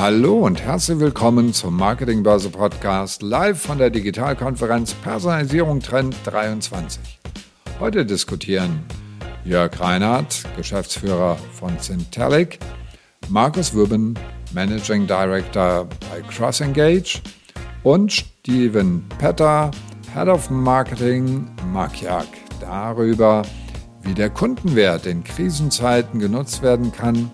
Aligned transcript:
Hallo 0.00 0.46
und 0.46 0.62
herzlich 0.62 0.98
willkommen 0.98 1.52
zum 1.52 1.76
Marketing 1.76 2.22
Börse 2.22 2.48
Podcast 2.48 3.20
live 3.20 3.60
von 3.60 3.76
der 3.76 3.90
Digitalkonferenz 3.90 4.94
Personalisierung 4.94 5.80
Trend 5.80 6.16
23. 6.24 7.20
Heute 7.80 8.06
diskutieren 8.06 8.82
Jörg 9.44 9.78
Reinhardt, 9.78 10.44
Geschäftsführer 10.56 11.36
von 11.52 11.78
Syntelic, 11.78 12.60
Markus 13.28 13.74
Wübben, 13.74 14.18
Managing 14.54 15.06
Director 15.06 15.86
bei 16.10 16.22
CrossEngage 16.22 17.20
und 17.82 18.10
Steven 18.10 19.04
Petter, 19.18 19.70
Head 20.14 20.28
of 20.28 20.48
Marketing 20.48 21.46
Makiak, 21.74 22.26
darüber, 22.58 23.42
wie 24.00 24.14
der 24.14 24.30
Kundenwert 24.30 25.04
in 25.04 25.22
Krisenzeiten 25.22 26.20
genutzt 26.20 26.62
werden 26.62 26.90
kann 26.90 27.30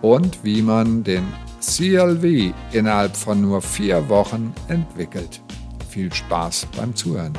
und 0.00 0.42
wie 0.44 0.62
man 0.62 1.04
den 1.04 1.26
CLV 1.66 2.54
innerhalb 2.72 3.16
von 3.16 3.40
nur 3.40 3.60
vier 3.60 4.08
Wochen 4.08 4.54
entwickelt. 4.68 5.42
Viel 5.90 6.12
Spaß 6.12 6.68
beim 6.76 6.94
Zuhören. 6.94 7.36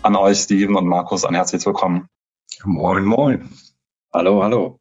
An 0.00 0.16
euch, 0.16 0.38
Steven 0.38 0.74
und 0.76 0.86
Markus, 0.86 1.26
ein 1.26 1.34
herzliches 1.34 1.66
Willkommen. 1.66 2.08
Moin, 2.64 3.04
moin. 3.04 3.50
Hallo, 4.12 4.42
hallo. 4.42 4.78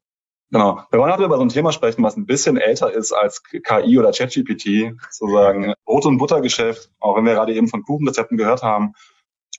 Genau. 0.51 0.81
Wir 0.89 0.99
wollen 0.99 1.11
heute 1.11 1.25
über 1.25 1.35
so 1.35 1.43
ein 1.43 1.49
Thema 1.49 1.73
sprechen, 1.73 2.01
was 2.01 2.15
ein 2.15 2.25
bisschen 2.25 2.55
älter 2.55 2.93
ist 2.93 3.11
als 3.11 3.43
KI 3.43 3.99
oder 3.99 4.13
ChatGPT, 4.13 4.93
sozusagen 5.09 5.73
Brot- 5.83 6.05
und 6.05 6.17
Buttergeschäft, 6.17 6.89
auch 7.01 7.17
wenn 7.17 7.25
wir 7.25 7.33
gerade 7.33 7.53
eben 7.53 7.67
von 7.67 7.83
Kuchenrezepten 7.83 8.37
gehört 8.37 8.63
haben. 8.63 8.93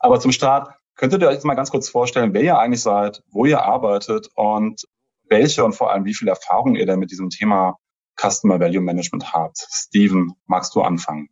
Aber 0.00 0.20
zum 0.20 0.32
Start, 0.32 0.70
könntet 0.96 1.20
ihr 1.20 1.28
euch 1.28 1.34
jetzt 1.34 1.44
mal 1.44 1.54
ganz 1.54 1.70
kurz 1.70 1.90
vorstellen, 1.90 2.32
wer 2.32 2.42
ihr 2.42 2.58
eigentlich 2.58 2.82
seid, 2.82 3.22
wo 3.30 3.44
ihr 3.44 3.62
arbeitet 3.62 4.28
und 4.34 4.86
welche 5.28 5.64
und 5.64 5.74
vor 5.74 5.90
allem 5.90 6.06
wie 6.06 6.14
viel 6.14 6.28
Erfahrung 6.28 6.76
ihr 6.76 6.86
denn 6.86 6.98
mit 6.98 7.10
diesem 7.10 7.28
Thema 7.28 7.76
Customer 8.16 8.60
Value 8.60 8.80
Management 8.80 9.32
habt. 9.32 9.58
Steven, 9.70 10.32
magst 10.46 10.74
du 10.74 10.82
anfangen? 10.82 11.28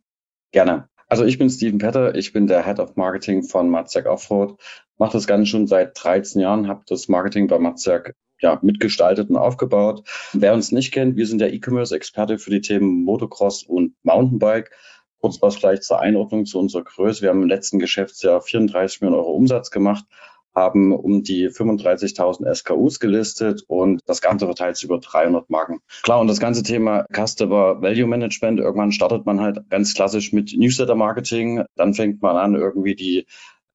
Gerne. 0.51 0.89
Also 1.07 1.25
ich 1.25 1.37
bin 1.37 1.49
Steven 1.49 1.77
Petter, 1.77 2.15
ich 2.15 2.31
bin 2.31 2.47
der 2.47 2.65
Head 2.65 2.79
of 2.79 2.95
Marketing 2.95 3.43
von 3.43 3.69
Matzak 3.69 4.05
Offroad, 4.05 4.57
mache 4.97 5.13
das 5.13 5.27
Ganze 5.27 5.45
schon 5.45 5.67
seit 5.67 6.01
13 6.01 6.41
Jahren, 6.41 6.67
habe 6.69 6.83
das 6.87 7.09
Marketing 7.09 7.47
bei 7.47 7.59
Matzak 7.59 8.15
ja, 8.39 8.59
mitgestaltet 8.61 9.29
und 9.29 9.35
aufgebaut. 9.35 10.07
Wer 10.33 10.53
uns 10.53 10.71
nicht 10.71 10.91
kennt, 10.91 11.17
wir 11.17 11.27
sind 11.27 11.39
der 11.39 11.53
E-Commerce-Experte 11.53 12.39
für 12.39 12.49
die 12.49 12.61
Themen 12.61 13.03
Motocross 13.03 13.63
und 13.63 13.93
Mountainbike. 14.03 14.71
Kurz 15.19 15.41
was 15.41 15.57
vielleicht 15.57 15.83
zur 15.83 15.99
Einordnung 15.99 16.45
zu 16.45 16.59
unserer 16.59 16.83
Größe. 16.83 17.21
Wir 17.21 17.29
haben 17.29 17.43
im 17.43 17.49
letzten 17.49 17.77
Geschäftsjahr 17.77 18.41
34 18.41 19.01
Millionen 19.01 19.19
Euro 19.19 19.33
Umsatz 19.33 19.69
gemacht, 19.69 20.05
haben 20.53 20.93
um 20.93 21.23
die 21.23 21.47
35.000 21.47 22.53
SKUs 22.53 22.99
gelistet 22.99 23.63
und 23.67 24.01
das 24.05 24.21
Ganze 24.21 24.45
verteilt 24.45 24.75
sich 24.75 24.85
über 24.85 24.99
300 24.99 25.49
Marken. 25.49 25.79
Klar, 26.03 26.19
und 26.19 26.27
das 26.27 26.39
ganze 26.39 26.63
Thema 26.63 27.05
Customer 27.13 27.81
Value 27.81 28.07
Management, 28.07 28.59
irgendwann 28.59 28.91
startet 28.91 29.25
man 29.25 29.39
halt 29.39 29.69
ganz 29.69 29.93
klassisch 29.93 30.33
mit 30.33 30.53
Newsletter 30.55 30.95
Marketing, 30.95 31.63
dann 31.75 31.93
fängt 31.93 32.21
man 32.21 32.35
an, 32.35 32.55
irgendwie 32.55 32.95
die 32.95 33.25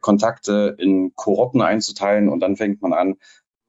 Kontakte 0.01 0.77
in 0.79 1.13
Kohorten 1.15 1.63
einzuteilen 1.63 2.29
und 2.29 2.41
dann 2.41 2.57
fängt 2.57 2.83
man 2.83 2.93
an, 2.93 3.17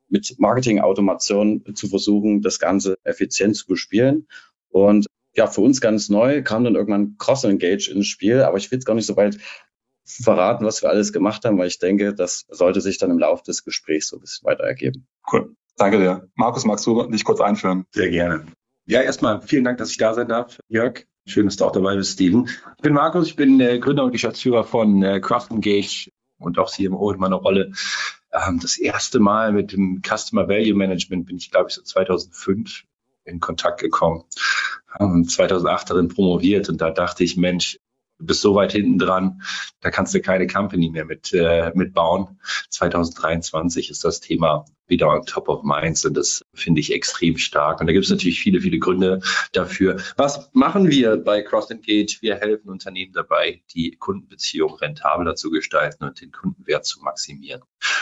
mit 0.09 0.35
Marketing-Automation 0.37 1.63
zu 1.75 1.87
versuchen, 1.87 2.41
das 2.41 2.59
Ganze 2.59 2.97
effizient 3.03 3.55
zu 3.55 3.67
bespielen. 3.67 4.27
Und 4.69 5.07
ja, 5.35 5.47
für 5.47 5.61
uns 5.61 5.81
ganz 5.81 6.09
neu 6.09 6.41
kam 6.43 6.63
dann 6.63 6.75
irgendwann 6.75 7.15
Cross-Engage 7.17 7.91
ins 7.91 8.07
Spiel, 8.07 8.41
aber 8.41 8.57
ich 8.57 8.71
will 8.71 8.77
jetzt 8.77 8.85
gar 8.85 8.95
nicht 8.95 9.05
so 9.05 9.15
weit 9.15 9.37
verraten, 10.07 10.65
was 10.65 10.81
wir 10.81 10.89
alles 10.89 11.11
gemacht 11.11 11.43
haben, 11.45 11.57
weil 11.57 11.67
ich 11.67 11.79
denke, 11.79 12.13
das 12.13 12.45
sollte 12.49 12.81
sich 12.81 12.97
dann 12.97 13.11
im 13.11 13.19
Laufe 13.19 13.43
des 13.43 13.63
Gesprächs 13.63 14.07
so 14.07 14.17
ein 14.17 14.21
bisschen 14.21 14.47
weiter 14.47 14.63
ergeben. 14.63 15.05
Cool. 15.31 15.55
Danke 15.75 15.99
dir. 15.99 16.27
Markus, 16.35 16.65
magst 16.65 16.87
du 16.87 17.03
dich 17.07 17.23
kurz 17.23 17.39
einführen? 17.39 17.85
Sehr 17.91 18.09
gerne. 18.09 18.45
Ja, 18.85 19.01
erstmal 19.01 19.41
vielen 19.41 19.65
Dank, 19.65 19.77
dass 19.77 19.91
ich 19.91 19.97
da 19.97 20.13
sein 20.13 20.29
darf, 20.29 20.59
Jörg. 20.69 21.05
Schön, 21.25 21.45
dass 21.45 21.57
du 21.57 21.65
auch 21.65 21.73
dabei 21.73 21.95
bist, 21.97 22.13
Steven. 22.13 22.47
Ich 22.77 22.81
bin 22.81 22.93
Markus, 22.93 23.27
ich 23.27 23.35
bin 23.35 23.59
äh, 23.59 23.79
Gründer 23.79 24.05
und 24.05 24.13
Geschäftsführer 24.13 24.63
von 24.63 25.03
äh, 25.03 25.19
Craft 25.19 25.47
Engage 25.51 26.09
und 26.39 26.57
auch 26.57 26.71
CMO 26.71 27.11
in 27.11 27.19
meiner 27.19 27.35
Rolle. 27.35 27.73
Ähm, 28.31 28.59
das 28.61 28.77
erste 28.77 29.19
Mal 29.19 29.51
mit 29.51 29.73
dem 29.73 30.01
Customer 30.01 30.47
Value 30.47 30.73
Management 30.73 31.25
bin 31.25 31.35
ich, 31.35 31.51
glaube 31.51 31.69
ich, 31.69 31.75
so 31.75 31.81
2005 31.81 32.85
in 33.25 33.41
Kontakt 33.41 33.81
gekommen. 33.81 34.23
Ähm, 34.99 35.27
2008 35.27 35.89
darin 35.89 36.07
promoviert 36.07 36.69
und 36.69 36.79
da 36.79 36.91
dachte 36.91 37.25
ich, 37.25 37.35
Mensch, 37.35 37.77
du 38.19 38.25
bist 38.25 38.41
so 38.41 38.55
weit 38.55 38.71
hinten 38.71 38.97
dran, 38.97 39.41
da 39.81 39.91
kannst 39.91 40.13
du 40.13 40.21
keine 40.21 40.47
Company 40.47 40.89
mehr 40.89 41.05
mit, 41.05 41.33
äh, 41.33 41.71
mitbauen. 41.75 42.39
2023 42.69 43.89
ist 43.89 44.03
das 44.03 44.19
Thema 44.19 44.65
wieder 44.87 45.09
on 45.09 45.25
top 45.25 45.49
of 45.49 45.63
minds 45.63 46.05
und 46.05 46.15
das 46.15 46.45
finde 46.53 46.79
ich 46.79 46.93
extrem 46.93 47.37
stark. 47.37 47.81
Und 47.81 47.87
da 47.87 47.93
gibt 47.93 48.05
es 48.05 48.11
natürlich 48.11 48.39
viele, 48.39 48.61
viele 48.61 48.79
Gründe 48.79 49.19
dafür. 49.51 49.97
Was 50.15 50.49
machen 50.53 50.89
wir 50.89 51.17
bei 51.17 51.41
Cross 51.41 51.71
Engage? 51.71 52.17
Wir 52.21 52.35
helfen 52.37 52.69
Unternehmen 52.69 53.11
dabei, 53.13 53.61
die 53.73 53.91
Kundenbeziehung 53.91 54.75
rentabler 54.75 55.35
zu 55.35 55.49
gestalten 55.49 56.05
und 56.05 56.21
den 56.21 56.31
Kundenwert 56.31 56.85
zu 56.85 57.01
maximieren. 57.01 57.61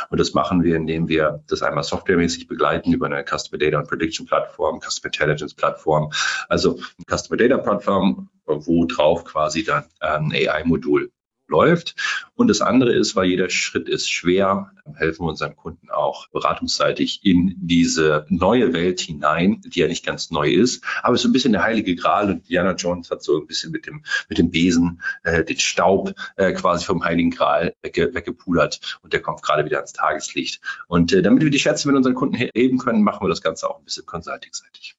Und 0.09 0.19
das 0.19 0.33
machen 0.33 0.63
wir, 0.63 0.75
indem 0.75 1.07
wir 1.07 1.43
das 1.47 1.63
einmal 1.63 1.83
softwaremäßig 1.83 2.47
begleiten 2.47 2.93
über 2.93 3.07
eine 3.07 3.23
Customer 3.23 3.57
Data 3.57 3.79
und 3.79 3.87
Prediction 3.87 4.25
Plattform, 4.25 4.79
Customer 4.79 5.11
Intelligence 5.11 5.53
Plattform, 5.53 6.11
also 6.49 6.79
Customer 7.09 7.37
Data 7.37 7.57
Plattform, 7.57 8.29
wo 8.45 8.85
drauf 8.85 9.25
quasi 9.25 9.63
dann 9.63 9.85
ein 9.99 10.31
AI-Modul 10.31 11.11
läuft. 11.47 11.95
Und 12.35 12.47
das 12.47 12.61
andere 12.61 12.93
ist, 12.93 13.15
weil 13.15 13.25
jeder 13.25 13.49
Schritt 13.49 13.87
ist 13.87 14.09
schwer, 14.09 14.71
helfen 14.95 15.25
wir 15.25 15.29
unseren 15.29 15.55
Kunden 15.55 15.89
auch 15.89 16.27
beratungsseitig 16.29 17.21
in 17.23 17.55
diese 17.57 18.25
neue 18.29 18.73
Welt 18.73 18.99
hinein, 18.99 19.61
die 19.65 19.79
ja 19.79 19.87
nicht 19.87 20.05
ganz 20.05 20.31
neu 20.31 20.49
ist, 20.49 20.83
aber 21.01 21.13
es 21.13 21.19
ist 21.19 21.23
so 21.23 21.29
ein 21.29 21.33
bisschen 21.33 21.53
der 21.53 21.63
heilige 21.63 21.95
Gral 21.95 22.29
und 22.29 22.49
Diana 22.49 22.73
Jones 22.73 23.09
hat 23.11 23.23
so 23.23 23.39
ein 23.39 23.47
bisschen 23.47 23.71
mit 23.71 23.85
dem, 23.87 24.03
mit 24.29 24.37
dem 24.37 24.51
Besen 24.51 25.01
äh, 25.23 25.43
den 25.43 25.59
Staub 25.59 26.13
äh, 26.35 26.53
quasi 26.53 26.85
vom 26.85 27.03
heiligen 27.03 27.31
Gral 27.31 27.73
wegge, 27.81 28.13
weggepudert 28.13 28.99
und 29.01 29.13
der 29.13 29.21
kommt 29.21 29.41
gerade 29.41 29.65
wieder 29.65 29.77
ans 29.77 29.93
Tageslicht. 29.93 30.61
Und 30.87 31.13
äh, 31.13 31.21
damit 31.21 31.43
wir 31.43 31.49
die 31.49 31.59
Schätze 31.59 31.87
mit 31.87 31.97
unseren 31.97 32.15
Kunden 32.15 32.35
heben 32.35 32.77
können, 32.77 33.03
machen 33.03 33.23
wir 33.23 33.29
das 33.29 33.41
Ganze 33.41 33.69
auch 33.69 33.79
ein 33.79 33.85
bisschen 33.85 34.05
consulting-seitig. 34.05 34.95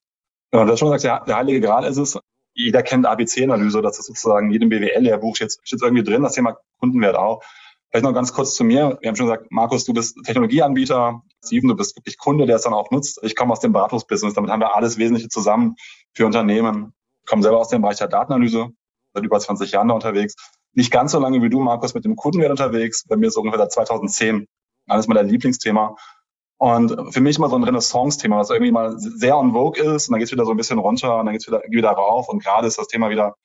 Ja, 0.52 0.64
das 0.64 0.78
schon 0.78 0.96
ja, 0.98 1.24
der 1.24 1.36
heilige 1.36 1.60
Gral 1.60 1.84
ist 1.84 1.96
es, 1.96 2.18
jeder 2.56 2.82
kennt 2.82 3.06
ABC-Analyse, 3.06 3.82
das 3.82 3.98
ist 3.98 4.06
sozusagen 4.06 4.50
jedem 4.50 4.70
BWL-Lehrbuch 4.70 5.36
steht, 5.36 5.56
irgendwie 5.70 6.02
drin, 6.02 6.22
das 6.22 6.32
Thema 6.32 6.56
Kundenwert 6.80 7.16
auch. 7.16 7.42
Vielleicht 7.90 8.04
noch 8.04 8.14
ganz 8.14 8.32
kurz 8.32 8.54
zu 8.54 8.64
mir. 8.64 8.98
Wir 9.00 9.08
haben 9.08 9.16
schon 9.16 9.26
gesagt, 9.26 9.46
Markus, 9.50 9.84
du 9.84 9.92
bist 9.92 10.16
Technologieanbieter. 10.24 11.22
Steven, 11.44 11.68
du 11.68 11.76
bist 11.76 11.96
wirklich 11.96 12.18
Kunde, 12.18 12.46
der 12.46 12.56
es 12.56 12.62
dann 12.62 12.74
auch 12.74 12.90
nutzt. 12.90 13.20
Ich 13.22 13.36
komme 13.36 13.52
aus 13.52 13.60
dem 13.60 13.72
Beratungsbusiness. 13.72 14.34
Damit 14.34 14.50
haben 14.50 14.60
wir 14.60 14.74
alles 14.74 14.98
Wesentliche 14.98 15.28
zusammen 15.28 15.76
für 16.12 16.26
Unternehmen. 16.26 16.94
Ich 17.22 17.30
komme 17.30 17.42
selber 17.42 17.58
aus 17.58 17.68
dem 17.68 17.82
Bereich 17.82 17.98
der 17.98 18.08
Datenanalyse, 18.08 18.70
seit 19.14 19.24
über 19.24 19.38
20 19.38 19.70
Jahren 19.70 19.88
da 19.88 19.94
unterwegs. 19.94 20.34
Nicht 20.72 20.90
ganz 20.90 21.12
so 21.12 21.20
lange 21.20 21.40
wie 21.42 21.48
du, 21.48 21.60
Markus, 21.60 21.94
mit 21.94 22.04
dem 22.04 22.16
Kundenwert 22.16 22.50
unterwegs. 22.50 23.04
Bei 23.06 23.16
mir 23.16 23.28
ist 23.28 23.36
ungefähr 23.36 23.58
seit 23.58 23.72
2010 23.72 24.46
alles 24.88 25.06
mein 25.08 25.28
Lieblingsthema. 25.28 25.96
Und 26.58 27.12
für 27.12 27.20
mich 27.20 27.38
mal 27.38 27.50
so 27.50 27.56
ein 27.56 27.64
Renaissance-Thema, 27.64 28.38
was 28.38 28.50
irgendwie 28.50 28.72
mal 28.72 28.98
sehr 28.98 29.36
on 29.36 29.52
vogue 29.52 29.82
ist 29.82 30.08
und 30.08 30.12
dann 30.12 30.20
geht's 30.20 30.32
wieder 30.32 30.46
so 30.46 30.52
ein 30.52 30.56
bisschen 30.56 30.78
runter 30.78 31.18
und 31.18 31.26
dann 31.26 31.34
geht's 31.34 31.46
wieder, 31.46 31.62
wieder 31.68 31.90
rauf 31.90 32.28
und 32.28 32.42
gerade 32.42 32.66
ist 32.66 32.78
das 32.78 32.88
Thema 32.88 33.10
wieder, 33.10 33.36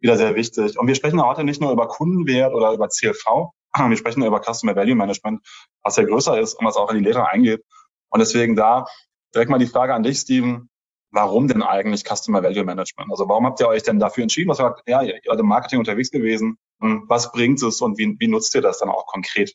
wieder 0.00 0.16
sehr 0.16 0.36
wichtig. 0.36 0.78
Und 0.78 0.86
wir 0.86 0.94
sprechen 0.94 1.20
heute 1.20 1.42
nicht 1.42 1.60
nur 1.60 1.72
über 1.72 1.88
Kundenwert 1.88 2.54
oder 2.54 2.72
über 2.72 2.88
CLV, 2.88 3.50
wir 3.88 3.96
sprechen 3.96 4.24
über 4.24 4.40
Customer 4.40 4.76
Value 4.76 4.94
Management, 4.94 5.40
was 5.82 5.96
ja 5.96 6.04
größer 6.04 6.38
ist 6.38 6.54
und 6.54 6.66
was 6.66 6.76
auch 6.76 6.90
in 6.90 6.98
die 6.98 7.04
Lehre 7.04 7.28
eingeht. 7.28 7.64
Und 8.10 8.20
deswegen 8.20 8.54
da 8.54 8.86
direkt 9.34 9.50
mal 9.50 9.58
die 9.58 9.66
Frage 9.66 9.94
an 9.94 10.02
dich, 10.02 10.18
Steven. 10.18 10.68
Warum 11.12 11.48
denn 11.48 11.64
eigentlich 11.64 12.04
Customer 12.04 12.40
Value 12.40 12.62
Management? 12.62 13.10
Also 13.10 13.28
warum 13.28 13.44
habt 13.44 13.58
ihr 13.58 13.66
euch 13.66 13.82
denn 13.82 13.98
dafür 13.98 14.22
entschieden? 14.22 14.48
Was 14.48 14.58
sagt, 14.58 14.88
ja, 14.88 15.02
ihr 15.02 15.20
seid 15.24 15.40
im 15.40 15.46
Marketing 15.46 15.80
unterwegs 15.80 16.12
gewesen. 16.12 16.56
Was 16.78 17.32
bringt 17.32 17.60
es 17.62 17.80
und 17.80 17.98
wie, 17.98 18.14
wie 18.20 18.28
nutzt 18.28 18.54
ihr 18.54 18.60
das 18.60 18.78
dann 18.78 18.90
auch 18.90 19.06
konkret? 19.06 19.54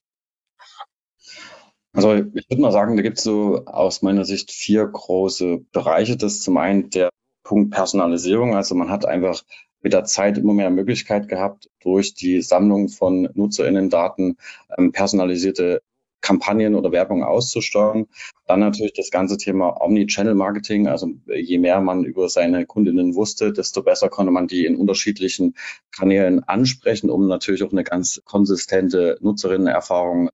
Also 1.95 2.13
ich 2.13 2.49
würde 2.49 2.61
mal 2.61 2.73
sagen, 2.73 2.97
da 2.97 3.03
gibt 3.03 3.17
es 3.17 3.23
so 3.23 3.63
aus 3.65 4.01
meiner 4.01 4.25
Sicht 4.25 4.51
vier 4.51 4.85
große 4.85 5.59
Bereiche. 5.71 6.17
Das 6.17 6.33
ist 6.33 6.43
zum 6.43 6.57
einen 6.57 6.89
der 6.89 7.09
Punkt 7.43 7.71
Personalisierung. 7.71 8.53
Also 8.55 8.75
man 8.75 8.89
hat 8.89 9.05
einfach 9.05 9.43
mit 9.81 9.93
der 9.93 10.03
Zeit 10.03 10.37
immer 10.37 10.53
mehr 10.53 10.69
Möglichkeit 10.71 11.29
gehabt, 11.29 11.69
durch 11.79 12.13
die 12.13 12.41
Sammlung 12.41 12.89
von 12.89 13.29
NutzerInnen-Daten 13.33 14.37
ähm, 14.77 14.91
personalisierte 14.91 15.81
Kampagnen 16.21 16.75
oder 16.75 16.91
Werbung 16.91 17.23
auszusteuern. 17.23 18.07
Dann 18.47 18.59
natürlich 18.59 18.93
das 18.93 19.11
ganze 19.11 19.37
Thema 19.37 19.79
Omni-Channel-Marketing. 19.79 20.87
Also 20.87 21.11
je 21.27 21.59
mehr 21.59 21.79
man 21.81 22.03
über 22.03 22.27
seine 22.29 22.65
Kundinnen 22.65 23.15
wusste, 23.15 23.53
desto 23.53 23.83
besser 23.83 24.09
konnte 24.09 24.31
man 24.31 24.47
die 24.47 24.65
in 24.65 24.75
unterschiedlichen 24.75 25.55
Kanälen 25.95 26.43
ansprechen, 26.43 27.09
um 27.09 27.27
natürlich 27.27 27.63
auch 27.63 27.71
eine 27.71 27.83
ganz 27.83 28.21
konsistente 28.25 29.17
Nutzerinnenerfahrung 29.21 30.29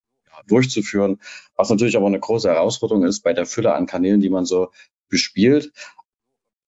durchzuführen, 0.48 1.20
was 1.56 1.70
natürlich 1.70 1.98
aber 1.98 2.08
eine 2.08 2.20
große 2.20 2.50
Herausforderung 2.50 3.04
ist 3.06 3.22
bei 3.22 3.34
der 3.34 3.46
Fülle 3.46 3.74
an 3.74 3.86
Kanälen, 3.86 4.22
die 4.22 4.30
man 4.30 4.46
so 4.46 4.72
bespielt. 5.10 5.72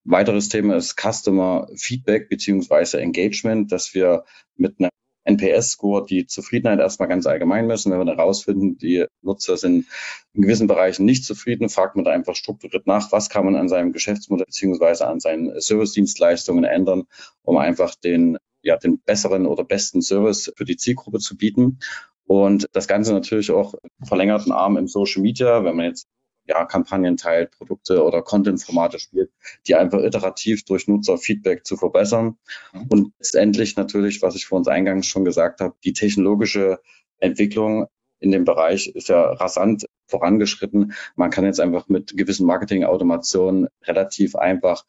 Weiteres 0.06 0.50
Thema 0.50 0.76
ist 0.76 1.00
Customer 1.00 1.68
Feedback 1.76 2.30
beziehungsweise 2.30 3.00
Engagement, 3.00 3.72
dass 3.72 3.94
wir 3.94 4.26
mit 4.56 4.80
einer 4.80 4.90
NPS-Score, 5.26 6.06
die 6.06 6.26
Zufriedenheit 6.26 6.80
erstmal 6.80 7.08
ganz 7.08 7.26
allgemein 7.26 7.68
messen. 7.68 7.92
Wenn 7.92 8.06
wir 8.06 8.16
herausfinden, 8.16 8.78
die 8.78 9.06
Nutzer 9.22 9.58
sind 9.58 9.86
in 10.34 10.42
gewissen 10.42 10.68
Bereichen 10.68 11.06
nicht 11.06 11.26
zufrieden, 11.26 11.70
fragt 11.70 11.96
man 11.96 12.06
da 12.06 12.12
einfach 12.12 12.36
strukturiert 12.36 12.88
nach, 12.88 13.12
was 13.12 13.30
kann 13.30 13.46
man 13.46 13.56
an 13.56 13.70
seinem 13.70 13.94
Geschäftsmodell 13.94 14.46
beziehungsweise 14.46 15.08
an 15.08 15.20
seinen 15.20 15.60
Service-Dienstleistungen 15.60 16.64
ändern, 16.64 17.04
um 17.42 17.58
einfach 17.58 17.96
den, 17.96 18.38
ja, 18.62 18.78
den 18.78 19.00
besseren 19.00 19.46
oder 19.46 19.64
besten 19.64 20.02
Service 20.02 20.52
für 20.56 20.66
die 20.66 20.78
Zielgruppe 20.78 21.20
zu 21.20 21.38
bieten. 21.38 21.80
Und 22.26 22.68
das 22.72 22.88
Ganze 22.88 23.14
natürlich 23.14 23.52
auch 23.52 23.76
verlängerten 24.04 24.52
Arm 24.52 24.78
im 24.78 24.88
Social 24.88 25.22
Media, 25.22 25.64
wenn 25.64 25.76
man 25.76 25.86
jetzt 25.86 26.08
ja, 26.46 26.66
Kampagnen 26.66 27.18
teilt, 27.18 27.52
Produkte 27.52 28.04
oder 28.04 28.22
Content-Formate 28.22 29.00
spielt, 29.00 29.32
die 29.68 29.76
einfach 29.76 30.00
iterativ 30.00 30.66
durch 30.66 30.88
Nutzerfeedback 30.88 31.66
zu 31.66 31.78
verbessern. 31.78 32.38
Mhm. 32.74 32.88
Und 32.90 33.14
letztendlich 33.20 33.76
natürlich, 33.78 34.22
was 34.22 34.36
ich 34.36 34.46
vor 34.46 34.58
uns 34.58 34.68
eingangs 34.68 35.08
schon 35.08 35.26
gesagt 35.26 35.62
habe, 35.62 35.76
die 35.84 35.94
technologische 35.94 36.80
Entwicklung 37.20 37.88
in 38.20 38.32
dem 38.32 38.46
Bereich 38.46 38.88
ist 38.88 39.10
ja 39.10 39.22
rasant 39.22 39.86
vorangeschritten. 40.08 40.94
Man 41.16 41.30
kann 41.30 41.46
jetzt 41.46 41.60
einfach 41.60 41.88
mit 41.88 42.16
gewissen 42.16 42.46
Marketing-Automationen 42.46 43.68
relativ 43.84 44.36
einfach 44.36 44.86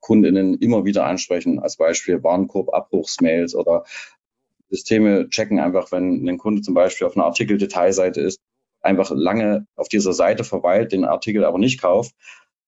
Kundinnen 0.00 0.58
immer 0.58 0.84
wieder 0.84 1.06
ansprechen, 1.06 1.60
als 1.60 1.76
Beispiel 1.76 2.22
Warenkorb-Abbruchsmails 2.22 3.54
oder 3.54 3.84
Systeme 4.74 5.28
checken 5.28 5.60
einfach, 5.60 5.92
wenn 5.92 6.28
ein 6.28 6.38
Kunde 6.38 6.62
zum 6.62 6.74
Beispiel 6.74 7.06
auf 7.06 7.16
einer 7.16 7.26
Artikel-Detailseite 7.26 8.20
ist, 8.20 8.40
einfach 8.80 9.12
lange 9.14 9.66
auf 9.76 9.88
dieser 9.88 10.12
Seite 10.12 10.42
verweilt, 10.42 10.92
den 10.92 11.04
Artikel 11.04 11.44
aber 11.44 11.58
nicht 11.58 11.80
kauft, 11.80 12.14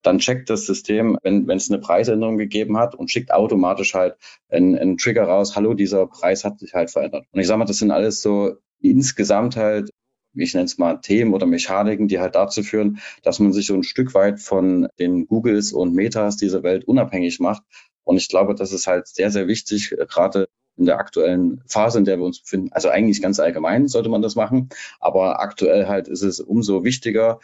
dann 0.03 0.19
checkt 0.19 0.49
das 0.51 0.67
System, 0.67 1.19
wenn, 1.23 1.51
es 1.51 1.69
eine 1.69 1.81
Preisänderung 1.81 2.39
gegeben 2.39 2.79
hat 2.79 2.95
und 2.95 3.11
schickt 3.11 3.33
automatisch 3.33 3.95
halt 3.95 4.15
einen, 4.49 4.79
einen 4.79 4.99
Trigger 4.99 5.25
raus, 5.25 5.57
hallo, 5.57 5.75
dieser 5.75 6.07
Preis 6.07 6.45
hat 6.45 6.61
sich 6.61 6.75
halt 6.75 6.91
verändert. 6.91 7.27
Und 7.33 7.41
ich 7.41 7.49
sage 7.49 7.59
mal, 7.59 7.65
das 7.65 7.79
sind 7.79 7.91
alles 7.91 8.23
so 8.23 8.55
insgesamt 8.81 9.57
halt, 9.57 9.91
ich 10.35 10.55
nenne 10.55 10.67
es 10.67 10.79
mal 10.79 11.01
Themen 11.01 11.35
oder 11.35 11.47
Mechaniken, 11.47 12.07
die 12.07 12.21
halt 12.21 12.37
dazu 12.37 12.63
führen, 12.63 13.01
dass 13.25 13.41
man 13.41 13.53
sich 13.53 13.67
so 13.67 13.75
ein 13.75 13.83
Stück 13.83 14.15
weit 14.15 14.39
von 14.39 14.87
den 15.01 15.27
Googles 15.27 15.73
und 15.73 15.95
Metas 15.95 16.37
dieser 16.37 16.63
Welt 16.63 16.85
unabhängig 16.85 17.41
macht. 17.41 17.63
Und 18.05 18.17
ich 18.17 18.29
glaube, 18.29 18.55
das 18.55 18.73
ist 18.73 18.87
halt 18.87 19.09
sehr, 19.09 19.33
sehr 19.33 19.49
wichtig, 19.49 19.91
gerade 20.09 20.47
in 20.77 20.87
der 20.87 20.99
aktuellen 20.99 21.63
Phase, 21.67 21.99
in 21.99 22.05
der 22.05 22.19
wir 22.19 22.25
uns 22.25 22.41
befinden. 22.41 22.73
Also 22.73 22.89
eigentlich 22.89 23.23
ganz 23.23 23.41
allgemein 23.41 23.89
sollte 23.89 24.09
man 24.09 24.23
das 24.23 24.37
machen, 24.37 24.69
aber 25.01 25.41
aktuell 25.41 25.89
halt 25.89 26.09
ist 26.09 26.23
es 26.23 26.41
umso 26.41 26.85
wichtiger, 26.85 27.41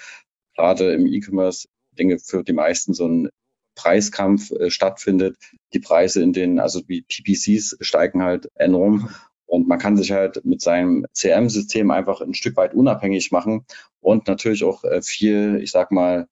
gerade 0.54 0.92
im 0.92 1.06
E-Commerce, 1.06 1.68
Dinge 1.98 2.18
für 2.18 2.42
die 2.42 2.52
meisten 2.52 2.94
so 2.94 3.06
ein 3.06 3.28
Preiskampf 3.74 4.50
äh, 4.50 4.70
stattfindet. 4.70 5.36
Die 5.72 5.80
Preise 5.80 6.22
in 6.22 6.32
den, 6.32 6.58
also 6.58 6.82
wie 6.86 7.02
PPCs 7.02 7.78
steigen 7.80 8.22
halt 8.22 8.48
enorm. 8.54 9.10
Und 9.46 9.68
man 9.68 9.78
kann 9.78 9.96
sich 9.96 10.12
halt 10.12 10.44
mit 10.44 10.62
seinem 10.62 11.06
CRM-System 11.14 11.90
einfach 11.90 12.22
ein 12.22 12.34
Stück 12.34 12.56
weit 12.56 12.74
unabhängig 12.74 13.32
machen 13.32 13.66
und 14.00 14.26
natürlich 14.26 14.64
auch 14.64 14.82
äh, 14.84 15.02
viel, 15.02 15.60
ich 15.62 15.70
sag 15.70 15.90
mal, 15.90 16.26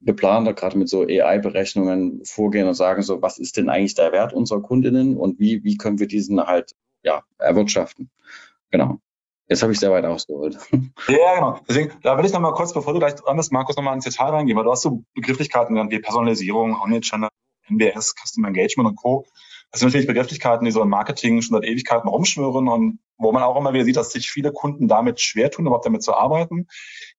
geplanter, 0.00 0.54
gerade 0.54 0.78
mit 0.78 0.88
so 0.88 1.02
AI-Berechnungen 1.02 2.24
vorgehen 2.24 2.66
und 2.66 2.74
sagen 2.74 3.02
so, 3.02 3.20
was 3.22 3.38
ist 3.38 3.56
denn 3.56 3.68
eigentlich 3.68 3.94
der 3.94 4.12
Wert 4.12 4.32
unserer 4.32 4.62
Kundinnen 4.62 5.16
und 5.16 5.38
wie, 5.38 5.62
wie 5.64 5.76
können 5.76 5.98
wir 5.98 6.06
diesen 6.06 6.40
halt 6.40 6.74
ja, 7.02 7.22
erwirtschaften. 7.38 8.10
Genau. 8.70 8.98
Jetzt 9.48 9.62
habe 9.62 9.72
ich 9.72 9.80
sehr 9.80 9.90
weit 9.90 10.04
ausgeholt. 10.04 10.58
Ja, 11.08 11.34
genau. 11.34 11.60
Deswegen, 11.68 11.92
da 12.02 12.16
will 12.16 12.24
ich 12.24 12.32
noch 12.32 12.40
mal 12.40 12.52
kurz, 12.52 12.72
bevor 12.72 12.92
du 12.92 13.00
gleich 13.00 13.16
dran 13.16 13.36
bist, 13.36 13.52
Markus, 13.52 13.76
noch 13.76 13.82
mal 13.82 13.94
ins 13.94 14.04
Detail 14.04 14.30
reingehen, 14.30 14.56
weil 14.56 14.64
du 14.64 14.70
hast 14.70 14.82
so 14.82 15.02
Begrifflichkeiten 15.14 15.90
wie 15.90 15.98
Personalisierung, 15.98 16.80
Omnichannel, 16.80 17.30
NBS, 17.68 18.14
Customer 18.14 18.48
Engagement 18.48 18.90
und 18.90 18.96
Co. 18.96 19.26
Das 19.70 19.80
sind 19.80 19.88
natürlich 19.88 20.08
Begrifflichkeiten, 20.08 20.64
die 20.64 20.72
so 20.72 20.82
im 20.82 20.88
Marketing 20.88 21.42
schon 21.42 21.54
seit 21.54 21.64
Ewigkeiten 21.64 22.08
rumschwören 22.08 22.68
und 22.68 22.98
wo 23.18 23.30
man 23.30 23.42
auch 23.42 23.56
immer 23.56 23.72
wieder 23.72 23.84
sieht, 23.84 23.96
dass 23.96 24.10
sich 24.10 24.30
viele 24.30 24.52
Kunden 24.52 24.88
damit 24.88 25.20
schwer 25.20 25.50
tun, 25.50 25.66
überhaupt 25.66 25.86
damit 25.86 26.02
zu 26.02 26.14
arbeiten. 26.14 26.66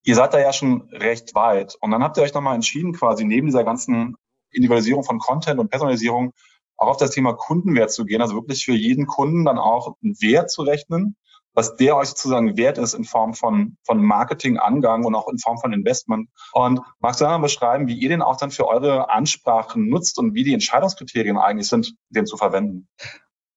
Ihr 0.02 0.14
seid 0.14 0.34
da 0.34 0.40
ja 0.40 0.52
schon 0.52 0.82
recht 0.92 1.34
weit. 1.34 1.76
Und 1.80 1.92
dann 1.92 2.02
habt 2.02 2.18
ihr 2.18 2.22
euch 2.22 2.34
nochmal 2.34 2.54
entschieden, 2.54 2.92
quasi 2.92 3.24
neben 3.24 3.46
dieser 3.46 3.64
ganzen 3.64 4.16
Individualisierung 4.50 5.02
von 5.02 5.18
Content 5.18 5.60
und 5.60 5.70
Personalisierung 5.70 6.32
auch 6.76 6.88
auf 6.88 6.96
das 6.98 7.10
Thema 7.10 7.32
Kundenwert 7.32 7.92
zu 7.92 8.04
gehen, 8.04 8.20
also 8.20 8.34
wirklich 8.34 8.64
für 8.64 8.74
jeden 8.74 9.06
Kunden 9.06 9.44
dann 9.44 9.58
auch 9.58 9.96
einen 10.02 10.20
Wert 10.20 10.50
zu 10.50 10.62
rechnen, 10.62 11.16
was 11.54 11.76
der 11.76 11.96
euch 11.96 12.08
sozusagen 12.08 12.56
wert 12.56 12.78
ist 12.78 12.94
in 12.94 13.04
Form 13.04 13.34
von, 13.34 13.76
von 13.84 14.02
Marketingangang 14.02 15.04
und 15.04 15.14
auch 15.14 15.28
in 15.28 15.38
Form 15.38 15.58
von 15.58 15.72
Investment. 15.72 16.28
Und 16.52 16.80
magst 17.00 17.20
du 17.20 17.24
dann 17.24 17.42
beschreiben, 17.42 17.88
wie 17.88 17.98
ihr 17.98 18.08
den 18.08 18.22
auch 18.22 18.36
dann 18.36 18.50
für 18.50 18.68
eure 18.68 19.10
Ansprachen 19.10 19.88
nutzt 19.88 20.18
und 20.18 20.34
wie 20.34 20.44
die 20.44 20.54
Entscheidungskriterien 20.54 21.36
eigentlich 21.36 21.68
sind, 21.68 21.94
den 22.10 22.26
zu 22.26 22.36
verwenden? 22.36 22.88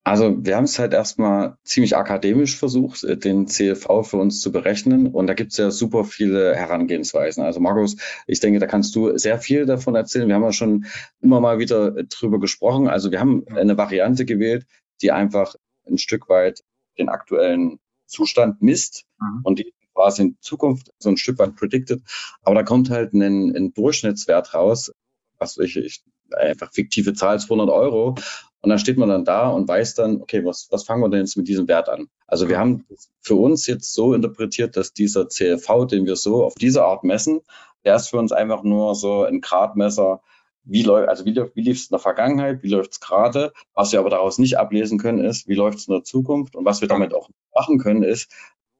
Also 0.08 0.36
wir 0.46 0.56
haben 0.56 0.66
es 0.66 0.78
halt 0.78 0.94
erstmal 0.94 1.58
ziemlich 1.64 1.98
akademisch 1.98 2.56
versucht, 2.58 3.04
äh, 3.04 3.18
den 3.18 3.48
CLV 3.48 4.04
für 4.04 4.18
uns 4.18 4.40
zu 4.40 4.52
berechnen. 4.52 5.08
Und 5.08 5.26
da 5.26 5.34
gibt 5.34 5.52
es 5.52 5.58
ja 5.58 5.72
super 5.72 6.04
viele 6.04 6.56
Herangehensweisen. 6.56 7.44
Also 7.44 7.60
Markus, 7.60 7.98
ich 8.28 8.40
denke, 8.40 8.60
da 8.60 8.68
kannst 8.68 8.96
du 8.96 9.18
sehr 9.18 9.40
viel 9.40 9.66
davon 9.66 9.96
erzählen. 9.96 10.28
Wir 10.28 10.36
haben 10.36 10.44
ja 10.44 10.52
schon 10.52 10.86
immer 11.22 11.42
mal 11.42 11.58
wieder 11.58 12.04
drüber 12.04 12.40
gesprochen. 12.40 12.88
Also 12.88 13.10
wir 13.10 13.20
haben 13.20 13.46
eine 13.48 13.80
Variante 13.80 14.26
gewählt, 14.26 14.68
die 15.02 15.12
einfach 15.12 15.56
ein 15.88 15.98
Stück 15.98 16.30
weit 16.30 16.64
den 17.00 17.10
aktuellen 17.10 17.80
Zustand 18.06 18.62
misst 18.62 19.06
mhm. 19.20 19.42
und 19.44 19.60
die 19.60 19.74
quasi 19.94 20.24
in 20.24 20.38
Zukunft 20.42 20.92
so 21.00 21.10
ein 21.10 21.18
Stück 21.18 21.40
weit 21.40 21.56
predicted. 21.56 22.02
Aber 22.44 22.56
da 22.56 22.64
kommt 22.64 22.90
halt 22.90 23.14
ein, 23.14 23.56
ein 23.56 23.74
Durchschnittswert 23.74 24.54
raus, 24.54 24.92
was 25.40 25.58
ich, 25.58 25.78
ich 25.78 26.04
einfach 26.32 26.72
fiktive 26.74 27.14
Zahl 27.14 27.40
200 27.40 27.70
Euro. 27.70 28.16
Und 28.62 28.70
dann 28.70 28.80
steht 28.80 28.98
man 28.98 29.10
dann 29.10 29.26
da 29.26 29.50
und 29.50 29.68
weiß 29.68 29.96
dann, 29.96 30.22
okay, 30.22 30.44
was, 30.44 30.68
was 30.72 30.84
fangen 30.84 31.02
wir 31.02 31.10
denn 31.10 31.22
jetzt 31.22 31.38
mit 31.38 31.48
diesem 31.48 31.68
Wert 31.68 31.88
an? 31.88 32.08
Also 32.28 32.50
wir 32.50 32.58
haben 32.58 32.86
für 33.22 33.36
uns 33.36 33.68
jetzt 33.68 33.94
so 33.94 34.14
interpretiert, 34.14 34.76
dass 34.76 34.92
dieser 34.92 35.28
CLV, 35.28 35.86
den 35.88 36.06
wir 36.06 36.16
so 36.16 36.44
auf 36.44 36.56
diese 36.56 36.84
Art 36.84 37.04
messen, 37.04 37.42
der 37.84 37.96
ist 37.96 38.10
für 38.10 38.18
uns 38.18 38.32
einfach 38.32 38.64
nur 38.64 38.96
so 38.96 39.24
ein 39.24 39.40
Gradmesser, 39.40 40.22
wie 40.66 40.84
läuft, 40.84 41.10
also 41.10 41.26
wie, 41.26 41.36
wie 41.36 41.62
lief 41.62 41.78
es 41.78 41.86
in 41.86 41.94
der 41.94 42.00
Vergangenheit, 42.00 42.64
wie 42.64 42.70
läuft 42.70 42.94
es 42.94 43.00
gerade. 43.00 43.54
Was 43.74 43.92
wir 43.92 44.00
aber 44.00 44.10
daraus 44.10 44.38
nicht 44.38 44.58
ablesen 44.58 44.98
können, 44.98 45.24
ist, 45.24 45.48
wie 45.48 45.56
läuft 45.56 45.78
es 45.78 45.88
in 45.88 45.94
der 45.94 46.04
Zukunft 46.04 46.56
und 46.56 46.66
was 46.66 46.82
wir 46.82 46.88
damit 46.88 47.14
auch 47.14 47.30
machen 47.54 47.78
können, 47.78 48.04
ist, 48.04 48.32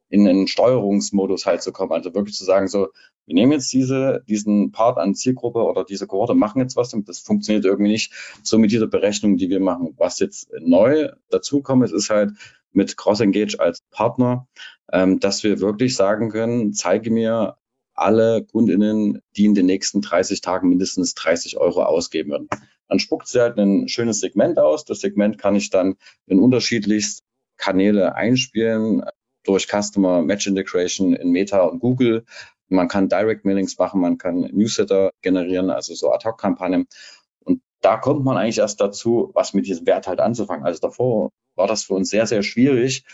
in 0.10 0.28
einen 0.28 0.48
Steuerungsmodus 0.48 1.46
halt 1.46 1.62
zu 1.62 1.72
kommen. 1.72 1.92
Also 1.92 2.14
wirklich 2.14 2.36
zu 2.36 2.46
sagen, 2.46 2.68
so, 2.68 2.90
wir 3.26 3.36
nehmen 3.36 3.54
jetzt 3.54 3.72
diese, 3.74 4.24
diesen 4.28 4.72
Part 4.72 4.98
an 4.98 5.16
Zielgruppe 5.16 5.60
oder 5.60 5.84
diese 5.84 6.08
Kohorte, 6.08 6.36
machen 6.36 6.62
jetzt 6.62 6.76
was 6.76 6.94
und 6.94 7.10
das 7.10 7.20
funktioniert 7.20 7.66
irgendwie 7.66 7.92
nicht 7.92 8.14
so 8.44 8.58
mit 8.58 8.72
dieser 8.72 8.88
Berechnung, 8.88 9.38
die 9.38 9.50
wir 9.50 9.60
machen. 9.60 9.94
Was 9.98 10.20
jetzt 10.20 10.50
neu 10.60 11.10
dazukommt, 11.30 11.92
ist 11.92 12.10
halt 12.10 12.32
mit 12.72 12.98
Cross 12.98 13.22
Engage 13.22 13.60
als 13.60 13.80
Partner, 13.92 14.48
ähm, 14.92 15.20
dass 15.20 15.44
wir 15.44 15.60
wirklich 15.60 15.96
sagen 15.96 16.30
können, 16.30 16.74
zeige 16.74 17.10
mir 17.10 17.58
alle 17.96 18.44
Kundinnen, 18.44 19.22
die 19.36 19.46
in 19.46 19.56
den 19.56 19.66
nächsten 19.66 20.02
30 20.02 20.42
Tagen 20.42 20.70
mindestens 20.70 21.16
30 21.16 21.58
Euro 21.58 21.84
ausgeben 21.84 22.32
würden. 22.32 22.50
Dann 22.88 23.00
spuckt 23.00 23.28
sie 23.28 23.42
halt 23.42 23.58
ein 23.58 23.88
schönes 23.88 24.20
Segment 24.20 24.60
aus. 24.60 24.86
Das 24.86 25.00
Segment 25.00 25.38
kann 25.38 25.56
ich 25.56 25.70
dann 25.70 25.96
in 26.28 26.40
unterschiedlichst 26.40 27.24
Kanäle 27.58 28.16
einspielen, 28.16 29.04
durch 29.46 29.68
Customer 29.68 30.22
Match 30.22 30.48
Integration 30.48 31.14
in 31.14 31.32
Meta 31.32 31.64
und 31.64 31.80
Google. 31.80 32.26
Man 32.68 32.88
kann 32.88 33.10
Direct 33.10 33.46
Mailings 33.46 33.78
machen, 33.78 34.02
man 34.02 34.18
kann 34.18 34.42
Newsletter 34.42 35.12
generieren, 35.22 35.70
also 35.70 35.94
so 35.94 36.12
Ad-Hoc-Kampagnen. 36.12 36.88
Und 37.44 37.62
da 37.82 37.98
kommt 37.98 38.26
man 38.26 38.38
eigentlich 38.38 38.58
erst 38.58 38.82
dazu, 38.82 39.32
was 39.34 39.54
mit 39.54 39.68
diesem 39.68 39.86
Wert 39.86 40.08
halt 40.08 40.20
anzufangen. 40.20 40.66
Also 40.66 40.80
davor 40.80 41.32
war 41.56 41.68
das 41.68 41.84
für 41.84 41.94
uns 41.94 42.10
sehr, 42.10 42.26
sehr 42.26 42.44
schwierig, 42.44 43.06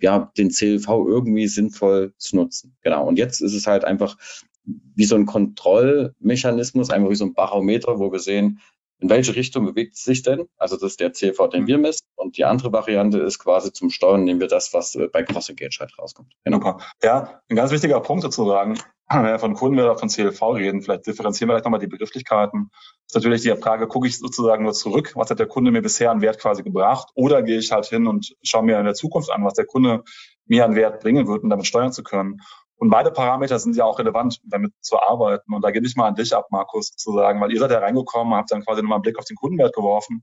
ja, 0.00 0.30
den 0.36 0.50
CLV 0.50 0.88
irgendwie 0.88 1.48
sinnvoll 1.48 2.14
zu 2.18 2.36
nutzen. 2.36 2.76
Genau. 2.82 3.06
Und 3.06 3.18
jetzt 3.18 3.40
ist 3.40 3.54
es 3.54 3.66
halt 3.66 3.84
einfach 3.84 4.16
wie 4.64 5.04
so 5.04 5.14
ein 5.14 5.26
Kontrollmechanismus, 5.26 6.90
einfach 6.90 7.10
wie 7.10 7.16
so 7.16 7.24
ein 7.24 7.34
Barometer, 7.34 7.98
wo 7.98 8.10
wir 8.10 8.18
sehen, 8.18 8.60
in 8.98 9.10
welche 9.10 9.36
Richtung 9.36 9.66
bewegt 9.66 9.94
es 9.94 10.04
sich 10.04 10.22
denn? 10.22 10.48
Also 10.56 10.76
das 10.76 10.92
ist 10.92 11.00
der 11.00 11.12
CV, 11.12 11.48
den 11.48 11.66
wir 11.66 11.78
messen. 11.78 12.06
Und 12.14 12.38
die 12.38 12.44
andere 12.44 12.72
Variante 12.72 13.18
ist 13.18 13.38
quasi 13.38 13.72
zum 13.72 13.90
Steuern 13.90 14.24
nehmen 14.24 14.40
wir 14.40 14.48
das, 14.48 14.72
was 14.72 14.94
äh, 14.94 15.08
bei 15.08 15.22
Cross 15.22 15.50
Engage 15.50 15.78
halt 15.80 15.98
rauskommt. 15.98 16.32
Genau. 16.44 16.56
Super. 16.56 16.78
Ja, 17.02 17.42
ein 17.48 17.56
ganz 17.56 17.70
wichtiger 17.72 18.00
Punkt 18.00 18.22
sozusagen. 18.22 18.78
Wenn 19.08 19.24
wir 19.24 19.38
von 19.38 19.54
Kunden 19.54 19.78
oder 19.78 19.96
von 19.96 20.08
CLV 20.08 20.42
reden, 20.54 20.82
vielleicht 20.82 21.06
differenzieren 21.06 21.48
wir 21.48 21.54
vielleicht 21.54 21.66
nochmal 21.66 21.80
die 21.80 21.86
Begrifflichkeiten. 21.86 22.70
Das 22.72 23.10
ist 23.10 23.14
natürlich 23.14 23.42
die 23.42 23.54
Frage, 23.56 23.86
gucke 23.86 24.08
ich 24.08 24.18
sozusagen 24.18 24.64
nur 24.64 24.72
zurück, 24.72 25.12
was 25.14 25.30
hat 25.30 25.38
der 25.38 25.46
Kunde 25.46 25.70
mir 25.70 25.82
bisher 25.82 26.10
an 26.10 26.22
Wert 26.22 26.40
quasi 26.40 26.62
gebracht? 26.64 27.10
Oder 27.14 27.42
gehe 27.42 27.58
ich 27.58 27.70
halt 27.70 27.86
hin 27.86 28.06
und 28.06 28.34
schaue 28.42 28.64
mir 28.64 28.78
in 28.78 28.84
der 28.84 28.94
Zukunft 28.94 29.30
an, 29.30 29.44
was 29.44 29.54
der 29.54 29.66
Kunde 29.66 30.02
mir 30.46 30.64
an 30.64 30.74
Wert 30.74 31.00
bringen 31.00 31.28
wird, 31.28 31.42
um 31.44 31.50
damit 31.50 31.66
steuern 31.66 31.92
zu 31.92 32.02
können. 32.02 32.40
Und 32.76 32.90
beide 32.90 33.10
Parameter 33.10 33.58
sind 33.58 33.76
ja 33.76 33.84
auch 33.84 33.98
relevant, 33.98 34.38
damit 34.44 34.72
zu 34.80 35.00
arbeiten. 35.00 35.54
Und 35.54 35.62
da 35.62 35.70
gebe 35.70 35.86
ich 35.86 35.96
mal 35.96 36.08
an 36.08 36.14
dich 36.14 36.34
ab, 36.34 36.46
Markus, 36.50 36.90
zu 36.92 37.12
sagen, 37.12 37.40
weil 37.40 37.52
ihr 37.52 37.58
seid 37.58 37.70
ja 37.70 37.78
reingekommen, 37.78 38.34
habt 38.34 38.50
dann 38.52 38.64
quasi 38.64 38.82
nochmal 38.82 38.96
einen 38.96 39.02
Blick 39.02 39.18
auf 39.18 39.24
den 39.24 39.36
Kundenwert 39.36 39.74
geworfen 39.74 40.22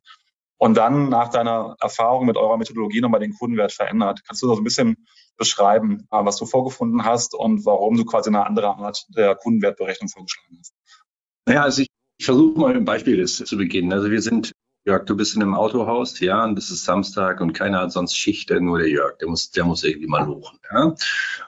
und 0.64 0.78
dann 0.78 1.10
nach 1.10 1.30
deiner 1.30 1.76
Erfahrung 1.82 2.26
mit 2.26 2.38
eurer 2.38 2.58
Methodologie 2.58 3.02
nochmal 3.02 3.20
den 3.20 3.34
Kundenwert 3.34 3.74
verändert. 3.74 4.22
Kannst 4.26 4.42
du 4.42 4.48
da 4.48 4.56
so 4.56 4.62
ein 4.62 4.64
bisschen 4.64 5.08
beschreiben, 5.36 6.08
äh, 6.10 6.24
was 6.24 6.38
du 6.38 6.46
vorgefunden 6.46 7.04
hast 7.04 7.36
und 7.36 7.66
warum 7.66 7.98
du 7.98 8.06
quasi 8.06 8.30
eine 8.30 8.46
andere 8.46 8.68
Art 8.68 9.06
der 9.10 9.36
Kundenwertberechnung 9.36 10.10
vorgeschlagen 10.10 10.58
hast? 10.60 10.74
Naja, 11.46 11.64
also 11.64 11.82
ich, 11.82 11.90
ich 12.18 12.26
versuche 12.26 12.58
mal 12.60 12.76
ein 12.76 12.86
Beispiel 12.86 13.26
zu 13.26 13.58
beginnen. 13.58 13.92
Also 13.92 14.10
wir 14.10 14.22
sind 14.22 14.54
Jörg, 14.86 15.06
du 15.06 15.16
bist 15.16 15.36
in 15.36 15.42
einem 15.42 15.56
Autohaus, 15.56 16.20
ja, 16.20 16.44
und 16.44 16.58
es 16.60 16.70
ist 16.70 16.84
Samstag 16.84 17.40
und 17.40 17.54
keiner 17.54 17.80
hat 17.80 17.92
sonst 17.94 18.18
Schicht, 18.18 18.50
nur 18.50 18.80
der 18.80 18.90
Jörg, 18.90 19.18
der 19.18 19.30
muss, 19.30 19.52
der 19.52 19.64
muss 19.64 19.84
irgendwie 19.84 20.08
mal 20.08 20.26
lochen, 20.26 20.60
ja. 20.72 20.94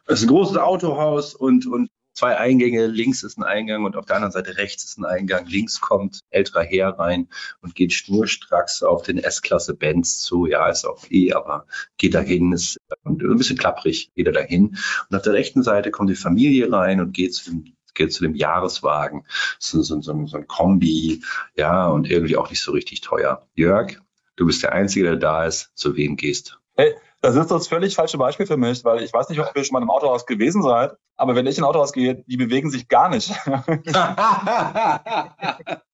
Es 0.08 0.20
ist 0.20 0.24
ein 0.24 0.30
großes 0.30 0.58
Autohaus 0.58 1.36
und, 1.36 1.66
und 1.68 1.90
zwei 2.16 2.38
Eingänge, 2.38 2.88
links 2.88 3.24
ist 3.24 3.38
ein 3.38 3.44
Eingang 3.44 3.84
und 3.84 3.96
auf 3.98 4.06
der 4.06 4.16
anderen 4.16 4.32
Seite 4.32 4.58
rechts 4.58 4.86
ist 4.86 4.98
ein 4.98 5.06
Eingang. 5.06 5.46
Links 5.48 5.82
kommt 5.82 6.22
älterer 6.30 6.64
Herr 6.64 6.98
rein 6.98 7.28
und 7.62 7.76
geht 7.76 7.94
schnurstracks 7.94 8.82
auf 8.82 9.04
den 9.04 9.18
S-Klasse 9.18 9.76
Benz 9.76 10.20
zu. 10.22 10.46
Ja, 10.46 10.70
ist 10.70 10.86
auch 10.86 11.04
eh, 11.10 11.34
aber 11.34 11.66
geht 11.98 12.16
dahin, 12.16 12.54
ist 12.54 12.78
ein 13.04 13.18
bisschen 13.18 13.58
klapprig, 13.58 14.12
geht 14.16 14.28
er 14.28 14.34
dahin. 14.34 14.78
Und 15.10 15.16
auf 15.16 15.24
der 15.24 15.34
rechten 15.34 15.62
Seite 15.62 15.92
kommt 15.92 16.10
die 16.10 16.16
Familie 16.16 16.72
rein 16.72 17.02
und 17.02 17.12
geht 17.12 17.36
zu 17.36 17.52
dem 17.52 17.76
geht 17.96 18.14
zu 18.14 18.24
dem 18.24 18.36
Jahreswagen. 18.36 19.26
So, 19.60 19.82
so, 19.82 20.02
so, 20.02 20.26
so 20.26 20.38
ein 20.38 20.48
Kombi, 20.48 21.24
ja, 21.56 21.88
und 21.88 22.10
irgendwie 22.10 22.38
auch 22.38 22.50
nicht 22.50 22.62
so 22.62 22.72
richtig 22.72 23.02
teuer. 23.02 23.48
Jörg, 23.56 23.98
du 24.36 24.46
bist 24.46 24.64
der 24.64 24.74
Einzige, 24.74 25.06
der 25.06 25.16
da 25.16 25.46
ist. 25.46 25.72
Zu 25.76 25.96
wem 25.96 26.16
gehst? 26.16 26.60
Hey, 26.76 26.94
das 27.22 27.36
ist 27.36 27.50
das 27.50 27.68
völlig 27.68 27.96
falsche 27.96 28.18
Beispiel 28.18 28.46
für 28.46 28.58
mich, 28.58 28.84
weil 28.86 29.02
ich 29.02 29.12
weiß 29.12 29.30
nicht, 29.30 29.40
ob 29.40 29.52
ihr 29.56 29.64
schon 29.64 29.74
mal 29.74 29.82
im 29.82 29.90
Autohaus 29.90 30.26
gewesen 30.26 30.62
seid, 30.62 30.92
aber 31.16 31.36
wenn 31.36 31.48
ich 31.48 31.58
in 31.58 31.64
ein 31.64 31.68
Autohaus 31.68 31.94
gehe, 31.94 32.24
die 32.28 32.38
bewegen 32.38 32.70
sich 32.70 32.88
gar 32.88 33.10
nicht. 33.10 33.32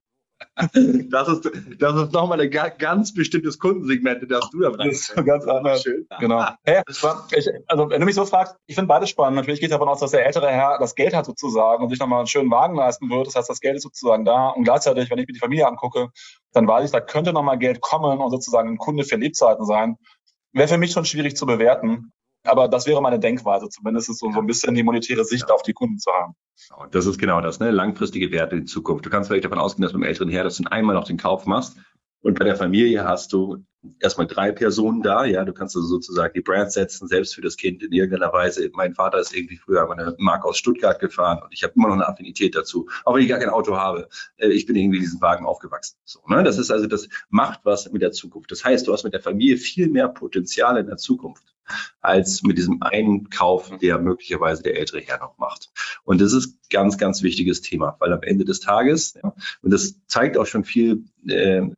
Das 1.09 1.27
ist, 1.27 1.51
das 1.79 1.95
ist 1.95 2.13
nochmal 2.13 2.39
ein 2.39 2.51
ganz 2.77 3.13
bestimmtes 3.13 3.59
Kundensegment, 3.59 4.29
das 4.29 4.49
du 4.49 4.59
da 4.59 4.69
Das 4.71 4.87
ist 4.87 5.15
ganz 5.25 5.45
anders. 5.45 5.81
Schön. 5.81 6.07
Genau. 6.19 6.45
Hey, 6.63 6.81
ich, 6.87 7.49
also, 7.67 7.89
wenn 7.89 7.99
du 7.99 8.05
mich 8.05 8.15
so 8.15 8.25
fragst, 8.25 8.55
ich 8.67 8.75
finde 8.75 8.87
beides 8.87 9.09
spannend. 9.09 9.35
Natürlich 9.35 9.59
geht 9.59 9.71
davon 9.71 9.87
aus, 9.87 9.99
dass 9.99 10.11
der 10.11 10.25
ältere 10.25 10.49
Herr 10.49 10.77
das 10.79 10.95
Geld 10.95 11.13
hat 11.13 11.25
sozusagen 11.25 11.83
und 11.83 11.89
sich 11.89 11.99
nochmal 11.99 12.19
einen 12.19 12.27
schönen 12.27 12.51
Wagen 12.51 12.75
leisten 12.75 13.09
wird. 13.09 13.27
Das 13.27 13.35
heißt, 13.35 13.49
das 13.49 13.59
Geld 13.59 13.75
ist 13.77 13.83
sozusagen 13.83 14.25
da. 14.25 14.49
Und 14.49 14.63
gleichzeitig, 14.63 15.09
wenn 15.09 15.17
ich 15.19 15.27
mir 15.27 15.33
die 15.33 15.39
Familie 15.39 15.67
angucke, 15.67 16.09
dann 16.53 16.67
weiß 16.67 16.85
ich, 16.85 16.91
da 16.91 17.01
könnte 17.01 17.33
nochmal 17.33 17.57
Geld 17.57 17.81
kommen 17.81 18.19
und 18.19 18.31
sozusagen 18.31 18.69
ein 18.69 18.77
Kunde 18.77 19.03
für 19.03 19.15
Lebzeiten 19.15 19.65
sein. 19.65 19.97
Wäre 20.53 20.67
für 20.67 20.77
mich 20.77 20.91
schon 20.91 21.05
schwierig 21.05 21.35
zu 21.35 21.45
bewerten. 21.45 22.11
Aber 22.43 22.67
das 22.67 22.88
wäre 22.88 23.01
meine 23.01 23.19
Denkweise, 23.19 23.69
zumindest 23.69 24.07
so, 24.07 24.31
so 24.31 24.39
ein 24.39 24.48
bisschen 24.48 24.74
die 24.74 24.83
monetäre 24.83 25.24
Sicht 25.24 25.45
ja. 25.48 25.53
auf 25.53 25.62
die 25.62 25.74
Kunden 25.74 26.00
zu 26.00 26.12
haben. 26.12 26.33
Und 26.77 26.95
das 26.95 27.05
ist 27.05 27.19
genau 27.19 27.41
das, 27.41 27.60
ne? 27.60 27.71
langfristige 27.71 28.31
Werte 28.31 28.55
in 28.55 28.65
Zukunft. 28.65 29.05
Du 29.05 29.10
kannst 29.10 29.29
vielleicht 29.29 29.45
davon 29.45 29.60
ausgehen, 29.60 29.83
dass 29.83 29.93
beim 29.93 30.03
älteren 30.03 30.29
Herr, 30.29 30.43
dass 30.43 30.57
du 30.57 30.63
einmal 30.69 30.95
noch 30.95 31.05
den 31.05 31.17
Kauf 31.17 31.45
machst 31.45 31.77
und 32.21 32.37
bei 32.37 32.45
der 32.45 32.55
Familie 32.55 33.03
hast 33.03 33.33
du 33.33 33.63
erstmal 33.99 34.27
drei 34.27 34.51
Personen 34.51 35.01
da, 35.01 35.25
ja, 35.25 35.43
du 35.43 35.53
kannst 35.53 35.75
also 35.75 35.87
sozusagen 35.87 36.33
die 36.33 36.41
Brand 36.41 36.71
setzen, 36.71 37.07
selbst 37.07 37.33
für 37.33 37.41
das 37.41 37.57
Kind 37.57 37.81
in 37.81 37.91
irgendeiner 37.91 38.31
Weise. 38.31 38.69
Mein 38.73 38.93
Vater 38.93 39.19
ist 39.19 39.35
irgendwie 39.35 39.57
früher 39.57 39.87
meine 39.87 40.15
Marke 40.19 40.47
aus 40.47 40.57
Stuttgart 40.57 40.99
gefahren 40.99 41.41
und 41.43 41.51
ich 41.51 41.63
habe 41.63 41.73
immer 41.75 41.87
noch 41.87 41.95
eine 41.95 42.07
Affinität 42.07 42.55
dazu, 42.55 42.87
auch 43.05 43.15
wenn 43.15 43.23
ich 43.23 43.29
gar 43.29 43.39
kein 43.39 43.49
Auto 43.49 43.75
habe. 43.75 44.07
Äh, 44.37 44.49
ich 44.49 44.65
bin 44.65 44.75
irgendwie 44.75 44.99
diesen 44.99 45.21
Wagen 45.21 45.45
aufgewachsen. 45.45 45.97
So, 46.05 46.21
ne? 46.27 46.43
Das 46.43 46.57
ist 46.57 46.71
also, 46.71 46.87
das 46.87 47.07
macht 47.29 47.61
was 47.63 47.91
mit 47.91 48.01
der 48.01 48.11
Zukunft. 48.11 48.51
Das 48.51 48.63
heißt, 48.63 48.87
du 48.87 48.93
hast 48.93 49.03
mit 49.03 49.13
der 49.13 49.21
Familie 49.21 49.57
viel 49.57 49.89
mehr 49.89 50.07
Potenzial 50.07 50.77
in 50.77 50.87
der 50.87 50.97
Zukunft 50.97 51.43
als 52.01 52.43
mit 52.43 52.57
diesem 52.57 52.81
einen 52.81 53.29
Kauf, 53.29 53.71
der 53.81 53.99
möglicherweise 53.99 54.63
der 54.63 54.77
ältere 54.77 55.01
Herr 55.01 55.19
noch 55.19 55.37
macht. 55.37 55.71
Und 56.03 56.19
das 56.19 56.33
ist 56.33 56.57
ganz, 56.69 56.97
ganz 56.97 57.23
wichtiges 57.23 57.61
Thema, 57.61 57.95
weil 57.99 58.11
am 58.11 58.23
Ende 58.23 58.45
des 58.45 58.59
Tages, 58.59 59.13
ja, 59.13 59.33
und 59.61 59.71
das 59.71 59.95
zeigt 60.07 60.37
auch 60.37 60.45
schon 60.45 60.63
viel, 60.63 61.05
äh, 61.27 61.69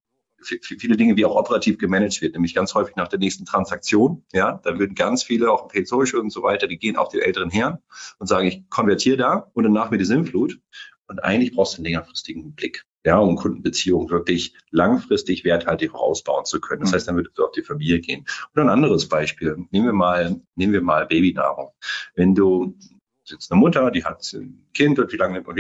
viele 0.43 0.97
Dinge, 0.97 1.17
wie 1.17 1.25
auch 1.25 1.35
operativ 1.35 1.77
gemanagt 1.77 2.21
wird, 2.21 2.33
nämlich 2.33 2.53
ganz 2.53 2.73
häufig 2.73 2.95
nach 2.95 3.07
der 3.07 3.19
nächsten 3.19 3.45
Transaktion. 3.45 4.23
Ja, 4.33 4.59
da 4.63 4.77
würden 4.77 4.95
ganz 4.95 5.23
viele, 5.23 5.51
auch 5.51 5.67
Paid 5.67 5.87
Social 5.87 6.19
und 6.19 6.31
so 6.31 6.43
weiter, 6.43 6.67
die 6.67 6.77
gehen 6.77 6.95
auf 6.95 7.09
die 7.09 7.19
älteren 7.19 7.49
Herren 7.49 7.79
und 8.19 8.27
sagen, 8.27 8.47
ich 8.47 8.69
konvertiere 8.69 9.17
da 9.17 9.51
und 9.53 9.63
danach 9.63 9.91
mit 9.91 9.99
die 9.99 10.05
Sinnflut. 10.05 10.59
Und 11.07 11.23
eigentlich 11.23 11.53
brauchst 11.53 11.73
du 11.73 11.77
einen 11.77 11.85
längerfristigen 11.85 12.53
Blick. 12.55 12.85
Ja, 13.05 13.17
um 13.17 13.35
Kundenbeziehungen 13.35 14.09
wirklich 14.09 14.55
langfristig 14.71 15.43
werthaltig 15.43 15.93
ausbauen 15.93 16.45
zu 16.45 16.61
können. 16.61 16.81
Das 16.81 16.91
mhm. 16.91 16.95
heißt, 16.95 17.07
dann 17.09 17.15
würdest 17.17 17.37
du 17.37 17.43
auf 17.43 17.51
die 17.51 17.61
Familie 17.61 17.99
gehen. 17.99 18.25
Oder 18.53 18.63
ein 18.63 18.69
anderes 18.69 19.09
Beispiel. 19.09 19.57
Nehmen 19.71 19.87
wir 19.87 19.93
mal, 19.93 20.39
nehmen 20.55 20.71
wir 20.71 20.81
mal 20.81 21.05
Babynahrung. 21.05 21.71
Wenn 22.15 22.33
du 22.33 22.77
sitzt 23.25 23.51
eine 23.51 23.59
Mutter, 23.59 23.91
die 23.91 24.05
hat 24.05 24.25
ein 24.33 24.65
Kind 24.73 24.99
und 24.99 25.11
wie 25.11 25.17
lange 25.17 25.33
nimmt 25.33 25.47
man 25.47 25.55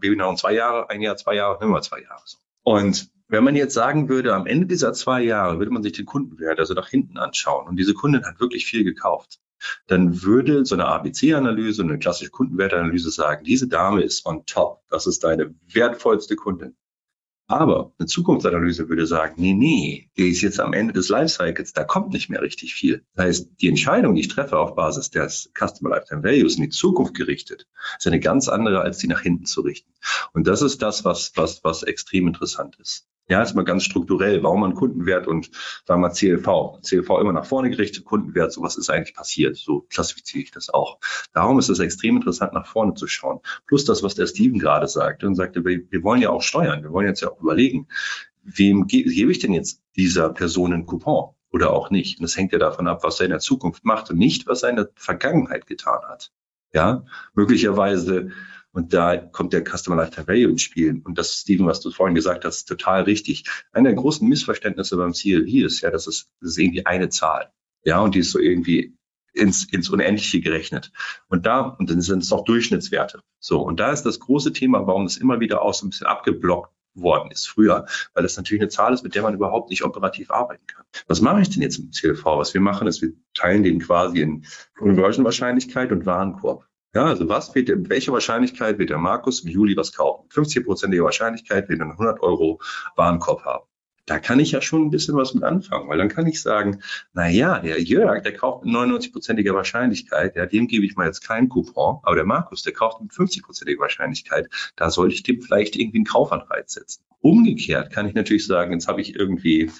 Babynahrung? 0.00 0.36
Zwei 0.36 0.54
Jahre, 0.54 0.90
ein 0.90 1.00
Jahr, 1.00 1.16
zwei 1.16 1.34
Jahre, 1.34 1.58
nehmen 1.60 1.72
wir 1.72 1.82
zwei 1.82 2.02
Jahre. 2.02 2.22
Und 2.62 3.10
wenn 3.28 3.44
man 3.44 3.54
jetzt 3.56 3.74
sagen 3.74 4.08
würde, 4.08 4.34
am 4.34 4.46
Ende 4.46 4.66
dieser 4.66 4.92
zwei 4.92 5.22
Jahre 5.22 5.58
würde 5.58 5.70
man 5.70 5.82
sich 5.82 5.92
den 5.92 6.06
Kundenwert 6.06 6.58
also 6.58 6.74
nach 6.74 6.88
hinten 6.88 7.18
anschauen 7.18 7.68
und 7.68 7.76
diese 7.76 7.94
Kundin 7.94 8.24
hat 8.24 8.40
wirklich 8.40 8.66
viel 8.66 8.84
gekauft, 8.84 9.38
dann 9.86 10.22
würde 10.22 10.64
so 10.64 10.74
eine 10.74 10.86
ABC-Analyse, 10.86 11.82
eine 11.82 11.98
klassische 11.98 12.30
Kundenwertanalyse 12.30 13.10
sagen, 13.10 13.44
diese 13.44 13.68
Dame 13.68 14.02
ist 14.02 14.24
on 14.24 14.46
top. 14.46 14.82
Das 14.88 15.06
ist 15.06 15.24
deine 15.24 15.54
wertvollste 15.72 16.36
Kundin. 16.36 16.76
Aber 17.50 17.94
eine 17.98 18.06
Zukunftsanalyse 18.06 18.90
würde 18.90 19.06
sagen, 19.06 19.34
nee, 19.38 19.54
nee, 19.54 20.10
die 20.18 20.28
ist 20.28 20.42
jetzt 20.42 20.60
am 20.60 20.74
Ende 20.74 20.92
des 20.92 21.08
Lifecycles, 21.08 21.72
da 21.72 21.82
kommt 21.82 22.12
nicht 22.12 22.28
mehr 22.28 22.42
richtig 22.42 22.74
viel. 22.74 23.06
Das 23.14 23.24
heißt, 23.24 23.50
die 23.62 23.68
Entscheidung, 23.68 24.14
die 24.14 24.20
ich 24.20 24.28
treffe 24.28 24.58
auf 24.58 24.74
Basis 24.74 25.08
des 25.08 25.50
Customer 25.58 25.88
Lifetime 25.90 26.22
Values 26.22 26.56
in 26.56 26.64
die 26.64 26.68
Zukunft 26.68 27.14
gerichtet, 27.14 27.66
ist 27.96 28.06
eine 28.06 28.20
ganz 28.20 28.50
andere, 28.50 28.82
als 28.82 28.98
die 28.98 29.08
nach 29.08 29.22
hinten 29.22 29.46
zu 29.46 29.62
richten. 29.62 29.90
Und 30.34 30.46
das 30.46 30.60
ist 30.60 30.82
das, 30.82 31.06
was, 31.06 31.32
was, 31.36 31.64
was 31.64 31.82
extrem 31.82 32.26
interessant 32.26 32.76
ist. 32.80 33.08
Ja, 33.30 33.42
ist 33.42 33.54
mal 33.54 33.62
ganz 33.62 33.84
strukturell, 33.84 34.42
warum 34.42 34.60
man 34.60 34.74
Kundenwert 34.74 35.26
und 35.26 35.50
sagen 35.86 36.00
wir 36.00 36.10
CLV. 36.10 36.80
CLV 36.82 37.10
immer 37.20 37.34
nach 37.34 37.44
vorne 37.44 37.68
gerichtet, 37.68 38.06
Kundenwert, 38.06 38.52
so 38.52 38.62
was 38.62 38.76
ist 38.76 38.88
eigentlich 38.88 39.14
passiert. 39.14 39.56
So 39.56 39.82
klassifiziere 39.90 40.44
ich 40.44 40.50
das 40.50 40.70
auch. 40.70 40.98
Darum 41.34 41.58
ist 41.58 41.68
es 41.68 41.78
extrem 41.78 42.16
interessant, 42.16 42.54
nach 42.54 42.66
vorne 42.66 42.94
zu 42.94 43.06
schauen. 43.06 43.40
Plus 43.66 43.84
das, 43.84 44.02
was 44.02 44.14
der 44.14 44.26
Steven 44.26 44.58
gerade 44.58 44.88
sagte 44.88 45.26
und 45.26 45.34
sagte, 45.34 45.62
wir, 45.62 46.02
wollen 46.02 46.22
ja 46.22 46.30
auch 46.30 46.40
steuern. 46.40 46.82
Wir 46.82 46.90
wollen 46.90 47.06
jetzt 47.06 47.20
ja 47.20 47.30
auch 47.30 47.40
überlegen, 47.40 47.88
wem 48.44 48.86
ge 48.86 49.02
gebe 49.02 49.30
ich 49.30 49.40
denn 49.40 49.52
jetzt 49.52 49.82
dieser 49.94 50.30
Person 50.30 50.72
einen 50.72 50.86
Coupon 50.86 51.34
oder 51.52 51.74
auch 51.74 51.90
nicht? 51.90 52.18
Und 52.18 52.22
das 52.22 52.36
hängt 52.36 52.52
ja 52.52 52.58
davon 52.58 52.88
ab, 52.88 53.02
was 53.02 53.20
er 53.20 53.26
in 53.26 53.32
der 53.32 53.40
Zukunft 53.40 53.84
macht 53.84 54.10
und 54.10 54.16
nicht, 54.16 54.46
was 54.46 54.62
er 54.62 54.70
in 54.70 54.76
der 54.76 54.88
Vergangenheit 54.94 55.66
getan 55.66 56.00
hat. 56.08 56.32
Ja, 56.72 57.04
möglicherweise 57.34 58.30
und 58.72 58.92
da 58.92 59.16
kommt 59.16 59.52
der 59.52 59.64
Customer 59.64 59.96
Lifetime 59.96 60.28
Value 60.28 60.50
ins 60.50 60.62
Spiel. 60.62 61.00
Und 61.04 61.18
das, 61.18 61.40
Steven, 61.40 61.66
was 61.66 61.80
du 61.80 61.90
vorhin 61.90 62.14
gesagt 62.14 62.44
hast, 62.44 62.58
ist 62.58 62.68
total 62.68 63.02
richtig. 63.02 63.44
Einer 63.72 63.90
der 63.90 63.98
großen 63.98 64.28
Missverständnisse 64.28 64.96
beim 64.96 65.12
CLV 65.12 65.48
ist 65.64 65.80
ja, 65.80 65.90
dass 65.90 66.06
es, 66.06 66.30
das 66.40 66.50
ist 66.50 66.58
irgendwie 66.58 66.86
eine 66.86 67.08
Zahl. 67.08 67.50
Ja, 67.84 68.00
und 68.00 68.14
die 68.14 68.20
ist 68.20 68.30
so 68.30 68.38
irgendwie 68.38 68.96
ins, 69.32 69.64
ins 69.64 69.88
Unendliche 69.88 70.40
gerechnet. 70.40 70.92
Und 71.28 71.46
da, 71.46 71.60
und 71.60 71.90
dann 71.90 72.00
sind 72.00 72.22
es 72.22 72.32
auch 72.32 72.44
Durchschnittswerte. 72.44 73.20
So. 73.40 73.60
Und 73.62 73.80
da 73.80 73.92
ist 73.92 74.02
das 74.02 74.20
große 74.20 74.52
Thema, 74.52 74.86
warum 74.86 75.06
es 75.06 75.16
immer 75.16 75.40
wieder 75.40 75.62
auch 75.62 75.74
so 75.74 75.86
ein 75.86 75.90
bisschen 75.90 76.06
abgeblockt 76.06 76.72
worden 76.94 77.30
ist 77.30 77.46
früher, 77.46 77.86
weil 78.14 78.22
das 78.22 78.36
natürlich 78.36 78.60
eine 78.60 78.70
Zahl 78.70 78.92
ist, 78.92 79.04
mit 79.04 79.14
der 79.14 79.22
man 79.22 79.34
überhaupt 79.34 79.70
nicht 79.70 79.84
operativ 79.84 80.30
arbeiten 80.30 80.66
kann. 80.66 80.84
Was 81.06 81.20
mache 81.20 81.40
ich 81.40 81.50
denn 81.50 81.62
jetzt 81.62 81.78
im 81.78 81.90
CLV? 81.90 82.24
Was 82.24 82.54
wir 82.54 82.60
machen, 82.60 82.88
ist, 82.88 83.02
wir 83.02 83.12
teilen 83.34 83.62
den 83.62 83.78
quasi 83.78 84.20
in 84.20 84.44
Conversion-Wahrscheinlichkeit 84.76 85.92
und 85.92 86.06
Warenkorb. 86.06 86.67
Ja, 86.94 87.04
also 87.04 87.28
was 87.28 87.54
wird, 87.54 87.68
mit 87.68 87.90
welcher 87.90 88.12
Wahrscheinlichkeit 88.12 88.78
wird 88.78 88.90
der 88.90 88.98
Markus 88.98 89.40
im 89.40 89.50
Juli 89.50 89.76
was 89.76 89.92
kaufen? 89.92 90.26
50-prozentige 90.30 91.04
Wahrscheinlichkeit 91.04 91.68
wird 91.68 91.80
er 91.80 91.84
einen 91.84 91.92
100 91.92 92.20
Euro 92.20 92.60
Warenkorb 92.96 93.44
haben. 93.44 93.64
Da 94.06 94.18
kann 94.18 94.40
ich 94.40 94.52
ja 94.52 94.62
schon 94.62 94.86
ein 94.86 94.90
bisschen 94.90 95.14
was 95.14 95.34
mit 95.34 95.44
anfangen, 95.44 95.86
weil 95.90 95.98
dann 95.98 96.08
kann 96.08 96.26
ich 96.26 96.40
sagen, 96.40 96.80
na 97.12 97.28
ja, 97.28 97.58
der 97.58 97.82
Jörg, 97.82 98.22
der 98.22 98.32
kauft 98.32 98.64
mit 98.64 98.74
99-prozentiger 98.74 99.54
Wahrscheinlichkeit, 99.54 100.34
ja, 100.34 100.46
dem 100.46 100.66
gebe 100.66 100.86
ich 100.86 100.96
mal 100.96 101.04
jetzt 101.04 101.20
keinen 101.20 101.50
Coupon, 101.50 101.98
aber 102.04 102.16
der 102.16 102.24
Markus, 102.24 102.62
der 102.62 102.72
kauft 102.72 103.02
mit 103.02 103.12
50-prozentiger 103.12 103.80
Wahrscheinlichkeit, 103.80 104.48
da 104.76 104.88
sollte 104.88 105.14
ich 105.14 105.22
dem 105.24 105.42
vielleicht 105.42 105.76
irgendwie 105.76 105.98
einen 105.98 106.06
Kaufanreiz 106.06 106.72
setzen. 106.72 107.04
Umgekehrt 107.20 107.92
kann 107.92 108.08
ich 108.08 108.14
natürlich 108.14 108.46
sagen, 108.46 108.72
jetzt 108.72 108.88
habe 108.88 109.02
ich 109.02 109.14
irgendwie 109.14 109.70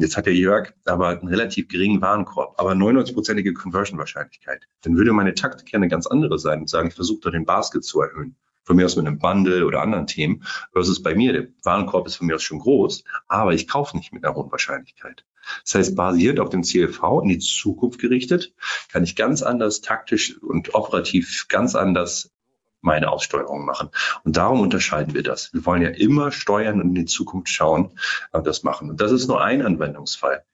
Jetzt 0.00 0.16
hat 0.16 0.26
der 0.26 0.34
Jörg 0.34 0.74
aber 0.84 1.08
einen 1.08 1.26
relativ 1.26 1.66
geringen 1.66 2.00
Warenkorb, 2.00 2.54
aber 2.60 2.72
99-prozentige 2.72 3.52
Conversion-Wahrscheinlichkeit. 3.52 4.68
Dann 4.82 4.96
würde 4.96 5.12
meine 5.12 5.34
Taktik 5.34 5.72
ja 5.72 5.76
eine 5.76 5.88
ganz 5.88 6.06
andere 6.06 6.38
sein 6.38 6.60
und 6.60 6.70
sagen, 6.70 6.88
ich 6.88 6.94
versuche 6.94 7.20
doch 7.22 7.32
den 7.32 7.44
Basket 7.44 7.82
zu 7.82 8.00
erhöhen. 8.00 8.36
Von 8.62 8.76
mir 8.76 8.84
aus 8.84 8.94
mit 8.94 9.06
einem 9.06 9.18
Bundle 9.18 9.66
oder 9.66 9.82
anderen 9.82 10.06
Themen. 10.06 10.44
Versus 10.72 11.02
bei 11.02 11.16
mir, 11.16 11.32
der 11.32 11.48
Warenkorb 11.64 12.06
ist 12.06 12.16
von 12.16 12.28
mir 12.28 12.36
aus 12.36 12.42
schon 12.42 12.60
groß, 12.60 13.02
aber 13.26 13.54
ich 13.54 13.66
kaufe 13.66 13.96
nicht 13.96 14.12
mit 14.12 14.24
einer 14.24 14.36
hohen 14.36 14.52
Wahrscheinlichkeit. 14.52 15.24
Das 15.64 15.74
heißt, 15.74 15.96
basierend 15.96 16.38
auf 16.38 16.50
dem 16.50 16.62
CLV 16.62 17.02
in 17.22 17.30
die 17.30 17.38
Zukunft 17.38 17.98
gerichtet, 17.98 18.54
kann 18.92 19.02
ich 19.02 19.16
ganz 19.16 19.42
anders 19.42 19.80
taktisch 19.80 20.40
und 20.40 20.74
operativ 20.74 21.46
ganz 21.48 21.74
anders 21.74 22.30
meine 22.80 23.10
Aussteuerung 23.10 23.64
machen. 23.64 23.90
Und 24.24 24.36
darum 24.36 24.60
unterscheiden 24.60 25.14
wir 25.14 25.22
das. 25.22 25.52
Wir 25.52 25.64
wollen 25.66 25.82
ja 25.82 25.90
immer 25.90 26.30
steuern 26.30 26.80
und 26.80 26.88
in 26.88 26.94
die 26.94 27.04
Zukunft 27.06 27.48
schauen 27.48 27.98
und 28.32 28.46
das 28.46 28.62
machen. 28.62 28.90
Und 28.90 29.00
das 29.00 29.12
ist 29.12 29.28
nur 29.28 29.42
ein 29.42 29.62
Anwendungsfall, 29.62 30.44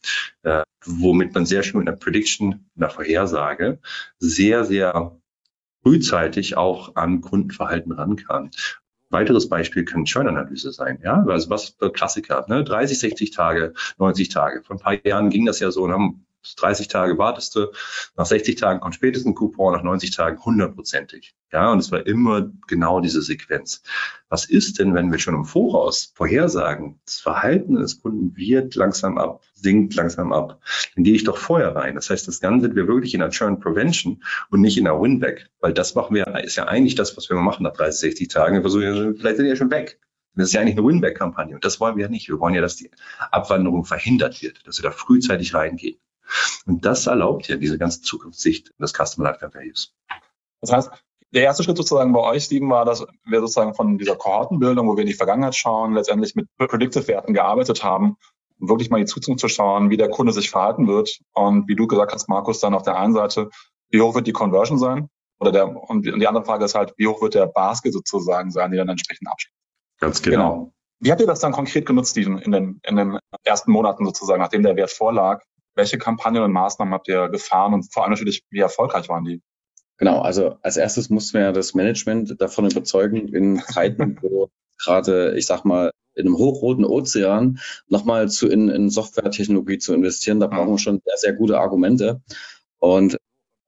äh, 0.42 0.62
womit 0.84 1.34
man 1.34 1.46
sehr 1.46 1.62
schön 1.62 1.80
mit 1.80 1.88
einer 1.88 1.96
Prediction, 1.96 2.70
einer 2.76 2.90
Vorhersage, 2.90 3.78
sehr, 4.18 4.64
sehr 4.64 5.16
frühzeitig 5.82 6.56
auch 6.56 6.96
an 6.96 7.20
Kundenverhalten 7.20 7.92
ran 7.92 8.16
kann. 8.16 8.50
Weiteres 9.10 9.48
Beispiel 9.48 9.84
kann 9.84 10.06
Churn-Analyse 10.06 10.72
sein. 10.72 10.98
Ja, 11.04 11.24
also 11.28 11.50
was 11.50 11.76
Klassiker, 11.92 12.44
ne? 12.48 12.64
30, 12.64 12.98
60 12.98 13.30
Tage, 13.30 13.74
90 13.98 14.28
Tage. 14.28 14.62
Vor 14.64 14.76
ein 14.76 14.80
paar 14.80 15.06
Jahren 15.06 15.30
ging 15.30 15.44
das 15.46 15.60
ja 15.60 15.70
so 15.70 15.82
und 15.82 15.92
haben 15.92 16.26
30 16.56 16.88
Tage 16.88 17.18
wartest 17.18 17.56
du, 17.56 17.72
nach 18.16 18.26
60 18.26 18.56
Tagen 18.56 18.80
kommt 18.80 18.94
spätestens 18.94 19.30
ein 19.30 19.34
Coupon, 19.34 19.72
nach 19.72 19.82
90 19.82 20.10
Tagen 20.10 20.44
hundertprozentig. 20.44 21.34
Ja, 21.52 21.70
und 21.70 21.78
es 21.78 21.92
war 21.92 22.06
immer 22.06 22.50
genau 22.66 23.00
diese 23.00 23.22
Sequenz. 23.22 23.82
Was 24.28 24.44
ist 24.44 24.78
denn, 24.78 24.94
wenn 24.94 25.12
wir 25.12 25.18
schon 25.18 25.34
im 25.34 25.44
Voraus 25.44 26.12
vorhersagen, 26.14 27.00
das 27.06 27.20
Verhalten 27.20 27.76
des 27.76 28.02
Kunden 28.02 28.36
wird 28.36 28.74
langsam 28.74 29.18
ab, 29.18 29.42
sinkt 29.54 29.94
langsam 29.94 30.32
ab, 30.32 30.60
dann 30.94 31.04
gehe 31.04 31.14
ich 31.14 31.24
doch 31.24 31.38
vorher 31.38 31.76
rein. 31.76 31.94
Das 31.94 32.10
heißt, 32.10 32.26
das 32.26 32.40
Ganze 32.40 32.66
sind 32.66 32.76
wir 32.76 32.88
wirklich 32.88 33.14
in 33.14 33.20
der 33.20 33.30
Churn 33.30 33.60
Prevention 33.60 34.22
und 34.50 34.60
nicht 34.60 34.76
in 34.76 34.84
der 34.84 35.00
Winback, 35.00 35.48
weil 35.60 35.72
das 35.72 35.94
machen 35.94 36.14
wir, 36.14 36.26
ist 36.42 36.56
ja 36.56 36.64
eigentlich 36.64 36.96
das, 36.96 37.16
was 37.16 37.28
wir 37.30 37.36
machen 37.36 37.62
nach 37.62 37.72
30, 37.72 38.00
60 38.00 38.28
Tagen. 38.28 38.56
Wir 38.56 38.62
versuchen, 38.62 39.16
vielleicht 39.16 39.36
sind 39.36 39.44
die 39.44 39.50
ja 39.50 39.56
schon 39.56 39.70
weg. 39.70 40.00
Das 40.36 40.48
ist 40.48 40.52
ja 40.54 40.60
eigentlich 40.60 40.76
eine 40.76 40.86
Winback-Kampagne 40.86 41.54
und 41.54 41.64
das 41.64 41.78
wollen 41.78 41.96
wir 41.96 42.06
ja 42.06 42.10
nicht. 42.10 42.28
Wir 42.28 42.40
wollen 42.40 42.54
ja, 42.54 42.60
dass 42.60 42.76
die 42.76 42.90
Abwanderung 43.30 43.84
verhindert 43.84 44.42
wird, 44.42 44.66
dass 44.66 44.82
wir 44.82 44.90
da 44.90 44.90
frühzeitig 44.90 45.54
reingehen. 45.54 45.98
Und 46.66 46.84
das 46.84 47.06
erlaubt 47.06 47.48
ja 47.48 47.56
diese 47.56 47.78
ganze 47.78 48.02
Zukunftssicht 48.02 48.72
des 48.78 48.92
Customer 48.92 49.30
Lifetime 49.30 49.54
Values. 49.54 49.94
Das 50.60 50.72
heißt, 50.72 50.90
der 51.34 51.42
erste 51.42 51.64
Schritt 51.64 51.76
sozusagen 51.76 52.12
bei 52.12 52.20
euch, 52.20 52.44
Steven, 52.44 52.70
war, 52.70 52.84
dass 52.84 53.04
wir 53.24 53.40
sozusagen 53.40 53.74
von 53.74 53.98
dieser 53.98 54.16
Kohortenbildung, 54.16 54.86
wo 54.88 54.96
wir 54.96 55.02
in 55.02 55.08
die 55.08 55.14
Vergangenheit 55.14 55.56
schauen, 55.56 55.94
letztendlich 55.94 56.34
mit 56.36 56.46
Predictive-Werten 56.56 57.34
gearbeitet 57.34 57.82
haben, 57.82 58.16
um 58.60 58.68
wirklich 58.68 58.88
mal 58.88 59.00
die 59.00 59.06
Zukunft 59.06 59.40
zu 59.40 59.48
schauen, 59.48 59.90
wie 59.90 59.96
der 59.96 60.10
Kunde 60.10 60.32
sich 60.32 60.50
verhalten 60.50 60.86
wird 60.86 61.18
und 61.32 61.68
wie 61.68 61.74
du 61.74 61.86
gesagt 61.86 62.12
hast, 62.12 62.28
Markus, 62.28 62.60
dann 62.60 62.74
auf 62.74 62.82
der 62.82 62.96
einen 62.96 63.14
Seite, 63.14 63.50
wie 63.90 64.00
hoch 64.00 64.14
wird 64.14 64.26
die 64.26 64.32
Conversion 64.32 64.78
sein? 64.78 65.08
Oder 65.40 65.50
der, 65.50 65.68
und 65.90 66.06
die 66.06 66.26
andere 66.26 66.44
Frage 66.44 66.64
ist 66.64 66.76
halt, 66.76 66.94
wie 66.96 67.08
hoch 67.08 67.20
wird 67.20 67.34
der 67.34 67.46
Basket 67.46 67.92
sozusagen 67.92 68.50
sein, 68.50 68.70
die 68.70 68.76
dann 68.76 68.88
entsprechend 68.88 69.28
abschließt? 69.28 69.54
Ganz 69.98 70.22
genau. 70.22 70.36
genau. 70.36 70.72
Wie 71.00 71.10
habt 71.10 71.20
ihr 71.20 71.26
das 71.26 71.40
dann 71.40 71.52
konkret 71.52 71.84
genutzt, 71.84 72.12
Steven, 72.12 72.38
in 72.38 72.52
den, 72.52 72.80
in 72.84 72.96
den 72.96 73.18
ersten 73.42 73.72
Monaten 73.72 74.06
sozusagen, 74.06 74.40
nachdem 74.40 74.62
der 74.62 74.76
Wert 74.76 74.90
vorlag? 74.90 75.42
Welche 75.74 75.98
Kampagnen 75.98 76.42
und 76.42 76.52
Maßnahmen 76.52 76.94
habt 76.94 77.08
ihr 77.08 77.28
gefahren 77.28 77.74
und 77.74 77.92
vor 77.92 78.04
allem 78.04 78.12
natürlich, 78.12 78.42
wie 78.50 78.60
erfolgreich 78.60 79.08
waren 79.08 79.24
die? 79.24 79.42
Genau, 79.96 80.20
also 80.20 80.56
als 80.62 80.76
erstes 80.76 81.10
mussten 81.10 81.38
wir 81.38 81.52
das 81.52 81.74
Management 81.74 82.40
davon 82.40 82.68
überzeugen, 82.70 83.28
in 83.28 83.60
Zeiten, 83.60 84.18
wo 84.22 84.50
gerade, 84.78 85.36
ich 85.36 85.46
sag 85.46 85.64
mal, 85.64 85.90
in 86.14 86.26
einem 86.26 86.36
hochroten 86.36 86.84
Ozean 86.84 87.58
nochmal 87.88 88.28
zu 88.28 88.48
in, 88.48 88.68
in 88.68 88.88
Softwaretechnologie 88.90 89.78
zu 89.78 89.94
investieren. 89.94 90.40
Da 90.40 90.46
brauchen 90.46 90.70
wir 90.70 90.78
schon 90.78 91.00
sehr, 91.04 91.16
sehr 91.16 91.32
gute 91.32 91.58
Argumente. 91.58 92.22
Und 92.78 93.16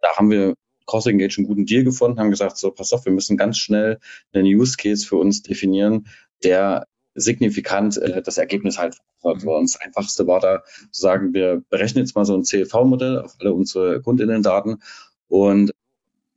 da 0.01 0.17
haben 0.17 0.31
wir 0.31 0.55
Cross 0.87 1.07
Engage 1.07 1.39
einen 1.39 1.49
guten 1.49 1.67
Deal 1.67 1.83
gefunden, 1.83 2.21
haben 2.21 2.31
gesagt, 2.31 2.57
so 2.59 2.71
pass 2.71 2.93
auf, 2.93 3.05
wir 3.05 3.13
müssen 3.13 3.37
ganz 3.37 3.59
schnell 3.59 3.99
einen 4.33 4.47
Use 4.47 4.77
Case 4.77 5.07
für 5.07 5.17
uns 5.17 5.43
definieren, 5.43 6.07
der 6.45 6.87
signifikant 7.17 7.97
äh, 7.99 8.23
das 8.23 8.39
Ergebnis 8.39 8.79
halt 8.79 8.97
verbessert. 9.21 9.49
Und 9.49 9.73
das 9.73 9.81
Einfachste 9.81 10.27
war 10.27 10.41
da 10.41 10.63
zu 10.93 11.01
sagen, 11.01 11.35
wir 11.35 11.63
berechnen 11.69 12.05
jetzt 12.05 12.15
mal 12.15 12.25
so 12.25 12.37
ein 12.37 12.45
CLV-Modell 12.45 13.21
auf 13.21 13.35
alle 13.41 13.53
unsere 13.53 14.01
Kundinnendaten 14.01 14.83
und 15.29 15.73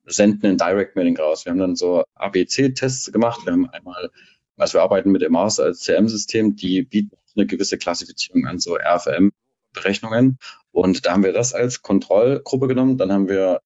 senden 0.06 0.46
ein 0.48 0.58
Direct 0.58 0.96
Mailing 0.96 1.18
raus. 1.18 1.46
Wir 1.46 1.52
haben 1.52 1.60
dann 1.60 1.76
so 1.76 2.04
ABC-Tests 2.16 3.12
gemacht. 3.12 3.42
Wir 3.46 3.54
haben 3.54 3.70
einmal, 3.70 4.10
also 4.58 4.76
wir 4.76 4.82
arbeiten 4.82 5.12
mit 5.12 5.22
EMAS 5.22 5.60
als 5.60 5.82
CM-System, 5.82 6.56
die 6.56 6.82
bieten 6.84 7.16
eine 7.36 7.46
gewisse 7.46 7.78
Klassifizierung 7.78 8.48
an, 8.48 8.60
so 8.60 8.76
RFM-Berechnungen. 8.76 10.40
Und 10.72 11.06
da 11.06 11.14
haben 11.14 11.24
wir 11.24 11.34
das 11.34 11.54
als 11.54 11.82
Kontrollgruppe 11.82 12.68
genommen. 12.68 12.98
Dann 12.98 13.12
haben 13.12 13.28
wir 13.30 13.62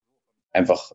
einfach 0.52 0.92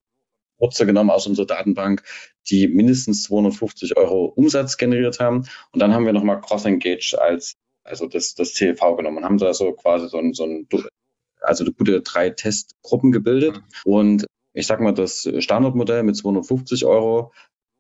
Wurzel 0.59 0.87
genommen 0.87 1.11
aus 1.11 1.27
unserer 1.27 1.47
Datenbank, 1.47 2.03
die 2.49 2.69
mindestens 2.69 3.23
250 3.25 3.97
Euro 3.97 4.25
Umsatz 4.25 4.77
generiert 4.77 5.21
haben. 5.21 5.47
Und 5.73 5.81
dann 5.81 5.95
haben 5.95 6.07
wir 6.07 6.13
nochmal 6.13 6.41
Cross 6.41 6.65
Engage 6.65 7.17
als, 7.21 7.55
also 7.85 8.07
das, 8.07 8.35
das 8.35 8.55
CLV 8.55 8.97
genommen 8.97 9.19
und 9.19 9.25
haben 9.25 9.39
da 9.39 9.55
so 9.55 9.73
quasi 9.73 10.09
so 10.09 10.19
ein, 10.19 10.35
so 10.35 10.45
ein 10.45 10.69
also 11.41 11.65
gute 11.65 12.01
drei 12.03 12.31
Testgruppen 12.31 13.13
gebildet. 13.13 13.61
Und 13.85 14.27
ich 14.53 14.67
sag 14.67 14.81
mal, 14.81 14.93
das 14.93 15.29
Standardmodell 15.39 16.03
mit 16.03 16.17
250 16.17 16.85
Euro, 16.85 17.33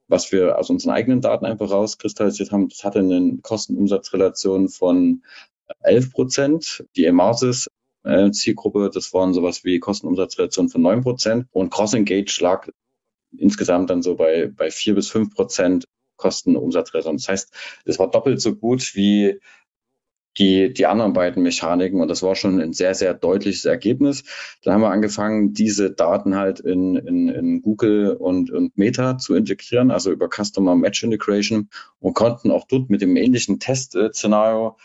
was 0.07 0.33
wir 0.33 0.59
aus 0.59 0.71
unseren 0.71 0.93
eigenen 0.93 1.21
Daten 1.21 1.45
einfach 1.45 1.71
rauskristallisiert 1.71 2.53
haben, 2.53 2.69
das 2.69 2.85
hatte 2.85 3.01
eine 3.01 3.39
Kostenumsatzrelation 3.43 4.69
von 4.69 5.23
11 5.81 6.13
Prozent. 6.13 6.85
Die 6.97 7.05
Emasis 7.05 7.69
äh, 8.05 8.31
Zielgruppe. 8.31 8.91
Das 8.93 9.13
waren 9.13 9.35
sowas 9.35 9.65
wie 9.65 9.79
Kostenumsatzrelation 9.79 10.69
von 10.69 10.83
neun 10.83 11.03
Prozent 11.03 11.47
und 11.51 11.71
Cross 11.71 11.95
Engage 11.95 12.39
lag 12.41 12.69
insgesamt 13.37 13.91
dann 13.91 14.03
so 14.03 14.17
bei, 14.17 14.51
bei 14.55 14.71
vier 14.71 14.95
bis 14.95 15.09
fünf 15.09 15.35
Prozent 15.35 15.85
Kostenumsatzrelation. 16.17 17.17
Das 17.17 17.29
heißt, 17.29 17.55
es 17.85 17.99
war 17.99 18.11
doppelt 18.11 18.41
so 18.41 18.55
gut 18.55 18.95
wie 18.95 19.41
die, 20.39 20.73
die 20.73 20.87
anderen 20.87 21.13
beiden 21.13 21.43
Mechaniken 21.43 22.01
und 22.01 22.09
das 22.09 22.23
war 22.23 22.37
schon 22.37 22.61
ein 22.61 22.73
sehr, 22.73 22.95
sehr 22.95 23.15
deutliches 23.15 23.65
Ergebnis. 23.65 24.25
Dann 24.63 24.75
haben 24.75 24.83
wir 24.83 24.91
angefangen, 24.91 25.53
diese 25.53 25.91
Daten 25.91 26.37
halt 26.37 26.61
in, 26.61 26.97
in, 26.97 27.29
in 27.29 27.63
Google 27.63 28.13
und, 28.13 28.51
und 28.51 28.77
Meta 28.79 29.19
zu 29.19 29.35
integrieren, 29.35 29.91
also 29.91 30.13
über 30.13 30.29
Customer 30.29 30.77
Match 30.77 31.03
Integration 31.03 31.69
und 31.99 32.15
konnten 32.15 32.51
auch 32.51 32.67
dort 32.69 32.89
mit 32.89 33.01
dem 33.01 33.17
ähnlichen 33.17 33.59
Testszenario 33.59 34.77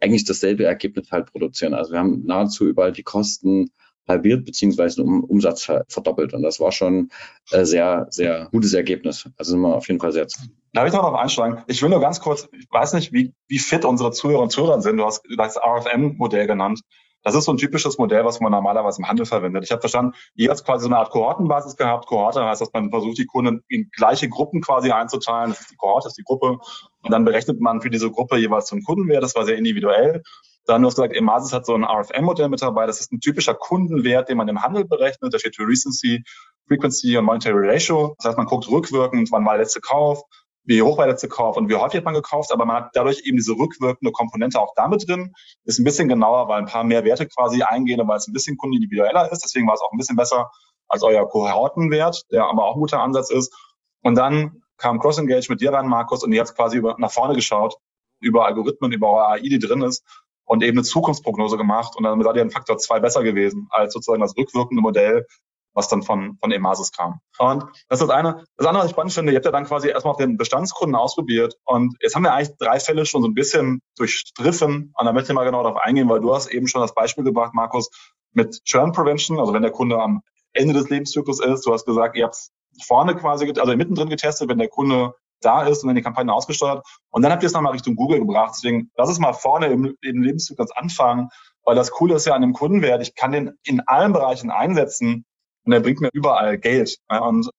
eigentlich 0.00 0.24
dasselbe 0.24 0.64
Ergebnis 0.64 1.10
halt 1.10 1.26
produzieren. 1.26 1.74
Also 1.74 1.92
wir 1.92 1.98
haben 1.98 2.24
nahezu 2.24 2.66
überall 2.66 2.92
die 2.92 3.02
Kosten 3.02 3.70
halbiert 4.08 4.44
beziehungsweise 4.44 5.02
den 5.02 5.22
Umsatz 5.22 5.70
verdoppelt. 5.88 6.34
Und 6.34 6.42
das 6.42 6.60
war 6.60 6.72
schon 6.72 7.10
äh, 7.50 7.64
sehr, 7.64 8.06
sehr 8.10 8.48
gutes 8.50 8.74
Ergebnis. 8.74 9.28
Also 9.36 9.52
sind 9.52 9.60
wir 9.60 9.74
auf 9.74 9.88
jeden 9.88 10.00
Fall 10.00 10.12
sehr 10.12 10.26
zufrieden. 10.28 10.56
Darf 10.72 10.86
ich 10.86 10.92
noch 10.92 11.02
darauf 11.02 11.18
einsteigen? 11.18 11.62
Ich 11.66 11.82
will 11.82 11.90
nur 11.90 12.00
ganz 12.00 12.20
kurz, 12.20 12.48
ich 12.52 12.66
weiß 12.70 12.94
nicht, 12.94 13.12
wie, 13.12 13.34
wie 13.46 13.58
fit 13.58 13.84
unsere 13.84 14.10
Zuhörer 14.10 14.42
und 14.42 14.50
Zuhörer 14.50 14.80
sind. 14.80 14.96
Du 14.96 15.04
hast 15.04 15.22
das 15.36 15.56
RFM-Modell 15.56 16.46
genannt. 16.46 16.80
Das 17.22 17.34
ist 17.34 17.44
so 17.44 17.52
ein 17.52 17.56
typisches 17.56 17.98
Modell, 17.98 18.24
was 18.24 18.40
man 18.40 18.52
normalerweise 18.52 19.00
im 19.00 19.08
Handel 19.08 19.26
verwendet. 19.26 19.64
Ich 19.64 19.70
habe 19.70 19.80
verstanden, 19.80 20.14
ihr 20.34 20.50
habt 20.50 20.64
quasi 20.64 20.84
so 20.84 20.88
eine 20.88 20.98
Art 20.98 21.10
Kohortenbasis 21.10 21.76
gehabt. 21.76 22.06
Kohorte 22.06 22.44
heißt, 22.44 22.60
dass 22.60 22.72
man 22.72 22.90
versucht, 22.90 23.18
die 23.18 23.26
Kunden 23.26 23.62
in 23.68 23.90
gleiche 23.94 24.28
Gruppen 24.28 24.60
quasi 24.60 24.90
einzuteilen. 24.90 25.50
Das 25.50 25.60
ist 25.60 25.70
die 25.70 25.76
Kohorte, 25.76 26.06
das 26.06 26.12
ist 26.12 26.18
die 26.18 26.24
Gruppe. 26.24 26.58
Und 27.02 27.10
dann 27.10 27.24
berechnet 27.24 27.60
man 27.60 27.80
für 27.80 27.90
diese 27.90 28.10
Gruppe 28.10 28.36
jeweils 28.36 28.68
so 28.68 28.74
einen 28.74 28.84
Kundenwert. 28.84 29.22
Das 29.22 29.34
war 29.34 29.44
sehr 29.44 29.56
individuell. 29.56 30.22
Dann, 30.66 30.82
du 30.82 30.88
hast 30.88 30.94
gesagt, 30.94 31.14
Emasis 31.16 31.52
hat 31.52 31.66
so 31.66 31.74
ein 31.74 31.84
RFM-Modell 31.84 32.48
mit 32.48 32.62
dabei. 32.62 32.86
Das 32.86 33.00
ist 33.00 33.12
ein 33.12 33.20
typischer 33.20 33.54
Kundenwert, 33.54 34.28
den 34.28 34.36
man 34.36 34.48
im 34.48 34.62
Handel 34.62 34.84
berechnet. 34.84 35.34
Da 35.34 35.38
steht 35.38 35.56
für 35.56 35.66
Recency, 35.66 36.22
Frequency 36.68 37.16
und 37.16 37.24
Monetary 37.24 37.68
Ratio. 37.68 38.14
Das 38.18 38.26
heißt, 38.26 38.38
man 38.38 38.46
guckt 38.46 38.70
rückwirkend, 38.70 39.32
wann 39.32 39.44
war 39.44 39.54
der 39.54 39.62
letzte 39.62 39.80
Kauf, 39.80 40.22
wie 40.64 40.82
hoch 40.82 40.96
war 40.96 41.06
der 41.06 41.14
letzte 41.14 41.28
und 41.28 41.68
wie 41.68 41.74
häufig 41.74 41.98
hat 41.98 42.04
man 42.04 42.14
gekauft, 42.14 42.52
aber 42.52 42.64
man 42.64 42.76
hat 42.76 42.90
dadurch 42.94 43.22
eben 43.24 43.36
diese 43.36 43.52
rückwirkende 43.52 44.12
Komponente 44.12 44.60
auch 44.60 44.72
damit 44.76 45.08
drin. 45.08 45.32
Ist 45.64 45.80
ein 45.80 45.84
bisschen 45.84 46.08
genauer, 46.08 46.48
weil 46.48 46.60
ein 46.60 46.66
paar 46.66 46.84
mehr 46.84 47.04
Werte 47.04 47.26
quasi 47.26 47.62
eingehen 47.62 48.00
und 48.00 48.08
weil 48.08 48.18
es 48.18 48.28
ein 48.28 48.32
bisschen 48.32 48.56
kundenindividueller 48.56 49.30
ist. 49.32 49.42
Deswegen 49.44 49.66
war 49.66 49.74
es 49.74 49.80
auch 49.80 49.92
ein 49.92 49.98
bisschen 49.98 50.16
besser 50.16 50.50
als 50.88 51.02
euer 51.02 51.28
Kohortenwert, 51.28 52.22
der 52.30 52.44
aber 52.44 52.64
auch 52.64 52.74
ein 52.76 52.80
guter 52.80 53.00
Ansatz 53.00 53.30
ist. 53.30 53.52
Und 54.02 54.14
dann 54.14 54.62
kam 54.76 54.98
Cross 54.98 55.18
Engage 55.18 55.46
mit 55.48 55.60
dir 55.60 55.72
rein, 55.72 55.86
Markus, 55.86 56.22
und 56.22 56.32
ihr 56.32 56.40
habt 56.40 56.54
quasi 56.54 56.76
über, 56.76 56.96
nach 56.98 57.10
vorne 57.10 57.34
geschaut, 57.34 57.76
über 58.20 58.46
Algorithmen, 58.46 58.92
über 58.92 59.10
eure 59.10 59.28
AI, 59.28 59.40
die 59.40 59.58
drin 59.58 59.82
ist, 59.82 60.04
und 60.44 60.62
eben 60.62 60.78
eine 60.78 60.84
Zukunftsprognose 60.84 61.56
gemacht. 61.56 61.96
Und 61.96 62.04
dann 62.04 62.22
seid 62.22 62.36
ihr 62.36 62.42
ein 62.42 62.50
Faktor 62.50 62.78
zwei 62.78 63.00
besser 63.00 63.22
gewesen 63.22 63.68
als 63.70 63.94
sozusagen 63.94 64.20
das 64.20 64.36
rückwirkende 64.36 64.82
Modell, 64.82 65.26
was 65.74 65.88
dann 65.88 66.02
von, 66.02 66.36
von 66.40 66.52
Emasis 66.52 66.92
kam. 66.92 67.20
Und 67.38 67.64
das 67.88 68.00
ist 68.00 68.08
das 68.08 68.10
eine. 68.10 68.44
Das 68.56 68.66
andere, 68.66 68.82
was 68.82 68.90
ich 68.90 68.92
spannend 68.92 69.12
finde, 69.12 69.32
ihr 69.32 69.36
habt 69.36 69.46
ja 69.46 69.52
dann 69.52 69.64
quasi 69.64 69.88
erstmal 69.88 70.12
auf 70.12 70.18
den 70.18 70.36
Bestandskunden 70.36 70.94
ausprobiert. 70.94 71.56
Und 71.64 71.96
jetzt 72.00 72.14
haben 72.14 72.22
wir 72.22 72.34
eigentlich 72.34 72.56
drei 72.58 72.78
Fälle 72.80 73.06
schon 73.06 73.22
so 73.22 73.28
ein 73.28 73.34
bisschen 73.34 73.80
durchstriffen. 73.96 74.92
Und 74.96 75.06
da 75.06 75.12
möchte 75.12 75.32
ich 75.32 75.34
mal 75.34 75.44
genau 75.44 75.62
darauf 75.62 75.80
eingehen, 75.80 76.08
weil 76.08 76.20
du 76.20 76.34
hast 76.34 76.48
eben 76.48 76.68
schon 76.68 76.82
das 76.82 76.94
Beispiel 76.94 77.24
gebracht, 77.24 77.54
Markus, 77.54 77.90
mit 78.32 78.64
Churn 78.64 78.92
Prevention, 78.92 79.38
also 79.38 79.52
wenn 79.52 79.62
der 79.62 79.72
Kunde 79.72 80.00
am 80.00 80.22
Ende 80.52 80.74
des 80.74 80.90
Lebenszyklus 80.90 81.40
ist. 81.40 81.66
Du 81.66 81.72
hast 81.72 81.84
gesagt, 81.84 82.16
ihr 82.16 82.24
habt 82.24 82.36
vorne 82.84 83.14
quasi, 83.14 83.50
also 83.58 83.76
mittendrin 83.76 84.08
getestet, 84.08 84.48
wenn 84.48 84.58
der 84.58 84.68
Kunde 84.68 85.14
da 85.40 85.62
ist 85.64 85.82
und 85.82 85.88
dann 85.88 85.96
die 85.96 86.02
Kampagne 86.02 86.32
ausgesteuert. 86.32 86.86
Und 87.10 87.22
dann 87.22 87.32
habt 87.32 87.42
ihr 87.42 87.48
es 87.48 87.52
nochmal 87.52 87.72
Richtung 87.72 87.96
Google 87.96 88.20
gebracht. 88.20 88.52
Deswegen 88.56 88.90
lass 88.96 89.10
es 89.10 89.18
mal 89.18 89.32
vorne 89.32 89.66
im, 89.66 89.96
im 90.00 90.22
Lebenszyklus 90.22 90.70
anfangen, 90.72 91.28
weil 91.64 91.74
das 91.74 91.90
Coole 91.90 92.14
ist 92.14 92.26
ja 92.26 92.34
an 92.34 92.42
dem 92.42 92.52
Kundenwert, 92.52 93.02
ich 93.02 93.14
kann 93.14 93.32
den 93.32 93.52
in 93.64 93.80
allen 93.86 94.12
Bereichen 94.12 94.50
einsetzen 94.50 95.24
und 95.64 95.72
er 95.72 95.80
bringt 95.80 96.00
mir 96.00 96.10
überall 96.12 96.58
Geld. 96.58 96.96
Und 97.08 97.50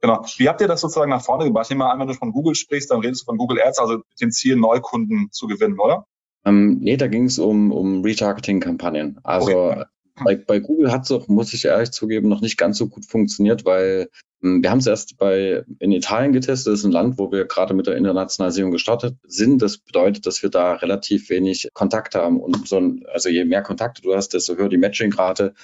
genau, 0.00 0.24
wie 0.36 0.48
habt 0.48 0.60
ihr 0.60 0.68
das 0.68 0.80
sozusagen 0.80 1.10
nach 1.10 1.22
vorne 1.22 1.44
gebracht? 1.44 1.66
Ich 1.66 1.70
nehme 1.70 1.84
mal 1.84 1.92
an, 1.92 2.00
wenn 2.00 2.08
du 2.08 2.14
von 2.14 2.32
Google 2.32 2.54
sprichst, 2.54 2.90
dann 2.90 3.00
redest 3.00 3.22
du 3.22 3.26
von 3.26 3.38
Google 3.38 3.60
Ads, 3.62 3.78
also 3.78 3.94
mit 3.94 4.20
dem 4.20 4.30
Ziel, 4.30 4.56
Neukunden 4.56 5.28
zu 5.30 5.46
gewinnen, 5.46 5.78
oder? 5.78 6.06
Ähm, 6.44 6.78
nee, 6.80 6.96
da 6.96 7.08
ging 7.08 7.24
es 7.24 7.38
um, 7.38 7.72
um 7.72 8.02
Retargeting-Kampagnen. 8.02 9.18
Also 9.24 9.70
okay. 9.70 9.84
bei, 10.24 10.36
bei 10.36 10.60
Google 10.60 10.92
hat 10.92 11.02
es 11.02 11.10
auch, 11.10 11.26
muss 11.28 11.52
ich 11.52 11.64
ehrlich 11.64 11.90
zugeben, 11.90 12.28
noch 12.28 12.40
nicht 12.40 12.56
ganz 12.56 12.78
so 12.78 12.88
gut 12.88 13.04
funktioniert, 13.04 13.64
weil 13.64 14.08
ähm, 14.42 14.62
wir 14.62 14.70
haben 14.70 14.78
es 14.78 14.86
erst 14.86 15.18
bei, 15.18 15.64
in 15.80 15.90
Italien 15.92 16.32
getestet. 16.32 16.72
Das 16.72 16.80
ist 16.80 16.86
ein 16.86 16.92
Land, 16.92 17.18
wo 17.18 17.32
wir 17.32 17.46
gerade 17.46 17.74
mit 17.74 17.86
der 17.86 17.96
Internationalisierung 17.96 18.70
gestartet 18.70 19.16
sind. 19.24 19.60
Das 19.60 19.78
bedeutet, 19.78 20.26
dass 20.26 20.42
wir 20.42 20.50
da 20.50 20.74
relativ 20.74 21.30
wenig 21.30 21.68
Kontakte 21.74 22.20
haben. 22.20 22.40
Und 22.40 22.68
so 22.68 22.76
ein, 22.76 23.04
also 23.12 23.28
je 23.28 23.44
mehr 23.44 23.62
Kontakte 23.62 24.02
du 24.02 24.14
hast, 24.14 24.34
desto 24.34 24.56
höher 24.56 24.68
die 24.68 24.78
Matching-Rate. 24.78 25.54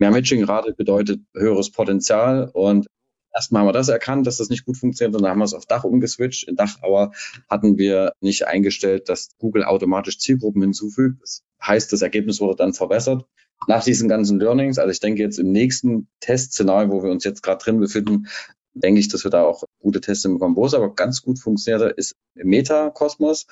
Mehr 0.00 0.10
Matching-Rate 0.10 0.74
bedeutet 0.74 1.20
höheres 1.34 1.70
Potenzial 1.70 2.50
und 2.52 2.86
Erstmal 3.32 3.60
haben 3.60 3.68
wir 3.68 3.72
das 3.72 3.88
erkannt, 3.88 4.26
dass 4.26 4.38
das 4.38 4.48
nicht 4.48 4.64
gut 4.64 4.76
funktioniert 4.76 5.14
und 5.14 5.22
dann 5.22 5.30
haben 5.30 5.38
wir 5.38 5.44
es 5.44 5.54
auf 5.54 5.64
Dach 5.64 5.84
umgeswitcht. 5.84 6.48
In 6.48 6.56
Dach 6.56 6.78
aber 6.82 7.12
hatten 7.48 7.78
wir 7.78 8.12
nicht 8.20 8.46
eingestellt, 8.48 9.08
dass 9.08 9.28
Google 9.38 9.62
automatisch 9.62 10.18
Zielgruppen 10.18 10.62
hinzufügt. 10.62 11.22
Das 11.22 11.44
heißt, 11.62 11.92
das 11.92 12.02
Ergebnis 12.02 12.40
wurde 12.40 12.56
dann 12.56 12.72
verbessert. 12.72 13.24
nach 13.68 13.84
diesen 13.84 14.08
ganzen 14.08 14.40
Learnings, 14.40 14.78
also 14.78 14.90
ich 14.90 14.98
denke 14.98 15.22
jetzt 15.22 15.38
im 15.38 15.52
nächsten 15.52 16.08
Testszenario, 16.18 16.90
wo 16.90 17.04
wir 17.04 17.10
uns 17.12 17.22
jetzt 17.22 17.42
gerade 17.42 17.62
drin 17.62 17.78
befinden, 17.78 18.26
denke 18.74 18.98
ich, 18.98 19.08
dass 19.08 19.22
wir 19.22 19.30
da 19.30 19.44
auch 19.44 19.62
gute 19.78 20.00
Tests 20.00 20.24
bekommen. 20.24 20.56
Wo 20.56 20.66
es 20.66 20.74
aber 20.74 20.92
ganz 20.94 21.22
gut 21.22 21.38
funktioniert, 21.38 21.96
ist 21.98 22.16
im 22.34 22.48
Meta-Kosmos. 22.48 23.46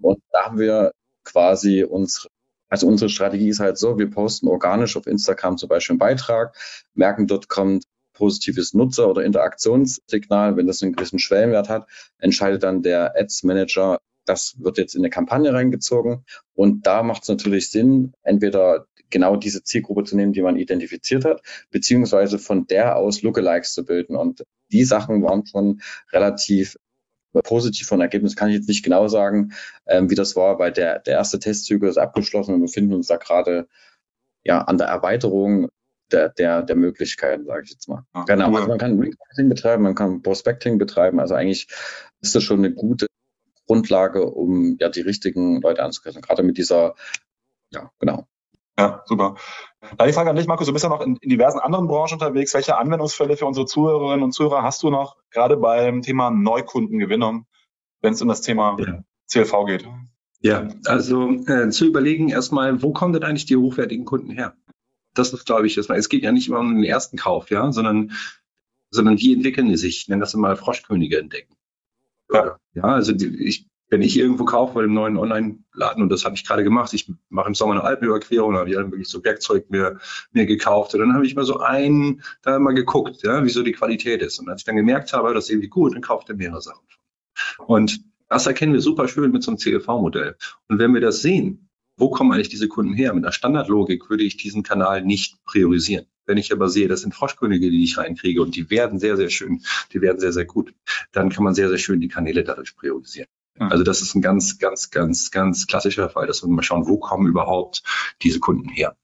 Und 0.00 0.20
da 0.32 0.44
haben 0.44 0.58
wir 0.58 0.92
quasi 1.24 1.82
unsere 1.84 2.28
also 2.68 2.86
unsere 2.86 3.08
Strategie 3.08 3.48
ist 3.48 3.60
halt 3.60 3.78
so, 3.78 3.98
wir 3.98 4.10
posten 4.10 4.48
organisch 4.48 4.96
auf 4.96 5.06
Instagram 5.06 5.56
zum 5.56 5.68
Beispiel 5.68 5.94
einen 5.94 5.98
Beitrag, 5.98 6.56
merken, 6.94 7.26
dort 7.26 7.48
kommt 7.48 7.84
positives 8.18 8.74
Nutzer- 8.74 9.08
oder 9.08 9.24
Interaktionssignal. 9.24 10.56
Wenn 10.56 10.66
das 10.66 10.82
einen 10.82 10.92
gewissen 10.92 11.20
Schwellenwert 11.20 11.68
hat, 11.68 11.86
entscheidet 12.18 12.64
dann 12.64 12.82
der 12.82 13.14
Ads 13.16 13.44
Manager, 13.44 14.00
das 14.24 14.56
wird 14.58 14.76
jetzt 14.76 14.94
in 14.94 15.02
eine 15.02 15.10
Kampagne 15.10 15.54
reingezogen. 15.54 16.24
Und 16.54 16.86
da 16.86 17.02
macht 17.02 17.22
es 17.22 17.28
natürlich 17.28 17.70
Sinn, 17.70 18.12
entweder 18.22 18.86
genau 19.10 19.36
diese 19.36 19.62
Zielgruppe 19.62 20.04
zu 20.04 20.16
nehmen, 20.16 20.32
die 20.32 20.42
man 20.42 20.56
identifiziert 20.56 21.24
hat, 21.24 21.42
beziehungsweise 21.70 22.38
von 22.38 22.66
der 22.66 22.96
aus 22.96 23.22
Lookalikes 23.22 23.72
zu 23.72 23.84
bilden. 23.84 24.16
Und 24.16 24.44
die 24.70 24.84
Sachen 24.84 25.22
waren 25.22 25.46
schon 25.46 25.80
relativ 26.12 26.76
positiv 27.44 27.86
von 27.86 28.00
Ergebnis 28.00 28.36
kann 28.36 28.48
ich 28.48 28.56
jetzt 28.56 28.68
nicht 28.68 28.84
genau 28.84 29.08
sagen, 29.08 29.52
ähm, 29.86 30.10
wie 30.10 30.14
das 30.14 30.36
war, 30.36 30.58
weil 30.58 30.72
der, 30.72 30.98
der 31.00 31.14
erste 31.14 31.38
Testzyklus 31.38 31.92
ist 31.92 31.98
abgeschlossen 31.98 32.54
und 32.54 32.60
wir 32.60 32.66
befinden 32.66 32.94
uns 32.94 33.06
da 33.06 33.16
gerade 33.16 33.68
ja 34.44 34.62
an 34.62 34.78
der 34.78 34.88
Erweiterung 34.88 35.68
der, 36.10 36.30
der, 36.30 36.62
der 36.62 36.76
Möglichkeiten, 36.76 37.44
sage 37.44 37.62
ich 37.64 37.70
jetzt 37.70 37.88
mal. 37.88 38.04
Ah, 38.12 38.24
genau, 38.24 38.54
also 38.54 38.68
man 38.68 38.78
kann 38.78 38.98
Remarketing 38.98 39.48
betreiben, 39.48 39.82
man 39.82 39.94
kann 39.94 40.22
Prospecting 40.22 40.78
betreiben, 40.78 41.20
also 41.20 41.34
eigentlich 41.34 41.68
ist 42.20 42.34
das 42.34 42.42
schon 42.42 42.58
eine 42.58 42.72
gute 42.72 43.06
Grundlage, 43.66 44.24
um 44.24 44.76
ja 44.80 44.88
die 44.88 45.02
richtigen 45.02 45.60
Leute 45.60 45.82
anzukreisen, 45.82 46.22
gerade 46.22 46.42
mit 46.42 46.56
dieser, 46.56 46.94
ja, 47.70 47.90
genau. 47.98 48.26
Ja, 48.78 49.02
super. 49.06 49.34
Da 49.96 50.06
die 50.06 50.12
Frage 50.12 50.30
an 50.30 50.36
dich, 50.36 50.46
Markus, 50.46 50.68
du 50.68 50.72
bist 50.72 50.84
ja 50.84 50.88
noch 50.88 51.00
in, 51.00 51.16
in, 51.16 51.30
diversen 51.30 51.58
anderen 51.58 51.88
Branchen 51.88 52.14
unterwegs. 52.14 52.54
Welche 52.54 52.78
Anwendungsfälle 52.78 53.36
für 53.36 53.46
unsere 53.46 53.66
Zuhörerinnen 53.66 54.22
und 54.22 54.32
Zuhörer 54.32 54.62
hast 54.62 54.84
du 54.84 54.90
noch, 54.90 55.16
gerade 55.30 55.56
beim 55.56 56.02
Thema 56.02 56.30
Neukundengewinnung, 56.30 57.46
wenn 58.02 58.12
es 58.12 58.22
um 58.22 58.28
das 58.28 58.40
Thema 58.40 58.76
ja. 58.78 59.02
CLV 59.26 59.66
geht? 59.66 59.88
Ja, 60.40 60.68
also 60.86 61.28
äh, 61.46 61.70
zu 61.70 61.86
überlegen 61.86 62.28
erstmal, 62.28 62.80
wo 62.80 62.92
kommen 62.92 63.12
denn 63.12 63.24
eigentlich 63.24 63.46
die 63.46 63.56
hochwertigen 63.56 64.04
Kunden 64.04 64.30
her? 64.30 64.54
Das 65.12 65.32
ist, 65.32 65.46
glaube 65.46 65.66
ich, 65.66 65.76
erstmal, 65.76 65.98
es 65.98 66.08
geht 66.08 66.22
ja 66.22 66.30
nicht 66.30 66.46
immer 66.46 66.60
um 66.60 66.76
den 66.76 66.84
ersten 66.84 67.16
Kauf, 67.16 67.50
ja, 67.50 67.72
sondern, 67.72 68.12
sondern 68.90 69.18
wie 69.18 69.34
entwickeln 69.34 69.68
die 69.68 69.76
sich? 69.76 70.02
Ich 70.02 70.08
nenne 70.08 70.20
das 70.20 70.34
immer 70.34 70.54
Froschkönige 70.54 71.18
entdecken. 71.18 71.56
Ja, 72.32 72.58
ja 72.74 72.84
also 72.84 73.12
die, 73.12 73.26
ich 73.44 73.66
wenn 73.90 74.02
ich 74.02 74.18
irgendwo 74.18 74.44
kaufe 74.44 74.74
bei 74.74 74.82
dem 74.82 74.94
neuen 74.94 75.16
Online-Laden, 75.16 76.02
und 76.02 76.08
das 76.10 76.24
habe 76.24 76.34
ich 76.34 76.46
gerade 76.46 76.64
gemacht, 76.64 76.92
ich 76.92 77.10
mache 77.30 77.48
im 77.48 77.54
Sommer 77.54 77.72
eine 77.72 77.84
Alpenüberquerung, 77.84 78.52
da 78.52 78.60
habe 78.60 78.70
ich 78.70 78.76
dann 78.76 78.90
wirklich 78.90 79.08
so 79.08 79.24
Werkzeug 79.24 79.70
mir, 79.70 79.98
mir 80.32 80.46
gekauft. 80.46 80.94
Und 80.94 81.00
dann 81.00 81.14
habe 81.14 81.26
ich 81.26 81.34
mal 81.34 81.44
so 81.44 81.58
einen, 81.58 82.22
da 82.42 82.58
mal 82.58 82.74
geguckt, 82.74 83.22
ja, 83.22 83.44
wie 83.44 83.50
so 83.50 83.62
die 83.62 83.72
Qualität 83.72 84.22
ist. 84.22 84.38
Und 84.38 84.48
als 84.48 84.60
ich 84.60 84.64
dann 84.66 84.76
gemerkt 84.76 85.12
habe, 85.12 85.32
das 85.32 85.44
ist 85.44 85.50
irgendwie 85.50 85.68
gut, 85.68 85.94
dann 85.94 86.02
kauft 86.02 86.28
er 86.28 86.36
mehrere 86.36 86.60
Sachen. 86.60 86.86
Und 87.66 88.00
das 88.28 88.46
erkennen 88.46 88.74
wir 88.74 88.80
super 88.80 89.08
schön 89.08 89.30
mit 89.30 89.42
so 89.42 89.50
einem 89.50 89.58
CLV-Modell. 89.58 90.36
Und 90.68 90.78
wenn 90.78 90.92
wir 90.92 91.00
das 91.00 91.22
sehen, 91.22 91.68
wo 91.96 92.10
kommen 92.10 92.32
eigentlich 92.32 92.50
diese 92.50 92.68
Kunden 92.68 92.94
her? 92.94 93.12
Mit 93.14 93.24
einer 93.24 93.32
Standardlogik 93.32 94.08
würde 94.08 94.22
ich 94.22 94.36
diesen 94.36 94.62
Kanal 94.62 95.04
nicht 95.04 95.42
priorisieren. 95.44 96.06
Wenn 96.26 96.38
ich 96.38 96.52
aber 96.52 96.68
sehe, 96.68 96.88
das 96.88 97.00
sind 97.00 97.14
Froschkönige, 97.14 97.70
die 97.70 97.82
ich 97.82 97.96
reinkriege 97.96 98.42
und 98.42 98.54
die 98.54 98.70
werden 98.70 98.98
sehr, 98.98 99.16
sehr 99.16 99.30
schön, 99.30 99.62
die 99.92 100.02
werden 100.02 100.20
sehr, 100.20 100.32
sehr 100.32 100.44
gut, 100.44 100.74
dann 101.10 101.30
kann 101.30 101.42
man 101.42 101.54
sehr, 101.54 101.70
sehr 101.70 101.78
schön 101.78 102.00
die 102.00 102.08
Kanäle 102.08 102.44
dadurch 102.44 102.76
priorisieren. 102.76 103.28
Also 103.60 103.84
das 103.84 104.02
ist 104.02 104.14
ein 104.14 104.22
ganz, 104.22 104.58
ganz, 104.58 104.90
ganz, 104.90 105.30
ganz 105.30 105.66
klassischer 105.66 106.08
Fall, 106.08 106.26
dass 106.26 106.42
wir 106.42 106.48
mal 106.48 106.62
schauen, 106.62 106.86
wo 106.86 106.98
kommen 106.98 107.26
überhaupt 107.26 107.82
diese 108.22 108.40
Kunden 108.40 108.68
her. 108.68 108.96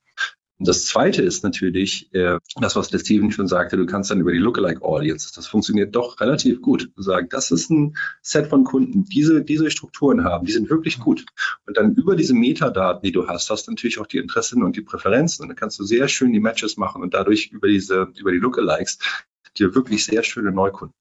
Und 0.58 0.68
das 0.68 0.86
zweite 0.86 1.20
ist 1.20 1.42
natürlich, 1.42 2.14
äh, 2.14 2.38
das, 2.60 2.76
was 2.76 2.88
der 2.88 3.00
Steven 3.00 3.32
schon 3.32 3.48
sagte, 3.48 3.76
du 3.76 3.86
kannst 3.86 4.12
dann 4.12 4.20
über 4.20 4.30
die 4.30 4.38
Lookalike 4.38 4.82
Audiences, 4.82 5.32
das 5.32 5.48
funktioniert 5.48 5.96
doch 5.96 6.20
relativ 6.20 6.62
gut. 6.62 6.90
Sagst, 6.96 7.32
das 7.32 7.50
ist 7.50 7.70
ein 7.70 7.96
Set 8.22 8.46
von 8.46 8.62
Kunden, 8.62 9.04
diese, 9.04 9.42
diese 9.42 9.70
Strukturen 9.70 10.22
haben, 10.22 10.46
die 10.46 10.52
sind 10.52 10.70
wirklich 10.70 11.00
gut. 11.00 11.26
Und 11.66 11.76
dann 11.76 11.94
über 11.96 12.14
diese 12.14 12.34
Metadaten, 12.34 13.02
die 13.02 13.10
du 13.10 13.26
hast, 13.26 13.50
hast 13.50 13.66
du 13.66 13.72
natürlich 13.72 13.98
auch 13.98 14.06
die 14.06 14.18
Interessen 14.18 14.62
und 14.62 14.76
die 14.76 14.82
Präferenzen. 14.82 15.42
Und 15.42 15.48
dann 15.48 15.56
kannst 15.56 15.78
du 15.80 15.84
sehr 15.84 16.06
schön 16.06 16.32
die 16.32 16.40
Matches 16.40 16.76
machen 16.76 17.02
und 17.02 17.14
dadurch 17.14 17.50
über 17.50 17.66
diese, 17.66 18.12
über 18.16 18.30
die 18.30 18.38
Lookalikes 18.38 18.98
dir 19.58 19.74
wirklich 19.74 20.04
sehr 20.04 20.22
schöne 20.22 20.52
Neukunden 20.52 20.94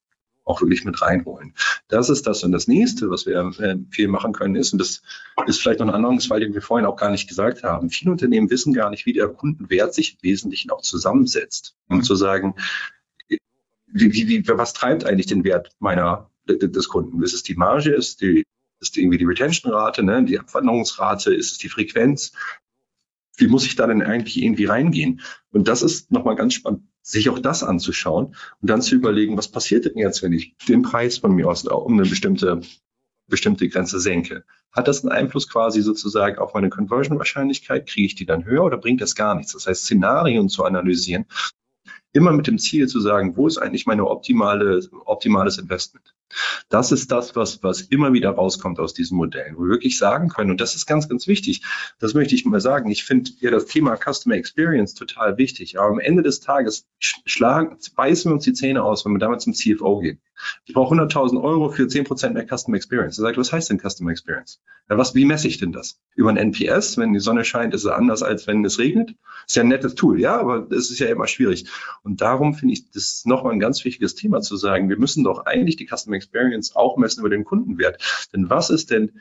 auch 0.46 0.62
wirklich 0.62 0.84
mit 0.86 1.02
reinholen. 1.02 1.54
Das 1.88 2.10
ist 2.10 2.28
das. 2.28 2.44
Und 2.44 2.52
das 2.52 2.68
nächste, 2.68 3.10
was 3.10 3.26
wir 3.26 3.52
äh, 3.60 3.78
viel 3.92 4.08
machen 4.08 4.34
können, 4.34 4.56
ist, 4.56 4.74
und 4.74 4.80
das 4.80 5.02
ist 5.48 5.62
vielleicht 5.62 5.80
noch 5.80 5.88
ein 5.88 5.94
Anwendungsfall, 5.94 6.40
den 6.40 6.54
wir 6.54 6.62
vorhin 6.62 6.86
auch 6.86 6.98
gar 6.98 7.12
nicht 7.12 7.28
gesagt 7.28 7.64
haben. 7.64 7.90
Viele 7.90 8.12
Unternehmen 8.12 8.50
wissen 8.50 8.74
gar 8.74 8.90
nicht, 8.90 9.06
wie 9.06 9.14
der 9.14 9.28
Kundenwert 9.28 9.94
sich 9.94 10.14
im 10.14 10.24
Wesentlichen 10.24 10.72
auch 10.72 10.82
zusammensetzt. 10.82 11.76
Um 11.88 12.04
zu 12.04 12.16
sagen, 12.16 12.56
wie, 13.28 13.40
wie, 14.14 14.28
wie, 14.28 14.48
was 14.48 14.74
treibt 14.74 15.06
eigentlich 15.06 15.28
den 15.28 15.44
Wert 15.44 15.72
meiner, 15.80 16.30
des 16.48 16.90
Kunden? 16.90 17.24
Ist 17.24 17.34
es 17.34 17.44
die 17.44 17.56
Marge? 17.56 17.92
Ist 17.92 18.22
die, 18.22 18.44
ist 18.80 18.98
irgendwie 18.98 19.18
die 19.18 19.26
Retention-Rate, 19.26 20.04
ne? 20.04 20.24
die 20.26 20.40
Abwanderungsrate? 20.40 21.34
Ist 21.34 21.54
es 21.54 21.58
die 21.58 21.70
Frequenz? 21.70 22.34
Wie 23.38 23.48
muss 23.48 23.66
ich 23.66 23.76
da 23.76 23.88
denn 23.88 24.04
eigentlich 24.04 24.42
irgendwie 24.42 24.66
reingehen? 24.66 25.22
Und 25.52 25.68
das 25.68 25.82
ist 25.82 26.12
nochmal 26.12 26.36
ganz 26.36 26.54
spannend 26.54 26.84
sich 27.04 27.30
auch 27.30 27.40
das 27.40 27.64
anzuschauen 27.64 28.36
und 28.62 28.70
dann 28.70 28.82
zu 28.82 28.96
überlegen, 28.96 29.38
was 29.38 29.50
passiert 29.50 29.86
denn 29.86 29.98
jetzt, 29.98 30.24
wenn 30.24 30.34
ich 30.34 30.56
den 30.68 30.82
Preis 30.82 31.18
von 31.20 31.34
mir 31.36 31.48
aus 31.48 31.66
um 31.68 31.94
eine 31.94 32.10
bestimmte, 32.10 32.62
bestimmte 33.28 33.70
Grenze 33.70 34.00
senke? 34.00 34.46
Hat 34.72 34.88
das 34.88 35.04
einen 35.04 35.12
Einfluss 35.12 35.48
quasi 35.48 35.82
sozusagen 35.82 36.40
auf 36.40 36.54
meine 36.54 36.70
Conversion-Wahrscheinlichkeit? 36.70 37.88
Kriege 37.88 38.08
ich 38.08 38.16
die 38.16 38.26
dann 38.26 38.46
höher 38.46 38.64
oder 38.64 38.78
bringt 38.78 39.02
das 39.02 39.14
gar 39.14 39.36
nichts? 39.36 39.54
Das 39.54 39.68
heißt, 39.68 39.84
Szenarien 39.84 40.50
zu 40.50 40.64
analysieren, 40.64 41.26
immer 42.14 42.32
mit 42.32 42.48
dem 42.48 42.58
Ziel 42.58 42.88
zu 42.88 43.02
sagen, 43.02 43.36
wo 43.36 43.48
ist 43.48 43.58
eigentlich 43.58 43.86
meine 43.86 44.08
optimale, 44.08 44.82
optimales 45.06 45.58
Investment? 45.58 46.16
Das 46.70 46.92
ist 46.92 47.12
das, 47.12 47.36
was, 47.36 47.64
was 47.64 47.82
immer 47.82 48.14
wieder 48.14 48.32
rauskommt 48.32 48.80
aus 48.80 48.94
diesen 48.94 49.18
Modellen, 49.18 49.56
wo 49.58 49.64
wir 49.64 49.70
wirklich 49.70 49.98
sagen 49.98 50.30
können, 50.30 50.52
und 50.52 50.62
das 50.62 50.76
ist 50.76 50.86
ganz, 50.86 51.10
ganz 51.10 51.28
wichtig, 51.28 51.64
das 52.00 52.14
möchte 52.14 52.36
ich 52.36 52.46
mal 52.46 52.62
sagen, 52.62 52.90
ich 52.90 53.04
finde 53.04 53.32
ja 53.40 53.52
das 53.52 53.66
Thema 53.66 53.98
Customer 53.98 54.36
Experience 54.36 54.94
total 54.94 55.38
wichtig, 55.38 55.80
aber 55.80 55.90
am 55.90 56.00
Ende 56.00 56.24
des 56.24 56.40
Tages 56.40 56.88
schlagen, 57.00 57.78
beißen 57.96 58.30
wir 58.30 58.36
uns 58.36 58.44
die 58.44 58.54
Zähne 58.54 58.84
aus, 58.84 59.06
wenn 59.06 59.14
wir 59.14 59.20
damit 59.20 59.42
zum 59.42 59.54
CFO 59.54 60.00
gehen. 60.00 60.20
Ich 60.66 60.74
brauche 60.74 60.96
100.000 60.96 61.42
Euro 61.42 61.70
für 61.70 61.84
10% 61.84 62.32
mehr 62.32 62.46
Customer 62.46 62.78
Experience. 62.78 63.18
Er 63.18 63.24
sagt, 63.24 63.38
was 63.38 63.54
heißt 63.54 63.70
denn 63.70 63.80
Customer 63.80 64.12
Experience? 64.12 64.62
Ja, 64.90 64.98
was, 64.98 65.16
wie 65.16 65.26
messe 65.26 65.48
ich 65.48 65.60
denn 65.60 65.72
das? 65.72 66.00
Über 66.16 66.30
ein 66.30 66.38
NPS, 66.38 66.98
wenn 66.98 67.14
die 67.14 67.20
Sonne 67.20 67.46
scheint, 67.46 67.74
ist 67.74 67.86
es 67.86 67.92
anders, 67.92 68.22
als 68.22 68.48
wenn 68.48 68.66
es 68.66 68.80
regnet. 68.80 69.16
Ist 69.48 69.56
ja 69.56 69.64
ein 69.64 69.70
nettes 69.70 69.96
Tool, 69.96 70.20
ja, 70.20 70.38
aber 70.38 70.70
es 70.72 70.92
ist 70.92 71.00
ja 71.00 71.08
immer 71.08 71.28
schwierig. 71.28 71.66
Und 72.04 72.22
darum 72.22 72.54
finde 72.54 72.74
ich, 72.74 72.90
das 72.92 73.04
ist 73.04 73.28
nochmal 73.28 73.54
ein 73.54 73.60
ganz 73.60 73.84
wichtiges 73.86 74.16
Thema 74.16 74.42
zu 74.42 74.58
sagen, 74.58 74.90
wir 74.90 74.98
müssen 74.98 75.24
doch 75.24 75.46
eigentlich 75.46 75.78
die 75.78 75.88
Customer 75.88 76.18
Experience 76.24 76.76
auch 76.76 76.98
messen 76.98 77.20
über 77.20 77.30
den 77.30 77.44
Kundenwert. 77.44 78.28
Denn 78.34 78.50
was 78.50 78.70
ist 78.70 78.92
denn, 78.92 79.12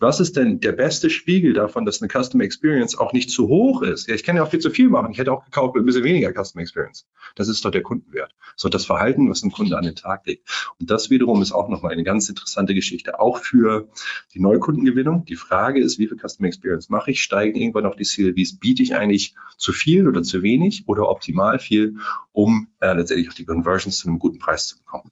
was 0.00 0.20
ist 0.20 0.36
denn 0.36 0.60
der 0.60 0.72
beste 0.72 1.10
Spiegel 1.10 1.52
davon, 1.52 1.86
dass 1.86 2.02
eine 2.02 2.10
Customer 2.10 2.44
Experience 2.44 2.98
auch 2.98 3.12
nicht 3.12 3.30
zu 3.30 3.48
hoch 3.48 3.82
ist? 3.82 4.08
Ja, 4.08 4.14
ich 4.14 4.24
kann 4.24 4.36
ja 4.36 4.42
auch 4.42 4.50
viel 4.50 4.58
zu 4.58 4.70
viel 4.70 4.88
machen. 4.88 5.12
Ich 5.12 5.18
hätte 5.18 5.32
auch 5.32 5.44
gekauft 5.44 5.74
mit 5.74 5.82
ein 5.82 5.86
bisschen 5.86 6.04
weniger 6.04 6.32
Customer 6.32 6.62
Experience. 6.62 7.06
Das 7.36 7.48
ist 7.48 7.64
doch 7.64 7.70
der 7.70 7.82
Kundenwert. 7.82 8.34
So 8.56 8.68
das 8.68 8.84
Verhalten, 8.84 9.30
was 9.30 9.42
ein 9.42 9.52
Kunde 9.52 9.78
an 9.78 9.84
den 9.84 9.94
Tag 9.94 10.26
legt. 10.26 10.74
Und 10.80 10.90
das 10.90 11.08
wiederum 11.08 11.40
ist 11.40 11.52
auch 11.52 11.68
nochmal 11.68 11.92
eine 11.92 12.04
ganz 12.04 12.28
interessante 12.28 12.74
Geschichte, 12.74 13.20
auch 13.20 13.38
für 13.38 13.88
die 14.34 14.40
Neukundengewinnung. 14.40 15.24
Die 15.24 15.36
Frage 15.36 15.80
ist, 15.80 15.98
wie 15.98 16.08
viel 16.08 16.18
Customer 16.18 16.48
Experience 16.48 16.88
mache 16.88 17.12
ich? 17.12 17.22
Steigen 17.22 17.58
irgendwann 17.58 17.86
auch 17.86 17.96
die 17.96 18.04
CLVs? 18.04 18.58
Biete 18.58 18.82
ich 18.82 18.94
eigentlich 18.96 19.34
zu 19.56 19.72
viel 19.72 20.08
oder 20.08 20.22
zu 20.22 20.42
wenig 20.42 20.84
oder 20.86 21.08
optimal 21.08 21.58
viel, 21.58 21.96
um 22.32 22.68
äh, 22.80 22.92
letztendlich 22.92 23.30
auch 23.30 23.34
die 23.34 23.44
Conversions 23.44 23.98
zu 23.98 24.08
einem 24.08 24.18
guten 24.18 24.38
Preis 24.38 24.66
zu 24.66 24.78
bekommen? 24.78 25.10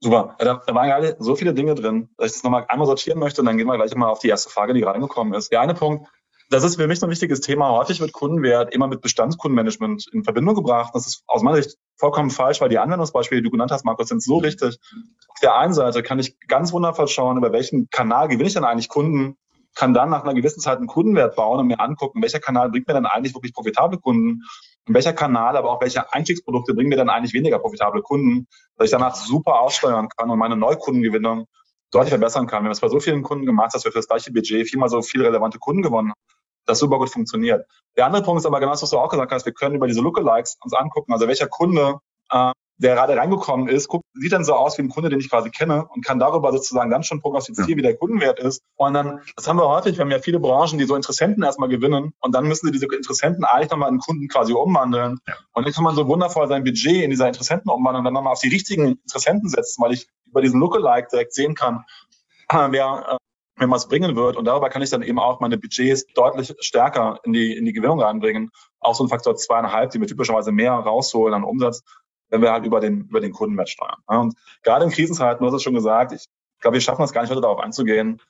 Super. 0.00 0.34
Da, 0.38 0.62
da 0.66 0.74
waren 0.74 0.88
gerade 0.88 1.16
so 1.18 1.36
viele 1.36 1.52
Dinge 1.52 1.74
drin, 1.74 2.08
dass 2.16 2.28
ich 2.28 2.32
das 2.32 2.42
nochmal 2.42 2.64
einmal 2.68 2.86
sortieren 2.86 3.18
möchte 3.18 3.42
und 3.42 3.46
dann 3.46 3.58
gehen 3.58 3.66
wir 3.66 3.76
gleich 3.76 3.94
mal 3.94 4.08
auf 4.08 4.18
die 4.18 4.28
erste 4.28 4.50
Frage, 4.50 4.72
die 4.72 4.82
reingekommen 4.82 5.34
ist. 5.34 5.52
Der 5.52 5.60
eine 5.60 5.74
Punkt, 5.74 6.08
das 6.48 6.64
ist 6.64 6.76
für 6.76 6.88
mich 6.88 7.02
ein 7.02 7.10
wichtiges 7.10 7.40
Thema. 7.40 7.70
Häufig 7.70 8.00
wird 8.00 8.12
Kundenwert 8.12 8.74
immer 8.74 8.88
mit 8.88 9.02
Bestandskundenmanagement 9.02 10.08
in 10.12 10.24
Verbindung 10.24 10.56
gebracht. 10.56 10.92
Das 10.94 11.06
ist 11.06 11.22
aus 11.28 11.42
meiner 11.42 11.62
Sicht 11.62 11.76
vollkommen 11.96 12.30
falsch, 12.30 12.60
weil 12.60 12.70
die 12.70 12.78
Anwendungsbeispiele, 12.78 13.40
die 13.40 13.44
du 13.44 13.50
genannt 13.50 13.70
hast, 13.70 13.84
Markus, 13.84 14.08
sind 14.08 14.22
so 14.22 14.38
richtig. 14.38 14.78
Auf 15.28 15.40
der 15.42 15.54
einen 15.56 15.74
Seite 15.74 16.02
kann 16.02 16.18
ich 16.18 16.40
ganz 16.48 16.72
wundervoll 16.72 17.06
schauen, 17.06 17.36
über 17.36 17.52
welchen 17.52 17.88
Kanal 17.90 18.26
gewinne 18.28 18.48
ich 18.48 18.54
denn 18.54 18.64
eigentlich 18.64 18.88
Kunden, 18.88 19.36
kann 19.76 19.94
dann 19.94 20.10
nach 20.10 20.24
einer 20.24 20.34
gewissen 20.34 20.60
Zeit 20.60 20.78
einen 20.78 20.88
Kundenwert 20.88 21.36
bauen 21.36 21.60
und 21.60 21.66
mir 21.68 21.78
angucken, 21.78 22.20
welcher 22.20 22.40
Kanal 22.40 22.70
bringt 22.70 22.88
mir 22.88 22.94
dann 22.94 23.06
eigentlich 23.06 23.34
wirklich 23.34 23.54
profitable 23.54 24.00
Kunden 24.00 24.42
und 24.88 24.94
welcher 24.94 25.12
Kanal, 25.12 25.56
aber 25.56 25.70
auch 25.70 25.80
welche 25.80 26.12
Einstiegsprodukte 26.12 26.74
bringen 26.74 26.88
mir 26.88 26.96
dann 26.96 27.10
eigentlich 27.10 27.34
weniger 27.34 27.58
profitable 27.58 28.02
Kunden, 28.02 28.46
dass 28.76 28.86
ich 28.86 28.90
danach 28.90 29.14
super 29.14 29.60
aussteuern 29.60 30.08
kann 30.08 30.30
und 30.30 30.38
meine 30.38 30.56
Neukundengewinnung 30.56 31.46
deutlich 31.90 32.10
verbessern 32.10 32.46
kann. 32.46 32.62
Wir 32.62 32.66
haben 32.66 32.72
es 32.72 32.80
bei 32.80 32.88
so 32.88 33.00
vielen 33.00 33.22
Kunden 33.22 33.46
gemacht, 33.46 33.74
dass 33.74 33.84
wir 33.84 33.92
für 33.92 33.98
das 33.98 34.08
gleiche 34.08 34.32
Budget 34.32 34.68
viermal 34.68 34.88
so 34.88 35.02
viele 35.02 35.24
relevante 35.24 35.58
Kunden 35.58 35.82
gewonnen 35.82 36.10
haben 36.10 36.20
das 36.70 36.78
super 36.78 36.98
gut 36.98 37.10
funktioniert. 37.10 37.66
Der 37.96 38.06
andere 38.06 38.22
Punkt 38.22 38.40
ist 38.40 38.46
aber 38.46 38.60
genau 38.60 38.72
das, 38.72 38.82
was 38.82 38.90
du 38.90 38.98
auch 38.98 39.10
gesagt 39.10 39.32
hast, 39.32 39.44
wir 39.44 39.52
können 39.52 39.74
über 39.74 39.86
diese 39.86 40.00
Lookalikes 40.00 40.56
uns 40.62 40.72
angucken, 40.72 41.12
also 41.12 41.28
welcher 41.28 41.48
Kunde 41.48 41.98
äh, 42.30 42.52
der 42.80 42.94
gerade 42.94 43.16
reingekommen 43.16 43.68
ist, 43.68 43.88
guckt, 43.88 44.04
sieht 44.14 44.32
dann 44.32 44.44
so 44.44 44.54
aus 44.54 44.78
wie 44.78 44.82
ein 44.82 44.88
Kunde, 44.88 45.10
den 45.10 45.20
ich 45.20 45.28
quasi 45.28 45.50
kenne 45.50 45.86
und 45.86 46.04
kann 46.04 46.18
darüber 46.18 46.50
sozusagen 46.50 46.90
dann 46.90 47.02
schon 47.02 47.20
prognostizieren, 47.20 47.70
ja. 47.70 47.76
wie 47.76 47.82
der 47.82 47.96
Kundenwert 47.96 48.40
ist. 48.40 48.62
Und 48.76 48.94
dann, 48.94 49.20
das 49.36 49.46
haben 49.46 49.58
wir 49.58 49.68
häufig, 49.68 49.96
wir 49.96 50.04
haben 50.04 50.10
ja 50.10 50.18
viele 50.18 50.40
Branchen, 50.40 50.78
die 50.78 50.86
so 50.86 50.96
Interessenten 50.96 51.42
erstmal 51.42 51.68
gewinnen 51.68 52.14
und 52.20 52.34
dann 52.34 52.46
müssen 52.46 52.66
sie 52.66 52.72
diese 52.72 52.86
Interessenten 52.86 53.44
eigentlich 53.44 53.70
nochmal 53.70 53.90
in 53.90 53.98
Kunden 53.98 54.28
quasi 54.28 54.54
umwandeln. 54.54 55.18
Ja. 55.28 55.34
Und 55.52 55.66
dann 55.66 55.74
kann 55.74 55.84
man 55.84 55.94
so 55.94 56.08
wundervoll 56.08 56.48
sein 56.48 56.64
Budget 56.64 57.02
in 57.02 57.10
dieser 57.10 57.28
Interessenten 57.28 57.70
umwandeln 57.70 58.00
und 58.00 58.04
dann 58.04 58.14
nochmal 58.14 58.32
auf 58.32 58.40
die 58.40 58.48
richtigen 58.48 58.86
Interessenten 58.86 59.50
setzen, 59.50 59.82
weil 59.82 59.92
ich 59.92 60.08
über 60.26 60.40
diesen 60.40 60.58
Lookalike 60.58 61.08
direkt 61.12 61.34
sehen 61.34 61.54
kann, 61.54 61.84
wer, 62.50 63.06
äh, 63.10 63.16
mir 63.60 63.70
was 63.70 63.88
bringen 63.88 64.16
wird. 64.16 64.36
Und 64.36 64.46
darüber 64.46 64.70
kann 64.70 64.80
ich 64.80 64.88
dann 64.88 65.02
eben 65.02 65.18
auch 65.18 65.40
meine 65.40 65.58
Budgets 65.58 66.06
deutlich 66.14 66.54
stärker 66.60 67.18
in 67.24 67.34
die, 67.34 67.54
in 67.54 67.66
die 67.66 67.74
Gewinnung 67.74 68.00
reinbringen. 68.00 68.50
Auch 68.80 68.94
so 68.94 69.04
ein 69.04 69.10
Faktor 69.10 69.36
zweieinhalb, 69.36 69.90
die 69.90 70.00
wir 70.00 70.06
typischerweise 70.06 70.50
mehr 70.50 70.72
rausholen 70.72 71.34
an 71.34 71.44
Umsatz, 71.44 71.82
wenn 72.30 72.42
wir 72.42 72.52
halt 72.52 72.64
über 72.64 72.80
den, 72.80 73.02
über 73.02 73.20
den 73.20 73.32
Kundenwert 73.32 73.68
steuern. 73.68 73.98
Und 74.06 74.34
gerade 74.62 74.84
in 74.84 74.90
Krisenzeiten, 74.90 75.40
du 75.40 75.46
hast 75.46 75.56
es 75.56 75.62
schon 75.62 75.74
gesagt, 75.74 76.12
ich 76.12 76.24
glaube, 76.60 76.76
wir 76.76 76.80
schaffen 76.80 77.02
das 77.02 77.12
gar 77.12 77.22
nicht 77.22 77.30
heute 77.30 77.40
darauf 77.40 77.60
einzugehen. 77.60 78.20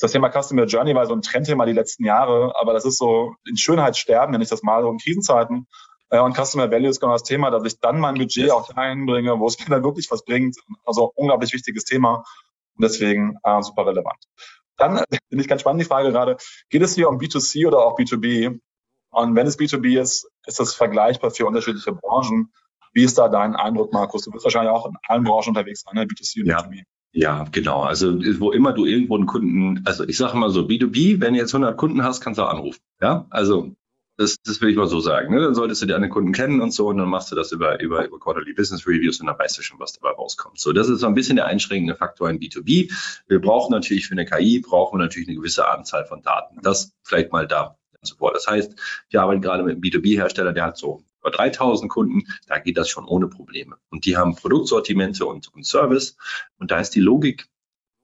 Das 0.00 0.10
Thema 0.12 0.30
Customer 0.30 0.64
Journey 0.64 0.94
war 0.94 1.06
so 1.06 1.14
ein 1.14 1.22
Trendthema 1.22 1.66
die 1.66 1.72
letzten 1.72 2.04
Jahre, 2.04 2.54
aber 2.58 2.72
das 2.72 2.84
ist 2.84 2.98
so 2.98 3.34
in 3.46 3.56
Schönheit 3.56 3.96
sterben, 3.96 4.32
nenne 4.32 4.44
ich 4.44 4.50
das 4.50 4.62
mal, 4.62 4.82
so 4.82 4.90
in 4.90 4.98
Krisenzeiten. 4.98 5.66
Und 6.08 6.36
Customer 6.36 6.70
Value 6.70 6.88
ist 6.88 7.00
genau 7.00 7.12
das 7.12 7.22
Thema, 7.22 7.50
dass 7.50 7.64
ich 7.64 7.80
dann 7.80 7.98
mein 7.98 8.16
Budget 8.16 8.50
auch 8.50 8.68
einbringe, 8.76 9.38
wo 9.38 9.46
es 9.46 9.58
mir 9.58 9.66
dann 9.66 9.82
wirklich 9.82 10.10
was 10.10 10.24
bringt. 10.24 10.56
Also 10.84 11.10
unglaublich 11.14 11.54
wichtiges 11.54 11.84
Thema 11.84 12.24
und 12.76 12.84
deswegen 12.84 13.38
äh, 13.42 13.62
super 13.62 13.86
relevant. 13.86 14.18
Dann 14.76 14.98
äh, 14.98 15.04
finde 15.28 15.42
ich 15.42 15.48
ganz 15.48 15.62
spannend 15.62 15.80
die 15.80 15.86
Frage 15.86 16.10
gerade, 16.10 16.36
geht 16.68 16.82
es 16.82 16.94
hier 16.94 17.08
um 17.08 17.18
B2C 17.18 17.66
oder 17.66 17.78
auch 17.78 17.98
B2B? 17.98 18.60
Und 19.10 19.36
wenn 19.36 19.46
es 19.46 19.58
B2B 19.58 20.00
ist, 20.00 20.28
ist 20.46 20.58
das 20.58 20.74
vergleichbar 20.74 21.30
für 21.30 21.46
unterschiedliche 21.46 21.92
Branchen. 21.92 22.52
Wie 22.92 23.02
ist 23.02 23.18
da 23.18 23.28
dein 23.28 23.56
Eindruck, 23.56 23.92
Markus? 23.92 24.24
Du 24.24 24.30
bist 24.30 24.44
wahrscheinlich 24.44 24.70
auch 24.70 24.86
in 24.86 24.96
allen 25.06 25.24
Branchen 25.24 25.48
unterwegs, 25.48 25.84
ne? 25.92 26.04
B2C 26.04 26.42
und 26.42 26.46
ja. 26.46 26.60
B2B. 26.60 26.82
Ja, 27.14 27.44
genau. 27.52 27.82
Also 27.82 28.18
wo 28.40 28.52
immer 28.52 28.72
du 28.72 28.86
irgendwo 28.86 29.16
einen 29.16 29.26
Kunden, 29.26 29.82
also 29.84 30.04
ich 30.04 30.16
sage 30.16 30.36
mal 30.36 30.50
so, 30.50 30.62
B2B, 30.62 31.20
wenn 31.20 31.34
du 31.34 31.40
jetzt 31.40 31.54
100 31.54 31.76
Kunden 31.76 32.02
hast, 32.02 32.22
kannst 32.22 32.38
du 32.38 32.42
auch 32.42 32.50
anrufen. 32.50 32.80
Ja, 33.02 33.26
also 33.28 33.74
das, 34.16 34.36
das 34.44 34.60
will 34.60 34.70
ich 34.70 34.76
mal 34.76 34.86
so 34.86 35.00
sagen. 35.00 35.34
Ne? 35.34 35.40
Dann 35.40 35.54
solltest 35.54 35.82
du 35.82 35.86
die 35.86 35.94
anderen 35.94 36.12
Kunden 36.12 36.32
kennen 36.32 36.60
und 36.60 36.70
so 36.72 36.88
und 36.88 36.98
dann 36.98 37.08
machst 37.08 37.30
du 37.30 37.36
das 37.36 37.52
über, 37.52 37.80
über, 37.80 38.06
über 38.06 38.18
Quarterly 38.18 38.54
Business 38.54 38.86
Reviews 38.86 39.20
und 39.20 39.26
dann 39.26 39.38
weißt 39.38 39.58
du 39.58 39.62
schon, 39.62 39.78
was 39.78 39.92
dabei 39.92 40.14
rauskommt. 40.14 40.58
So, 40.58 40.72
das 40.72 40.88
ist 40.88 41.00
so 41.00 41.06
ein 41.06 41.14
bisschen 41.14 41.36
der 41.36 41.46
einschränkende 41.46 41.96
Faktor 41.96 42.30
in 42.30 42.38
B2B. 42.38 42.92
Wir 43.26 43.40
brauchen 43.40 43.72
natürlich 43.72 44.06
für 44.06 44.12
eine 44.12 44.24
KI, 44.24 44.60
brauchen 44.60 44.98
wir 44.98 45.02
natürlich 45.02 45.28
eine 45.28 45.36
gewisse 45.36 45.68
Anzahl 45.68 46.06
von 46.06 46.22
Daten. 46.22 46.60
Das 46.62 46.92
vielleicht 47.02 47.32
mal 47.32 47.46
da 47.46 47.76
zuvor. 48.02 48.32
Das 48.32 48.46
heißt, 48.46 48.74
wir 49.10 49.22
arbeiten 49.22 49.40
gerade 49.40 49.62
mit 49.62 49.72
einem 49.72 49.82
B2B-Hersteller, 49.82 50.52
der 50.52 50.64
hat 50.64 50.76
so 50.76 51.02
über 51.22 51.30
3000 51.30 51.90
Kunden, 51.90 52.22
da 52.46 52.58
geht 52.58 52.76
das 52.76 52.88
schon 52.88 53.06
ohne 53.06 53.28
Probleme. 53.28 53.76
Und 53.90 54.04
die 54.04 54.16
haben 54.16 54.34
Produktsortimente 54.34 55.24
und, 55.26 55.48
und 55.54 55.64
Service. 55.64 56.16
Und 56.58 56.70
da 56.70 56.80
ist 56.80 56.90
die 56.90 57.00
Logik 57.00 57.48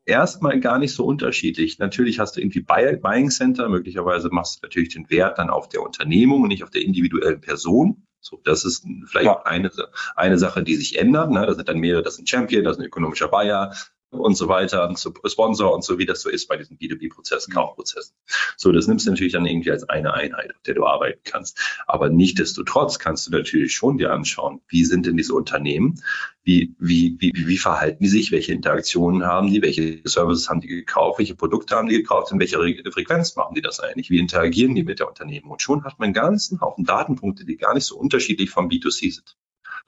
erstmal 0.06 0.58
gar 0.60 0.78
nicht 0.78 0.94
so 0.94 1.04
unterschiedlich. 1.04 1.78
Natürlich 1.78 2.18
hast 2.18 2.36
du 2.36 2.40
irgendwie 2.40 2.60
Buying 2.60 3.30
Center, 3.30 3.68
möglicherweise 3.68 4.30
machst 4.30 4.56
du 4.56 4.66
natürlich 4.66 4.88
den 4.90 5.10
Wert 5.10 5.38
dann 5.38 5.50
auf 5.50 5.68
der 5.68 5.82
Unternehmung 5.82 6.42
und 6.42 6.48
nicht 6.48 6.64
auf 6.64 6.70
der 6.70 6.82
individuellen 6.82 7.40
Person. 7.40 8.04
So, 8.20 8.40
das 8.42 8.64
ist 8.64 8.84
vielleicht 9.06 9.26
ja. 9.26 9.42
eine, 9.42 9.70
eine 10.16 10.38
Sache, 10.38 10.62
die 10.62 10.74
sich 10.74 10.98
ändert. 10.98 11.30
Ne? 11.30 11.46
Das 11.46 11.56
sind 11.56 11.68
dann 11.68 11.78
mehrere, 11.78 12.02
das 12.02 12.14
ist 12.14 12.20
ein 12.20 12.26
Champion, 12.26 12.64
das 12.64 12.76
ist 12.76 12.80
ein 12.80 12.86
ökonomischer 12.86 13.28
Buyer, 13.28 13.74
und 14.10 14.36
so 14.36 14.48
weiter, 14.48 14.88
und 14.88 14.98
Sponsor 14.98 15.74
und 15.74 15.84
so, 15.84 15.98
wie 15.98 16.06
das 16.06 16.22
so 16.22 16.30
ist 16.30 16.48
bei 16.48 16.56
diesen 16.56 16.78
B2B-Prozessen, 16.78 17.52
Kaufprozessen. 17.52 18.14
So, 18.56 18.72
das 18.72 18.86
nimmst 18.86 19.06
du 19.06 19.10
natürlich 19.10 19.32
dann 19.32 19.46
irgendwie 19.46 19.70
als 19.70 19.88
eine 19.88 20.14
Einheit, 20.14 20.50
auf 20.54 20.62
der 20.62 20.74
du 20.74 20.86
arbeiten 20.86 21.20
kannst. 21.24 21.58
Aber 21.86 22.08
nichtdestotrotz 22.08 22.98
kannst 22.98 23.26
du 23.26 23.30
natürlich 23.30 23.74
schon 23.74 23.98
dir 23.98 24.12
anschauen, 24.12 24.60
wie 24.68 24.84
sind 24.84 25.06
denn 25.06 25.16
diese 25.16 25.34
Unternehmen, 25.34 26.02
wie, 26.42 26.74
wie, 26.78 27.16
wie, 27.18 27.32
wie 27.34 27.58
verhalten 27.58 28.02
die 28.02 28.08
sich, 28.08 28.32
welche 28.32 28.54
Interaktionen 28.54 29.26
haben 29.26 29.52
die, 29.52 29.60
welche 29.60 30.00
Services 30.04 30.48
haben 30.48 30.60
die 30.60 30.68
gekauft, 30.68 31.18
welche 31.18 31.34
Produkte 31.34 31.76
haben 31.76 31.88
die 31.88 31.96
gekauft, 31.96 32.32
in 32.32 32.40
welcher 32.40 32.60
Frequenz 32.90 33.36
machen 33.36 33.54
die 33.54 33.60
das 33.60 33.80
eigentlich, 33.80 34.08
wie 34.08 34.18
interagieren 34.18 34.74
die 34.74 34.84
mit 34.84 35.00
der 35.00 35.08
Unternehmen. 35.08 35.50
Und 35.50 35.60
schon 35.60 35.84
hat 35.84 35.98
man 35.98 36.06
einen 36.06 36.14
ganzen 36.14 36.60
Haufen 36.62 36.84
Datenpunkte, 36.84 37.44
die 37.44 37.56
gar 37.56 37.74
nicht 37.74 37.84
so 37.84 37.98
unterschiedlich 37.98 38.48
vom 38.48 38.68
B2C 38.68 39.14
sind. 39.14 39.36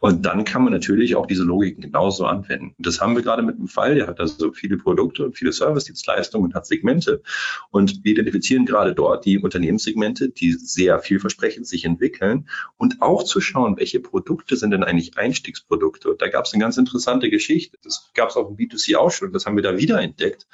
Und 0.00 0.24
dann 0.24 0.44
kann 0.44 0.64
man 0.64 0.72
natürlich 0.72 1.14
auch 1.14 1.26
diese 1.26 1.44
Logiken 1.44 1.82
genauso 1.82 2.24
anwenden. 2.24 2.74
Das 2.78 3.02
haben 3.02 3.14
wir 3.14 3.22
gerade 3.22 3.42
mit 3.42 3.58
dem 3.58 3.68
Fall. 3.68 3.94
Der 3.94 4.06
hat 4.06 4.18
also 4.18 4.50
viele 4.52 4.78
Produkte 4.78 5.24
und 5.26 5.36
viele 5.36 5.52
Service-Dienstleistungen 5.52 6.46
und 6.46 6.54
hat 6.54 6.66
Segmente. 6.66 7.22
Und 7.70 8.02
wir 8.02 8.12
identifizieren 8.12 8.64
gerade 8.64 8.94
dort 8.94 9.26
die 9.26 9.38
Unternehmenssegmente, 9.38 10.30
die 10.30 10.52
sehr 10.52 11.00
vielversprechend 11.00 11.66
sich 11.66 11.84
entwickeln 11.84 12.48
und 12.78 13.02
auch 13.02 13.24
zu 13.24 13.42
schauen, 13.42 13.76
welche 13.76 14.00
Produkte 14.00 14.56
sind 14.56 14.70
denn 14.70 14.84
eigentlich 14.84 15.18
Einstiegsprodukte. 15.18 16.10
Und 16.10 16.22
da 16.22 16.28
gab 16.28 16.46
es 16.46 16.54
eine 16.54 16.62
ganz 16.62 16.78
interessante 16.78 17.28
Geschichte. 17.28 17.76
Das 17.84 18.10
gab 18.14 18.30
es 18.30 18.36
auch 18.36 18.48
im 18.48 18.56
B2C 18.56 18.96
auch 18.96 19.10
schon. 19.10 19.34
Das 19.34 19.44
haben 19.44 19.56
wir 19.56 19.62
da 19.62 19.76
wieder 19.76 20.00
entdeckt. 20.00 20.46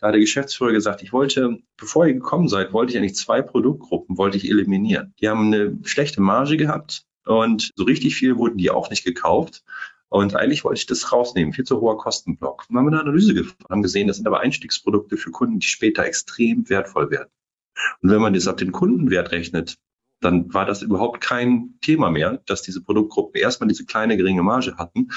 Da 0.00 0.06
hat 0.06 0.14
der 0.14 0.20
Geschäftsführer 0.20 0.72
gesagt, 0.72 1.02
ich 1.02 1.12
wollte, 1.12 1.58
bevor 1.76 2.06
ihr 2.06 2.14
gekommen 2.14 2.48
seid, 2.48 2.72
wollte 2.72 2.92
ich 2.92 2.98
eigentlich 2.98 3.16
zwei 3.16 3.42
Produktgruppen, 3.42 4.16
wollte 4.16 4.38
ich 4.38 4.48
eliminieren. 4.48 5.12
Die 5.20 5.28
haben 5.28 5.52
eine 5.52 5.78
schlechte 5.84 6.22
Marge 6.22 6.56
gehabt 6.56 7.04
und 7.24 7.72
so 7.76 7.84
richtig 7.84 8.14
viel 8.14 8.36
wurden 8.36 8.58
die 8.58 8.70
auch 8.70 8.90
nicht 8.90 9.04
gekauft. 9.04 9.62
Und 10.08 10.36
eigentlich 10.36 10.62
wollte 10.62 10.78
ich 10.78 10.86
das 10.86 11.12
rausnehmen, 11.12 11.52
viel 11.52 11.64
zu 11.64 11.80
hoher 11.80 11.98
Kostenblock. 11.98 12.66
Und 12.68 12.76
haben 12.76 12.86
eine 12.86 13.00
Analyse 13.00 13.34
gefahren, 13.34 13.66
haben 13.68 13.82
gesehen, 13.82 14.06
das 14.06 14.16
sind 14.16 14.26
aber 14.26 14.40
Einstiegsprodukte 14.40 15.16
für 15.16 15.32
Kunden, 15.32 15.58
die 15.58 15.66
später 15.66 16.04
extrem 16.04 16.68
wertvoll 16.68 17.10
werden. 17.10 17.30
Und 18.00 18.10
wenn 18.10 18.20
man 18.20 18.34
das 18.34 18.46
auf 18.46 18.56
den 18.56 18.70
Kundenwert 18.70 19.32
rechnet, 19.32 19.76
dann 20.20 20.54
war 20.54 20.66
das 20.66 20.82
überhaupt 20.82 21.20
kein 21.20 21.74
Thema 21.80 22.10
mehr, 22.10 22.40
dass 22.46 22.62
diese 22.62 22.82
Produktgruppen 22.82 23.40
erstmal 23.40 23.68
diese 23.68 23.84
kleine 23.84 24.16
geringe 24.16 24.42
Marge 24.42 24.76
hatten 24.76 25.08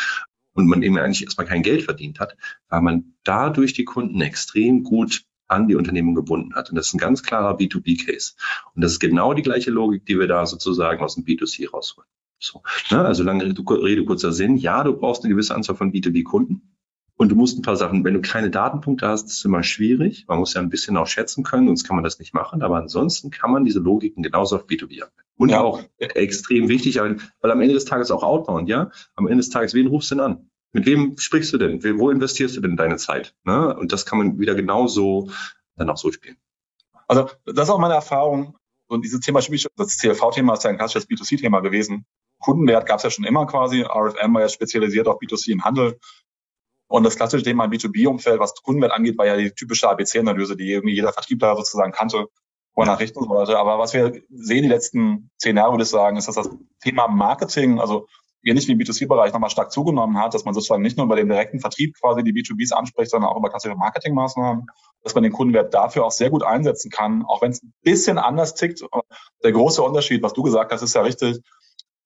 und 0.54 0.68
man 0.68 0.82
eben 0.82 0.98
eigentlich 0.98 1.24
erstmal 1.24 1.46
kein 1.46 1.62
Geld 1.62 1.84
verdient 1.84 2.20
hat, 2.20 2.36
weil 2.68 2.82
man 2.82 3.14
dadurch 3.24 3.74
die 3.74 3.86
Kunden 3.86 4.20
extrem 4.22 4.84
gut 4.84 5.27
an 5.48 5.68
die 5.68 5.76
Unternehmen 5.76 6.16
gebunden 6.16 6.56
hat. 6.56 6.70
Und 6.70 6.76
das 6.76 6.88
ist 6.88 6.94
ein 6.94 7.00
ganz 7.00 7.24
klarer 7.24 7.58
B2B-Case. 7.58 8.34
Und 8.76 8.84
das 8.84 8.94
ist 8.94 9.00
genau 9.00 9.34
die 9.34 9.42
gleiche 9.42 9.72
Logik, 9.72 10.06
die 10.06 10.20
wir 10.20 10.28
da 10.28 10.46
sozusagen 10.46 11.02
aus 11.02 11.16
dem 11.16 11.26
B2C 11.26 11.70
rausholen. 11.70 12.10
So, 12.40 12.62
ne? 12.92 13.04
Also 13.04 13.24
lange 13.24 13.46
Rede, 13.46 14.06
kurzer 14.06 14.32
Sinn. 14.32 14.58
Ja, 14.58 14.84
du 14.84 14.94
brauchst 14.94 15.24
eine 15.24 15.34
gewisse 15.34 15.56
Anzahl 15.56 15.76
von 15.76 15.92
B2B-Kunden. 15.92 16.74
Und 17.20 17.30
du 17.30 17.36
musst 17.36 17.58
ein 17.58 17.64
paar 17.64 17.76
Sachen, 17.76 18.04
wenn 18.04 18.14
du 18.14 18.22
keine 18.22 18.52
Datenpunkte 18.52 19.08
hast, 19.08 19.26
ist 19.26 19.40
es 19.40 19.46
immer 19.46 19.64
schwierig. 19.64 20.26
Man 20.28 20.38
muss 20.38 20.54
ja 20.54 20.62
ein 20.62 20.70
bisschen 20.70 20.98
auch 20.98 21.08
schätzen 21.08 21.44
können, 21.44 21.66
sonst 21.66 21.84
kann 21.84 21.96
man 21.96 22.04
das 22.04 22.20
nicht 22.20 22.36
machen. 22.36 22.62
Aber 22.62 22.78
ansonsten 22.78 23.32
kann 23.32 23.52
man 23.52 23.66
diese 23.66 23.80
Logiken 23.80 24.22
genauso 24.22 24.56
auf 24.56 24.66
B2B 24.66 25.02
anwenden. 25.02 25.14
Und 25.36 25.50
ja. 25.50 25.62
auch 25.62 25.82
extrem 25.98 26.70
wichtig, 26.70 26.98
weil 26.98 27.52
am 27.52 27.62
Ende 27.62 27.74
des 27.74 27.86
Tages 27.86 28.12
auch 28.12 28.22
Outbound, 28.22 28.70
ja? 28.70 28.92
Am 29.16 29.26
Ende 29.26 29.38
des 29.38 29.50
Tages, 29.50 29.74
wen 29.74 29.88
rufst 29.88 30.12
du 30.12 30.16
denn 30.16 30.24
an? 30.24 30.50
Mit 30.78 30.86
wem 30.86 31.18
sprichst 31.18 31.52
du 31.54 31.58
denn? 31.58 31.82
Wo 31.98 32.12
investierst 32.12 32.56
du 32.56 32.62
denn 32.62 32.78
deine 32.78 32.98
Zeit? 32.98 33.34
Ne? 33.46 33.76
Und 33.76 33.92
das 33.92 34.06
kann 34.06 34.20
man 34.20 34.38
wieder 34.38 34.54
genauso 34.54 35.32
dann 35.76 35.90
auch 35.90 35.98
so 35.98 36.12
spielen. 36.12 36.38
Also 37.08 37.32
das 37.46 37.68
ist 37.68 37.70
auch 37.72 37.80
meine 37.80 37.96
Erfahrung. 37.96 38.56
Und 38.86 39.04
dieses 39.04 39.22
Thema, 39.22 39.40
das 39.40 39.98
CLV-Thema 39.98 40.54
ist 40.54 40.64
ja 40.66 40.70
ein 40.70 40.78
klassisches 40.78 41.10
B2C-Thema 41.10 41.62
gewesen. 41.62 42.06
Kundenwert 42.38 42.86
gab 42.86 42.98
es 42.98 43.04
ja 43.06 43.10
schon 43.10 43.26
immer 43.26 43.48
quasi. 43.48 43.82
RFM 43.82 44.36
war 44.36 44.42
ja 44.42 44.50
spezialisiert 44.50 45.08
auf 45.08 45.20
B2C 45.20 45.52
im 45.52 45.64
Handel. 45.64 45.98
Und 46.86 47.04
das 47.06 47.16
klassische 47.16 47.44
Thema 47.44 47.66
im 47.66 47.72
B2B-Umfeld, 47.72 48.40
was 48.40 48.54
Kundenwert 48.62 48.92
angeht, 48.92 49.18
war 49.18 49.26
ja 49.26 49.36
die 49.36 49.50
typische 49.50 49.90
ABC-Analyse, 49.90 50.56
die 50.56 50.74
irgendwie 50.74 50.94
jeder 50.94 51.12
Vertriebler 51.12 51.56
sozusagen 51.56 51.92
kannte, 51.92 52.28
wo 52.76 52.84
er 52.84 52.86
nachrichten 52.86 53.24
sollte. 53.24 53.58
Aber 53.58 53.80
was 53.80 53.96
wir 53.96 54.22
sehen 54.30 54.62
die 54.62 54.70
letzten 54.70 55.32
zehn 55.40 55.58
Jahre, 55.58 55.72
würde 55.72 55.86
ich 55.86 55.90
sagen, 55.90 56.18
ist, 56.18 56.28
dass 56.28 56.36
das 56.36 56.52
Thema 56.84 57.08
Marketing, 57.08 57.80
also 57.80 58.06
ähnlich 58.44 58.68
wie 58.68 58.74
im 58.74 58.80
B2C-Bereich 58.80 59.34
nochmal 59.34 59.50
stark 59.50 59.72
zugenommen 59.72 60.18
hat, 60.18 60.34
dass 60.34 60.46
man 60.46 60.54
sozusagen 60.54 60.82
nicht 60.82 60.98
nur 60.98 61.06
über 61.06 61.16
den 61.16 61.28
direkten 61.28 61.60
Vertrieb 61.60 61.96
quasi 62.00 62.24
die 62.24 62.34
B2Bs 62.34 62.74
anspricht, 62.74 63.12
sondern 63.12 63.30
auch 63.30 63.38
über 63.38 63.50
klassische 63.50 63.76
Marketingmaßnahmen, 63.76 64.68
dass 65.04 65.16
man 65.16 65.24
den 65.24 65.34
Kundenwert 65.34 65.74
dafür 65.74 66.06
auch 66.06 66.12
sehr 66.12 66.30
gut 66.30 66.44
einsetzen 66.44 66.92
kann, 66.92 67.24
auch 67.26 67.42
wenn 67.42 67.52
es 67.52 67.64
ein 67.64 67.74
bisschen 67.82 68.18
anders 68.18 68.56
tickt. 68.56 68.84
Der 69.44 69.52
große 69.52 69.82
Unterschied, 69.82 70.24
was 70.24 70.34
du 70.34 70.44
gesagt 70.44 70.72
hast, 70.72 70.82
ist 70.82 70.96
ja 70.96 71.02
richtig, 71.02 71.40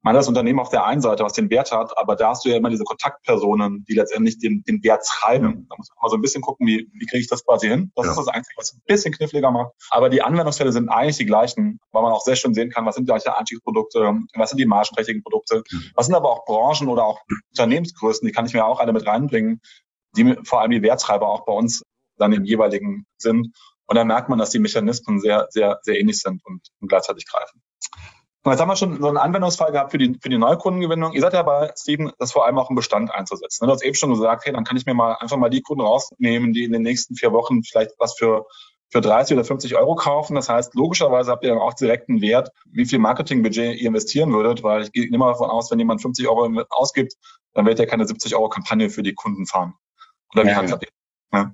man 0.03 0.13
hat 0.13 0.19
das 0.19 0.27
Unternehmen 0.27 0.59
auf 0.59 0.69
der 0.69 0.85
einen 0.85 1.01
Seite, 1.01 1.23
was 1.23 1.33
den 1.33 1.49
Wert 1.49 1.71
hat, 1.71 1.97
aber 1.97 2.15
da 2.15 2.29
hast 2.29 2.43
du 2.43 2.49
ja 2.49 2.57
immer 2.57 2.69
diese 2.69 2.83
Kontaktpersonen, 2.83 3.85
die 3.87 3.93
letztendlich 3.93 4.39
den, 4.39 4.63
den 4.63 4.83
Wert 4.83 5.05
treiben. 5.05 5.67
Da 5.69 5.75
muss 5.77 5.89
man 5.89 5.97
mal 6.01 6.09
so 6.09 6.15
ein 6.15 6.21
bisschen 6.21 6.41
gucken, 6.41 6.65
wie, 6.65 6.89
wie 6.93 7.05
kriege 7.05 7.21
ich 7.21 7.27
das 7.27 7.45
quasi 7.45 7.67
hin. 7.67 7.91
Das 7.95 8.05
ja. 8.05 8.11
ist 8.11 8.17
das 8.17 8.27
Einzige, 8.27 8.55
was 8.57 8.73
ein 8.73 8.81
bisschen 8.85 9.13
kniffliger 9.13 9.51
macht. 9.51 9.73
Aber 9.91 10.09
die 10.09 10.23
Anwendungsfälle 10.23 10.71
sind 10.71 10.89
eigentlich 10.89 11.17
die 11.17 11.25
gleichen, 11.25 11.79
weil 11.91 12.01
man 12.01 12.11
auch 12.11 12.21
sehr 12.21 12.35
schön 12.35 12.53
sehen 12.53 12.71
kann, 12.71 12.85
was 12.85 12.95
sind 12.95 13.05
gleiche 13.05 13.37
Einstiegsprodukte, 13.37 14.13
was 14.35 14.49
sind 14.49 14.57
die 14.57 14.65
margenträchtigen 14.65 15.21
Produkte, 15.21 15.63
was 15.95 16.07
sind 16.07 16.15
aber 16.15 16.31
auch 16.31 16.45
Branchen 16.45 16.87
oder 16.87 17.05
auch 17.05 17.19
Unternehmensgrößen, 17.51 18.25
die 18.25 18.33
kann 18.33 18.45
ich 18.45 18.53
mir 18.53 18.65
auch 18.65 18.79
alle 18.79 18.93
mit 18.93 19.05
reinbringen, 19.05 19.61
die 20.15 20.35
vor 20.43 20.61
allem 20.61 20.71
die 20.71 20.81
Werttreiber 20.81 21.27
auch 21.27 21.45
bei 21.45 21.53
uns 21.53 21.83
dann 22.17 22.33
im 22.33 22.43
jeweiligen 22.43 23.05
sind. 23.17 23.55
Und 23.85 23.95
dann 23.95 24.07
merkt 24.07 24.29
man, 24.29 24.39
dass 24.39 24.49
die 24.49 24.59
Mechanismen 24.59 25.19
sehr, 25.19 25.47
sehr, 25.49 25.79
sehr 25.83 25.99
ähnlich 25.99 26.19
sind 26.19 26.43
und, 26.45 26.61
und 26.79 26.87
gleichzeitig 26.87 27.25
greifen. 27.27 27.61
Und 28.43 28.51
jetzt 28.51 28.59
haben 28.59 28.69
wir 28.69 28.75
schon 28.75 28.99
so 28.99 29.07
einen 29.07 29.17
Anwendungsfall 29.17 29.71
gehabt 29.71 29.91
für 29.91 29.99
die, 29.99 30.17
für 30.19 30.29
die 30.29 30.37
Neukundengewinnung. 30.37 31.13
Ihr 31.13 31.21
seid 31.21 31.33
ja 31.33 31.43
bei 31.43 31.71
Steven, 31.77 32.11
das 32.17 32.31
vor 32.31 32.45
allem 32.45 32.57
auch 32.57 32.71
im 32.71 32.75
Bestand 32.75 33.13
einzusetzen. 33.13 33.65
Du 33.65 33.71
hast 33.71 33.83
eben 33.83 33.93
schon 33.93 34.09
gesagt, 34.09 34.45
hey, 34.45 34.53
dann 34.53 34.63
kann 34.63 34.77
ich 34.77 34.85
mir 34.85 34.95
mal 34.95 35.13
einfach 35.19 35.37
mal 35.37 35.49
die 35.49 35.61
Kunden 35.61 35.83
rausnehmen, 35.83 36.51
die 36.51 36.63
in 36.63 36.71
den 36.71 36.81
nächsten 36.81 37.15
vier 37.15 37.33
Wochen 37.33 37.63
vielleicht 37.63 37.91
was 37.99 38.15
für 38.17 38.45
für 38.91 39.01
30 39.01 39.37
oder 39.37 39.45
50 39.45 39.75
Euro 39.77 39.95
kaufen. 39.95 40.35
Das 40.35 40.49
heißt, 40.49 40.75
logischerweise 40.75 41.31
habt 41.31 41.43
ihr 41.43 41.49
dann 41.49 41.59
auch 41.59 41.73
direkt 41.73 42.09
einen 42.09 42.21
Wert, 42.21 42.51
wie 42.65 42.85
viel 42.85 42.99
Marketingbudget 42.99 43.79
ihr 43.79 43.87
investieren 43.87 44.33
würdet, 44.33 44.63
weil 44.63 44.83
ich 44.83 44.91
gehe 44.91 45.07
immer 45.07 45.27
davon 45.27 45.49
aus, 45.49 45.71
wenn 45.71 45.79
jemand 45.79 46.01
50 46.01 46.27
Euro 46.27 46.61
ausgibt, 46.69 47.13
dann 47.53 47.65
wird 47.65 47.79
er 47.79 47.87
keine 47.87 48.05
70 48.05 48.35
Euro 48.35 48.49
Kampagne 48.49 48.89
für 48.89 49.01
die 49.01 49.13
Kunden 49.13 49.45
fahren. 49.45 49.75
Oder 50.33 50.43
wie 50.43 50.49
ja, 50.49 50.55
handhabt 50.55 50.83
ihr? 50.83 50.89
Ja. 51.33 51.53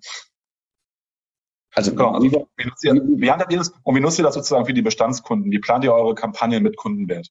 Also, 1.73 1.91
genau, 1.91 2.11
also 2.11 2.25
wie, 2.25 2.31
wie, 2.31 2.67
nutzt 2.67 2.83
ihr, 2.83 2.93
wie 2.93 3.31
handhabt 3.31 3.51
ihr 3.51 3.59
das 3.59 3.73
und 3.83 3.95
wie 3.95 3.99
nutzt 3.99 4.19
ihr 4.19 4.23
das 4.23 4.33
sozusagen 4.33 4.65
für 4.65 4.73
die 4.73 4.81
Bestandskunden? 4.81 5.51
Wie 5.51 5.59
plant 5.59 5.83
ihr 5.83 5.93
eure 5.93 6.15
Kampagnen 6.15 6.63
mit 6.63 6.77
Kundenwert? 6.77 7.27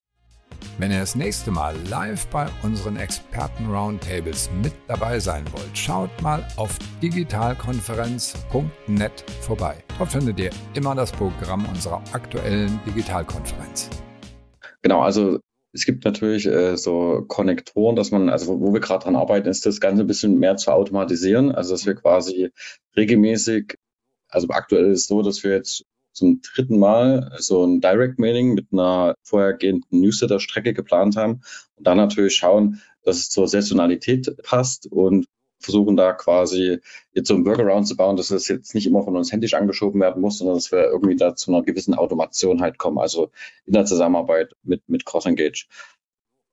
Wenn 0.78 0.92
ihr 0.92 1.00
das 1.00 1.16
nächste 1.16 1.50
Mal 1.50 1.74
live 1.90 2.26
bei 2.28 2.46
unseren 2.62 2.96
Experten-Roundtables 2.96 4.50
mit 4.62 4.72
dabei 4.88 5.20
sein 5.20 5.44
wollt, 5.52 5.76
schaut 5.76 6.10
mal 6.22 6.46
auf 6.56 6.78
digitalkonferenz.net 7.02 9.24
vorbei. 9.40 9.76
Dort 9.98 10.12
findet 10.12 10.38
ihr 10.38 10.50
immer 10.74 10.94
das 10.94 11.12
Programm 11.12 11.66
unserer 11.66 12.02
aktuellen 12.12 12.78
Digitalkonferenz. 12.86 13.90
Genau, 14.82 15.00
also 15.00 15.38
es 15.72 15.86
gibt 15.86 16.04
natürlich 16.04 16.46
äh, 16.46 16.76
so 16.76 17.24
Konnektoren, 17.26 17.96
dass 17.96 18.10
man, 18.10 18.28
also 18.28 18.60
wo 18.60 18.72
wir 18.72 18.80
gerade 18.80 19.04
dran 19.04 19.16
arbeiten, 19.16 19.48
ist 19.48 19.66
das 19.66 19.80
Ganze 19.80 20.04
ein 20.04 20.06
bisschen 20.06 20.38
mehr 20.38 20.56
zu 20.56 20.72
automatisieren. 20.72 21.52
Also 21.52 21.74
dass 21.74 21.86
wir 21.86 21.94
quasi 21.94 22.50
regelmäßig, 22.96 23.78
also 24.28 24.48
aktuell 24.50 24.90
ist 24.90 25.00
es 25.00 25.06
so, 25.06 25.22
dass 25.22 25.42
wir 25.44 25.52
jetzt 25.52 25.84
zum 26.12 26.40
dritten 26.40 26.78
Mal 26.78 27.30
so 27.38 27.64
ein 27.64 27.80
Direct 27.80 28.18
Mailing 28.18 28.54
mit 28.54 28.68
einer 28.72 29.14
vorhergehenden 29.22 30.00
Newsletter-Strecke 30.00 30.72
geplant 30.72 31.16
haben 31.16 31.42
und 31.76 31.86
dann 31.86 31.98
natürlich 31.98 32.36
schauen, 32.36 32.80
dass 33.02 33.18
es 33.18 33.28
zur 33.28 33.46
Saisonalität 33.48 34.34
passt 34.42 34.90
und 34.90 35.26
versuchen 35.60 35.96
da 35.96 36.12
quasi 36.12 36.78
jetzt 37.12 37.28
so 37.28 37.34
ein 37.34 37.44
Workaround 37.44 37.86
zu 37.86 37.96
bauen, 37.96 38.16
dass 38.16 38.30
es 38.30 38.48
jetzt 38.48 38.74
nicht 38.74 38.86
immer 38.86 39.02
von 39.02 39.16
uns 39.16 39.32
händisch 39.32 39.54
angeschoben 39.54 40.00
werden 40.00 40.20
muss, 40.20 40.38
sondern 40.38 40.56
dass 40.56 40.72
wir 40.72 40.84
irgendwie 40.84 41.16
da 41.16 41.34
zu 41.34 41.52
einer 41.52 41.62
gewissen 41.62 41.94
Automation 41.94 42.60
halt 42.60 42.78
kommen, 42.78 42.98
also 42.98 43.30
in 43.64 43.72
der 43.72 43.84
Zusammenarbeit 43.84 44.54
mit, 44.62 44.88
mit 44.88 45.04
Cross 45.04 45.26
Engage. 45.26 45.66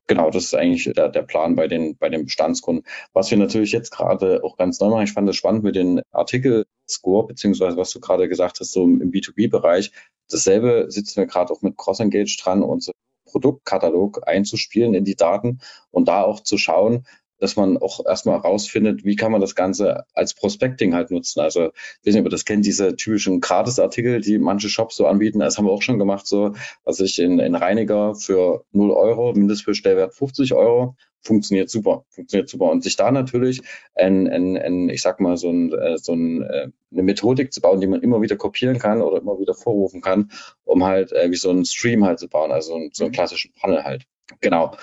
Genau, 0.08 0.30
das 0.30 0.46
ist 0.46 0.56
eigentlich 0.56 0.92
der, 0.94 1.10
der 1.10 1.22
Plan 1.22 1.56
bei 1.56 1.68
den, 1.68 1.96
bei 1.98 2.10
den 2.10 2.26
Bestandskunden. 2.26 2.86
Was 3.14 3.32
wir 3.32 3.38
natürlich 3.38 3.72
jetzt 3.72 3.92
gerade 3.92 4.44
auch 4.44 4.58
ganz 4.58 4.80
neu 4.80 4.90
machen, 4.90 5.06
ich 5.06 5.14
fand 5.14 5.30
es 5.30 5.38
spannend 5.38 5.64
mit 5.64 5.76
den 5.76 6.02
Artikel-Score, 6.12 7.28
beziehungsweise 7.28 7.78
was 7.78 7.92
du 7.92 8.02
gerade 8.02 8.28
gesagt 8.28 8.60
hast, 8.60 8.74
so 8.74 8.84
im 8.84 9.12
B2B-Bereich. 9.12 9.92
Dasselbe 10.30 10.88
sitzen 10.90 11.18
wir 11.18 11.28
gerade 11.28 11.54
auch 11.54 11.62
mit 11.62 11.78
CrossEngage 11.78 12.38
dran, 12.42 12.64
unser 12.64 12.92
Produktkatalog 13.26 14.28
einzuspielen 14.28 14.94
in 14.94 15.06
die 15.06 15.16
Daten 15.16 15.60
und 15.92 16.08
da 16.08 16.24
auch 16.24 16.42
zu 16.42 16.58
schauen, 16.58 17.06
dass 17.40 17.56
man 17.56 17.78
auch 17.78 18.06
erstmal 18.06 18.38
rausfindet, 18.38 19.04
wie 19.04 19.16
kann 19.16 19.32
man 19.32 19.42
das 19.42 19.56
Ganze 19.56 20.06
als 20.14 20.34
Prospecting 20.34 20.94
halt 20.94 21.12
nutzen. 21.12 21.40
Also, 21.42 21.68
ich 21.68 22.08
weiß 22.08 22.16
nicht, 22.16 22.26
ob 22.26 22.30
das 22.30 22.46
kennt, 22.46 22.66
diese 22.66 22.96
typischen 22.96 23.42
Gratisartikel, 23.42 24.22
die 24.22 24.40
manche 24.40 24.70
Shops 24.70 24.96
so 24.96 25.08
anbieten. 25.08 25.40
Das 25.40 25.58
haben 25.58 25.66
wir 25.66 25.72
auch 25.72 25.82
schon 25.82 26.00
gemacht, 26.00 26.28
so, 26.28 26.54
was 26.84 27.00
ich 27.00 27.20
in, 27.20 27.40
in 27.40 27.56
Reiniger 27.56 28.16
für 28.16 28.66
0 28.72 28.92
Euro, 28.92 29.34
Mindestbestellwert 29.34 30.16
50 30.16 30.54
Euro, 30.54 30.96
funktioniert 31.24 31.70
super, 31.70 32.06
funktioniert 32.10 32.50
super. 32.50 32.70
Und 32.70 32.84
sich 32.84 32.96
da 32.96 33.12
natürlich 33.12 33.62
ein, 33.96 34.28
ein, 34.28 34.58
ein 34.58 34.90
ich 34.90 35.02
sag 35.02 35.20
mal, 35.20 35.38
so, 35.38 35.50
ein, 35.50 35.74
äh, 35.74 35.98
so 35.98 36.14
ein, 36.14 36.44
äh, 36.44 36.68
eine 36.92 37.04
Methodik 37.04 37.54
zu 37.54 37.62
bauen, 37.62 37.80
die 37.80 37.88
man 37.88 38.02
immer 38.02 38.22
wieder 38.22 38.36
kopieren 38.36 38.78
kann 38.78 39.02
oder 39.02 39.20
immer 39.22 39.40
wieder 39.40 39.54
vorrufen 39.54 40.02
kann, 40.02 40.32
um 40.66 40.84
halt 40.84 41.12
äh, 41.14 41.32
wie 41.32 41.36
so 41.36 41.50
einen 41.50 41.66
Stream 41.66 42.06
halt 42.06 42.20
zu 42.20 42.28
bauen, 42.28 42.52
also 42.52 42.72
so 42.92 43.04
einen 43.04 43.12
mhm. 43.12 43.14
klassischen 43.14 43.54
Funnel 43.56 43.84
halt. 43.84 44.06
Genau. 44.42 44.76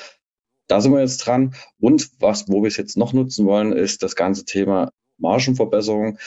Da 0.70 0.80
sind 0.80 0.92
wir 0.92 1.00
jetzt 1.00 1.18
dran. 1.26 1.52
Und 1.80 2.10
was, 2.20 2.48
wo 2.48 2.62
wir 2.62 2.68
es 2.68 2.76
jetzt 2.76 2.96
noch 2.96 3.12
nutzen 3.12 3.44
wollen, 3.44 3.72
ist 3.72 4.04
das 4.04 4.14
ganze 4.14 4.44
Thema 4.44 4.92
Margenverbesserung 5.18 6.18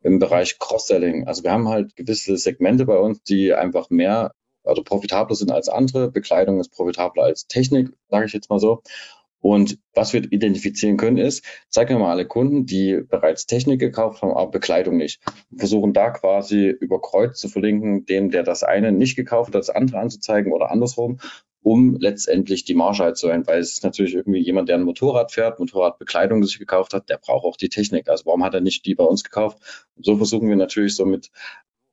im 0.00 0.18
Bereich 0.18 0.58
Cross-Selling. 0.58 1.26
Also 1.26 1.44
wir 1.44 1.52
haben 1.52 1.68
halt 1.68 1.94
gewisse 1.94 2.38
Segmente 2.38 2.86
bei 2.86 2.96
uns, 2.96 3.22
die 3.24 3.52
einfach 3.52 3.90
mehr, 3.90 4.32
also 4.64 4.82
profitabler 4.82 5.36
sind 5.36 5.52
als 5.52 5.68
andere. 5.68 6.10
Bekleidung 6.10 6.60
ist 6.60 6.70
profitabler 6.70 7.24
als 7.24 7.46
Technik, 7.46 7.90
sage 8.08 8.24
ich 8.24 8.32
jetzt 8.32 8.48
mal 8.48 8.58
so. 8.58 8.82
Und 9.40 9.78
was 9.92 10.14
wir 10.14 10.22
identifizieren 10.32 10.96
können, 10.96 11.18
ist, 11.18 11.44
zeigen 11.68 11.90
wir 11.90 11.98
mal 11.98 12.12
alle 12.12 12.26
Kunden, 12.26 12.64
die 12.64 13.02
bereits 13.06 13.44
Technik 13.44 13.80
gekauft 13.80 14.22
haben, 14.22 14.32
aber 14.32 14.50
Bekleidung 14.50 14.96
nicht. 14.96 15.20
Wir 15.50 15.58
versuchen 15.58 15.92
da 15.92 16.08
quasi 16.08 16.68
über 16.68 17.02
Kreuz 17.02 17.38
zu 17.38 17.50
verlinken, 17.50 18.06
dem, 18.06 18.30
der 18.30 18.44
das 18.44 18.62
eine 18.62 18.92
nicht 18.92 19.14
gekauft 19.14 19.48
hat, 19.48 19.56
das 19.56 19.68
andere 19.68 19.98
anzuzeigen 19.98 20.54
oder 20.54 20.70
andersrum 20.70 21.18
um 21.64 21.96
letztendlich 21.98 22.64
die 22.64 22.74
Marge 22.74 22.98
halt 22.98 23.16
zu 23.16 23.26
erhöhen, 23.26 23.46
weil 23.46 23.58
es 23.58 23.72
ist 23.72 23.84
natürlich 23.84 24.14
irgendwie 24.14 24.38
jemand, 24.38 24.68
der 24.68 24.76
ein 24.76 24.82
Motorrad 24.82 25.32
fährt, 25.32 25.58
Motorradbekleidung 25.58 26.44
sich 26.44 26.58
gekauft 26.58 26.92
hat, 26.92 27.08
der 27.08 27.16
braucht 27.16 27.46
auch 27.46 27.56
die 27.56 27.70
Technik. 27.70 28.10
Also 28.10 28.26
warum 28.26 28.44
hat 28.44 28.52
er 28.52 28.60
nicht 28.60 28.84
die 28.84 28.94
bei 28.94 29.04
uns 29.04 29.24
gekauft? 29.24 29.86
Und 29.96 30.04
so 30.04 30.18
versuchen 30.18 30.50
wir 30.50 30.56
natürlich 30.56 30.94
so 30.94 31.06
mit, 31.06 31.30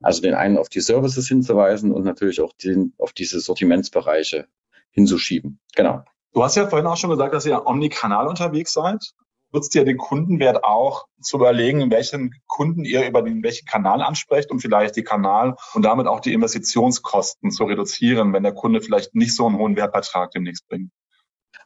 also 0.01 0.21
den 0.21 0.33
einen 0.33 0.57
auf 0.57 0.67
die 0.67 0.81
Services 0.81 1.25
hinzuweisen 1.29 1.93
und 1.93 2.03
natürlich 2.03 2.41
auch 2.41 2.51
den 2.51 2.93
auf 2.97 3.13
diese 3.13 3.39
Sortimentsbereiche 3.39 4.47
hinzuschieben. 4.89 5.61
Genau. 5.73 6.03
Du 6.33 6.43
hast 6.43 6.57
ja 6.57 6.67
vorhin 6.67 6.87
auch 6.87 6.97
schon 6.97 7.09
gesagt, 7.09 7.33
dass 7.33 7.45
ihr 7.45 7.65
omnikanal 7.65 8.27
unterwegs 8.27 8.73
seid 8.73 9.13
nutzt 9.51 9.75
ihr 9.75 9.85
den 9.85 9.97
Kundenwert 9.97 10.63
auch 10.63 11.05
zu 11.21 11.37
überlegen, 11.37 11.91
welchen 11.91 12.33
Kunden 12.47 12.85
ihr 12.85 13.07
über 13.07 13.21
den 13.21 13.43
welchen 13.43 13.65
Kanal 13.65 14.01
ansprecht, 14.01 14.51
um 14.51 14.59
vielleicht 14.59 14.95
die 14.95 15.03
Kanal 15.03 15.55
und 15.73 15.83
damit 15.83 16.07
auch 16.07 16.19
die 16.19 16.33
Investitionskosten 16.33 17.51
zu 17.51 17.65
reduzieren, 17.65 18.33
wenn 18.33 18.43
der 18.43 18.53
Kunde 18.53 18.81
vielleicht 18.81 19.15
nicht 19.15 19.35
so 19.35 19.45
einen 19.45 19.57
hohen 19.57 19.75
Wertbeitrag 19.75 20.31
demnächst 20.31 20.67
bringt? 20.67 20.91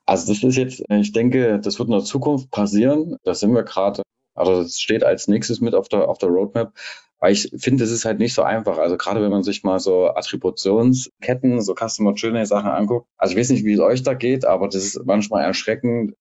Also 0.05 0.31
das 0.31 0.43
ist 0.43 0.57
jetzt, 0.57 0.83
ich 0.89 1.13
denke, 1.13 1.59
das 1.59 1.79
wird 1.79 1.89
in 1.89 1.93
der 1.93 2.03
Zukunft 2.03 2.51
passieren. 2.51 3.17
Da 3.23 3.33
sind 3.33 3.53
wir 3.53 3.63
gerade, 3.63 4.03
also 4.35 4.61
das 4.61 4.79
steht 4.79 5.03
als 5.03 5.27
nächstes 5.27 5.61
mit 5.61 5.73
auf 5.73 5.89
der, 5.89 6.07
auf 6.07 6.19
der 6.19 6.29
Roadmap. 6.29 6.73
Weil 7.19 7.31
ich 7.31 7.49
finde, 7.57 7.85
es 7.85 7.91
ist 7.91 8.05
halt 8.05 8.19
nicht 8.19 8.33
so 8.33 8.43
einfach. 8.43 8.77
Also 8.77 8.97
gerade 8.97 9.21
wenn 9.21 9.31
man 9.31 9.41
sich 9.41 9.63
mal 9.63 9.79
so 9.79 10.09
Attributionsketten, 10.09 11.61
so 11.61 11.73
Customer 11.73 12.13
Journey 12.13 12.45
Sachen 12.45 12.69
anguckt. 12.69 13.07
Also 13.17 13.33
ich 13.33 13.39
weiß 13.39 13.49
nicht, 13.49 13.65
wie 13.65 13.73
es 13.73 13.79
euch 13.79 14.03
da 14.03 14.13
geht, 14.13 14.45
aber 14.45 14.67
das 14.67 14.83
ist 14.83 15.05
manchmal 15.05 15.43
erschreckend, 15.43 16.13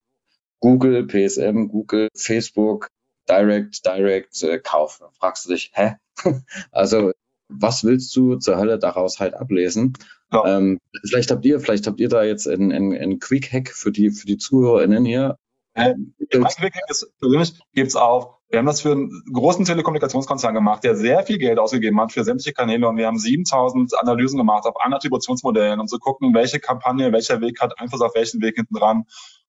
Google, 0.65 1.07
PSM, 1.07 1.69
Google, 1.69 2.09
Facebook, 2.17 2.89
Direct, 3.29 3.85
Direct 3.85 4.43
äh, 4.43 4.59
kaufen. 4.59 5.05
Fragst 5.19 5.45
du 5.45 5.51
dich, 5.51 5.73
hä? 5.75 5.97
also 6.73 7.13
was 7.51 7.85
willst 7.85 8.17
du 8.17 8.37
zur 8.37 8.57
Hölle 8.57 8.79
daraus 8.79 9.21
halt 9.21 9.35
ablesen? 9.35 9.93
Ja. 10.33 10.57
Ähm, 10.57 10.79
vielleicht 11.07 11.31
habt 11.31 11.45
ihr, 11.45 11.61
vielleicht 11.61 11.87
habt 11.87 12.01
ihr 12.01 12.09
da 12.09 12.23
jetzt 12.23 12.49
einen, 12.49 12.73
einen, 12.73 12.95
einen 12.95 13.19
Quick 13.19 13.53
Hack 13.53 13.69
für 13.69 13.93
die 13.93 14.11
für 14.11 14.27
die 14.27 14.39
ZuhörerInnen 14.39 15.05
hier. 15.05 15.37
Äh, 15.75 15.93
mein 16.33 16.45
Quick 16.45 16.75
Hack 16.77 16.89
ist 16.89 17.13
persönlich 17.21 17.61
gibt's 17.75 17.95
auch. 17.95 18.39
Wir 18.49 18.59
haben 18.59 18.67
das 18.67 18.81
für 18.81 18.93
einen 18.93 19.11
großen 19.31 19.67
Telekommunikationskonzern 19.67 20.55
gemacht, 20.55 20.83
der 20.83 20.97
sehr 20.97 21.25
viel 21.25 21.37
Geld 21.37 21.59
ausgegeben 21.59 22.01
hat 22.01 22.13
für 22.13 22.25
sämtliche 22.25 22.55
Kanäle 22.55 22.89
und 22.89 22.97
wir 22.97 23.07
haben 23.07 23.19
7000 23.19 23.99
Analysen 23.99 24.39
gemacht 24.39 24.65
auf 24.65 24.81
allen 24.83 24.95
Attributionsmodellen, 24.95 25.79
um 25.79 25.89
zu 25.89 25.99
gucken, 25.99 26.33
welche 26.33 26.59
Kampagne, 26.59 27.13
welcher 27.13 27.43
Weg 27.43 27.61
hat 27.61 27.79
Einfluss 27.79 28.01
auf 28.01 28.15
welchen 28.15 28.41
Weg 28.41 28.55
hinten 28.55 28.75
dran. 28.75 29.05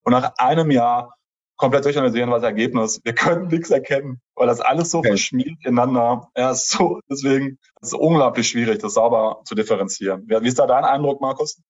Und 0.06 0.12
nach 0.12 0.34
einem 0.38 0.70
Jahr 0.70 1.16
komplett 1.56 1.84
durchanalysieren 1.84 2.30
was 2.30 2.42
das 2.42 2.48
Ergebnis. 2.50 3.00
Wir 3.02 3.12
können 3.12 3.48
nichts 3.48 3.70
erkennen, 3.70 4.20
weil 4.36 4.46
das 4.46 4.60
alles 4.60 4.92
so 4.92 4.98
okay. 4.98 5.08
verschmiert 5.08 5.58
ineinander. 5.64 6.28
Ja, 6.36 6.52
ist 6.52 6.70
so, 6.70 7.00
deswegen 7.10 7.58
ist 7.80 7.88
es 7.88 7.92
unglaublich 7.92 8.48
schwierig, 8.48 8.78
das 8.78 8.94
sauber 8.94 9.40
zu 9.44 9.56
differenzieren. 9.56 10.22
Wie 10.28 10.46
ist 10.46 10.60
da 10.60 10.66
dein 10.68 10.84
Eindruck, 10.84 11.20
Markus? 11.20 11.60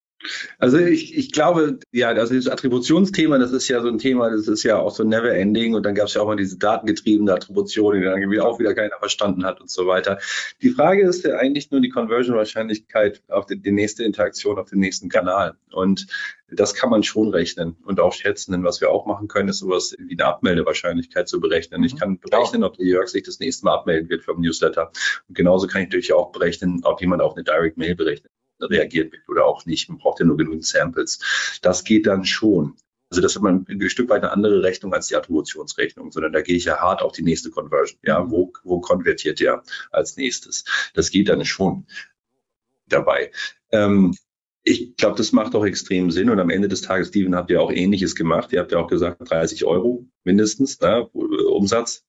Also 0.58 0.78
ich, 0.78 1.16
ich 1.16 1.32
glaube, 1.32 1.78
ja, 1.92 2.08
also 2.08 2.34
das 2.34 2.48
Attributionsthema, 2.48 3.38
das 3.38 3.52
ist 3.52 3.68
ja 3.68 3.80
so 3.80 3.88
ein 3.88 3.98
Thema, 3.98 4.30
das 4.30 4.48
ist 4.48 4.62
ja 4.62 4.78
auch 4.78 4.90
so 4.90 5.04
never 5.04 5.32
ending 5.32 5.74
und 5.74 5.84
dann 5.84 5.94
gab 5.94 6.06
es 6.06 6.14
ja 6.14 6.22
auch 6.22 6.26
mal 6.26 6.36
diese 6.36 6.58
datengetriebene 6.58 7.32
Attribution, 7.32 7.94
die 7.94 8.02
dann 8.02 8.18
irgendwie 8.18 8.40
auch 8.40 8.58
wieder 8.58 8.74
keiner 8.74 8.98
verstanden 8.98 9.44
hat 9.44 9.60
und 9.60 9.70
so 9.70 9.86
weiter. 9.86 10.18
Die 10.62 10.70
Frage 10.70 11.02
ist 11.02 11.24
ja 11.24 11.36
eigentlich 11.36 11.70
nur 11.70 11.80
die 11.80 11.90
Conversion-Wahrscheinlichkeit 11.90 13.22
auf 13.28 13.46
die, 13.46 13.60
die 13.60 13.72
nächste 13.72 14.04
Interaktion 14.04 14.58
auf 14.58 14.70
dem 14.70 14.80
nächsten 14.80 15.08
Kanal. 15.08 15.56
Und 15.70 16.06
das 16.48 16.74
kann 16.74 16.90
man 16.90 17.02
schon 17.02 17.28
rechnen 17.28 17.76
und 17.84 18.00
auch 18.00 18.12
schätzen. 18.12 18.52
Denn 18.52 18.64
was 18.64 18.80
wir 18.80 18.90
auch 18.90 19.04
machen 19.06 19.28
können, 19.28 19.48
ist 19.48 19.58
sowas 19.58 19.96
wie 19.98 20.18
eine 20.18 20.26
Abmeldewahrscheinlichkeit 20.26 21.28
zu 21.28 21.40
berechnen. 21.40 21.82
Ich 21.84 21.94
mhm. 21.94 21.98
kann 21.98 22.18
berechnen, 22.18 22.64
ob 22.64 22.76
der 22.76 22.86
Jörg 22.86 23.08
sich 23.08 23.24
das 23.24 23.40
nächste 23.40 23.64
Mal 23.64 23.74
abmelden 23.74 24.08
wird 24.08 24.24
vom 24.24 24.40
Newsletter. 24.40 24.90
Und 25.28 25.36
genauso 25.36 25.66
kann 25.66 25.82
ich 25.82 25.88
natürlich 25.88 26.12
auch 26.12 26.32
berechnen, 26.32 26.80
ob 26.84 27.00
jemand 27.00 27.22
auf 27.22 27.34
eine 27.34 27.44
Direct 27.44 27.76
Mail 27.76 27.96
berechnet 27.96 28.30
reagiert 28.60 29.12
wird 29.12 29.28
oder 29.28 29.46
auch 29.46 29.66
nicht. 29.66 29.88
Man 29.88 29.98
braucht 29.98 30.20
ja 30.20 30.26
nur 30.26 30.36
genügend 30.36 30.66
Samples. 30.66 31.58
Das 31.62 31.84
geht 31.84 32.06
dann 32.06 32.24
schon. 32.24 32.74
Also 33.10 33.22
das 33.22 33.36
ist 33.36 33.42
man 33.42 33.64
ein 33.68 33.88
Stück 33.88 34.08
weit 34.10 34.22
eine 34.22 34.32
andere 34.32 34.62
Rechnung 34.62 34.92
als 34.92 35.06
die 35.06 35.16
Attributionsrechnung, 35.16 36.10
sondern 36.10 36.32
da 36.32 36.40
gehe 36.40 36.56
ich 36.56 36.64
ja 36.64 36.78
hart 36.78 37.02
auf 37.02 37.12
die 37.12 37.22
nächste 37.22 37.50
Conversion. 37.50 38.00
Ja, 38.02 38.30
wo, 38.30 38.52
wo 38.64 38.80
konvertiert 38.80 39.38
der 39.38 39.62
als 39.92 40.16
nächstes? 40.16 40.64
Das 40.94 41.10
geht 41.10 41.28
dann 41.28 41.44
schon 41.44 41.86
dabei. 42.88 43.30
Ähm, 43.70 44.16
ich 44.64 44.96
glaube, 44.96 45.16
das 45.16 45.30
macht 45.30 45.54
auch 45.54 45.64
extrem 45.64 46.10
Sinn. 46.10 46.30
Und 46.30 46.40
am 46.40 46.50
Ende 46.50 46.66
des 46.66 46.82
Tages, 46.82 47.08
Steven, 47.08 47.36
habt 47.36 47.50
ihr 47.50 47.62
auch 47.62 47.70
Ähnliches 47.70 48.16
gemacht. 48.16 48.52
Ihr 48.52 48.58
habt 48.58 48.72
ja 48.72 48.78
auch 48.78 48.88
gesagt, 48.88 49.30
30 49.30 49.64
Euro 49.64 50.04
mindestens 50.24 50.80
ne, 50.80 51.06
Umsatz 51.06 52.04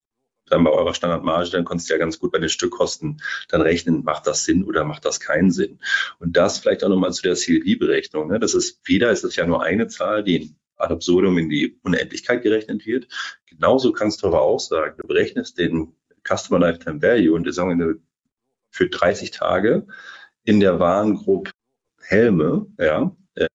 dann 0.49 0.63
bei 0.63 0.71
eurer 0.71 0.93
Standardmarge, 0.93 1.51
dann 1.51 1.65
konntest 1.65 1.89
du 1.89 1.93
ja 1.93 1.99
ganz 1.99 2.19
gut 2.19 2.31
bei 2.31 2.39
den 2.39 2.49
Stückkosten 2.49 3.21
dann 3.49 3.61
rechnen, 3.61 4.03
macht 4.03 4.27
das 4.27 4.43
Sinn 4.43 4.63
oder 4.63 4.83
macht 4.83 5.05
das 5.05 5.19
keinen 5.19 5.51
Sinn. 5.51 5.79
Und 6.19 6.37
das 6.37 6.59
vielleicht 6.59 6.83
auch 6.83 6.89
nochmal 6.89 7.13
zu 7.13 7.21
der 7.21 7.35
CLV-Berechnung. 7.35 8.27
Ne? 8.29 8.39
Das 8.39 8.53
ist, 8.53 8.79
wieder 8.87 9.11
ist 9.11 9.23
das 9.23 9.35
ja 9.35 9.45
nur 9.45 9.63
eine 9.63 9.87
Zahl, 9.87 10.23
die 10.23 10.55
ad 10.77 10.93
absurdum 10.93 11.37
in 11.37 11.49
die 11.49 11.79
Unendlichkeit 11.83 12.43
gerechnet 12.43 12.85
wird. 12.85 13.07
Genauso 13.47 13.91
kannst 13.91 14.21
du 14.21 14.27
aber 14.27 14.41
auch 14.41 14.59
sagen, 14.59 14.95
du 15.01 15.07
berechnest 15.07 15.57
den 15.57 15.95
Customer 16.27 16.59
Lifetime 16.59 17.01
Value 17.01 17.33
und 17.33 17.51
sagen, 17.53 18.01
für 18.69 18.89
30 18.89 19.31
Tage 19.31 19.87
in 20.43 20.59
der 20.59 20.79
Warengruppe 20.79 21.51
Helme, 21.99 22.67
ja, 22.77 23.15
äh, 23.35 23.47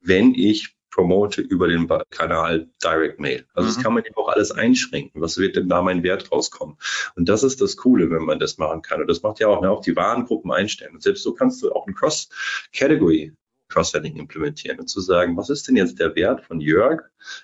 wenn 0.00 0.34
ich 0.34 0.77
promote 0.90 1.40
über 1.40 1.68
den 1.68 1.88
Kanal 2.10 2.68
Direct 2.82 3.20
Mail. 3.20 3.46
Also 3.54 3.68
mhm. 3.68 3.74
das 3.74 3.82
kann 3.82 3.94
man 3.94 4.04
ja 4.04 4.10
auch 4.16 4.28
alles 4.28 4.50
einschränken. 4.52 5.20
Was 5.20 5.38
wird 5.38 5.56
denn 5.56 5.68
da 5.68 5.82
mein 5.82 6.02
Wert 6.02 6.30
rauskommen? 6.32 6.76
Und 7.16 7.28
das 7.28 7.42
ist 7.42 7.60
das 7.60 7.76
Coole, 7.76 8.10
wenn 8.10 8.24
man 8.24 8.38
das 8.38 8.58
machen 8.58 8.82
kann. 8.82 9.00
Und 9.00 9.08
das 9.08 9.22
macht 9.22 9.40
ja 9.40 9.48
auch, 9.48 9.60
ne, 9.60 9.70
auch 9.70 9.82
die 9.82 9.96
Warengruppen 9.96 10.50
einstellen. 10.50 10.94
Und 10.94 11.02
selbst 11.02 11.22
so 11.22 11.34
kannst 11.34 11.62
du 11.62 11.72
auch 11.72 11.86
ein 11.86 11.94
Cross-Category 11.94 13.34
Cross-Selling 13.68 14.16
implementieren 14.16 14.80
und 14.80 14.88
zu 14.88 15.00
sagen, 15.00 15.36
was 15.36 15.50
ist 15.50 15.68
denn 15.68 15.76
jetzt 15.76 15.98
der 15.98 16.14
Wert 16.16 16.42
von 16.42 16.60
Jörg 16.60 17.02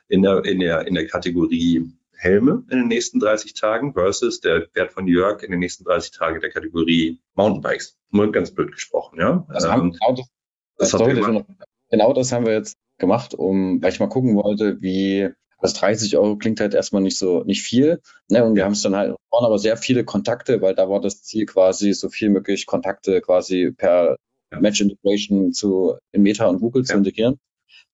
in 0.08 0.22
der, 0.22 0.44
in 0.44 0.58
der, 0.58 0.86
in 0.86 0.94
der 0.94 1.06
Kategorie 1.06 1.92
Helme 2.16 2.64
in 2.70 2.78
den 2.78 2.88
nächsten 2.88 3.20
30 3.20 3.52
Tagen 3.54 3.92
versus 3.92 4.40
der 4.40 4.66
Wert 4.72 4.92
von 4.92 5.06
Jörg 5.06 5.42
in 5.42 5.50
den 5.50 5.60
nächsten 5.60 5.84
30 5.84 6.12
Tagen 6.12 6.40
der 6.40 6.50
Kategorie 6.50 7.20
Mountainbikes. 7.34 7.98
Nur 8.10 8.32
ganz 8.32 8.50
blöd 8.50 8.72
gesprochen, 8.72 9.20
ja. 9.20 9.44
Also 9.48 9.68
ähm, 9.68 9.92
genau, 9.92 10.14
das, 10.14 10.26
das 10.78 10.90
sorry, 10.90 11.44
genau 11.90 12.12
das 12.14 12.32
haben 12.32 12.46
wir 12.46 12.54
jetzt 12.54 12.78
gemacht, 12.98 13.34
um, 13.34 13.82
weil 13.82 13.92
ich 13.92 14.00
mal 14.00 14.08
gucken 14.08 14.36
wollte, 14.36 14.80
wie 14.80 15.30
das 15.60 15.74
30 15.74 16.16
Euro 16.18 16.36
klingt 16.36 16.60
halt 16.60 16.74
erstmal 16.74 17.02
nicht 17.02 17.16
so, 17.16 17.42
nicht 17.44 17.62
viel. 17.62 18.00
Ne? 18.28 18.44
Und 18.44 18.54
wir 18.54 18.64
haben 18.64 18.72
es 18.72 18.82
dann 18.82 18.94
halt, 18.94 19.16
waren 19.30 19.44
aber 19.46 19.58
sehr 19.58 19.76
viele 19.76 20.04
Kontakte, 20.04 20.60
weil 20.60 20.74
da 20.74 20.90
war 20.90 21.00
das 21.00 21.22
Ziel 21.22 21.46
quasi, 21.46 21.94
so 21.94 22.10
viel 22.10 22.28
möglich 22.28 22.66
Kontakte 22.66 23.20
quasi 23.22 23.72
per 23.74 24.16
Match 24.60 24.80
Integration 24.80 25.52
zu 25.52 25.96
in 26.12 26.22
Meta 26.22 26.46
und 26.46 26.60
Google 26.60 26.82
ja. 26.82 26.86
zu 26.86 26.96
integrieren. 26.98 27.38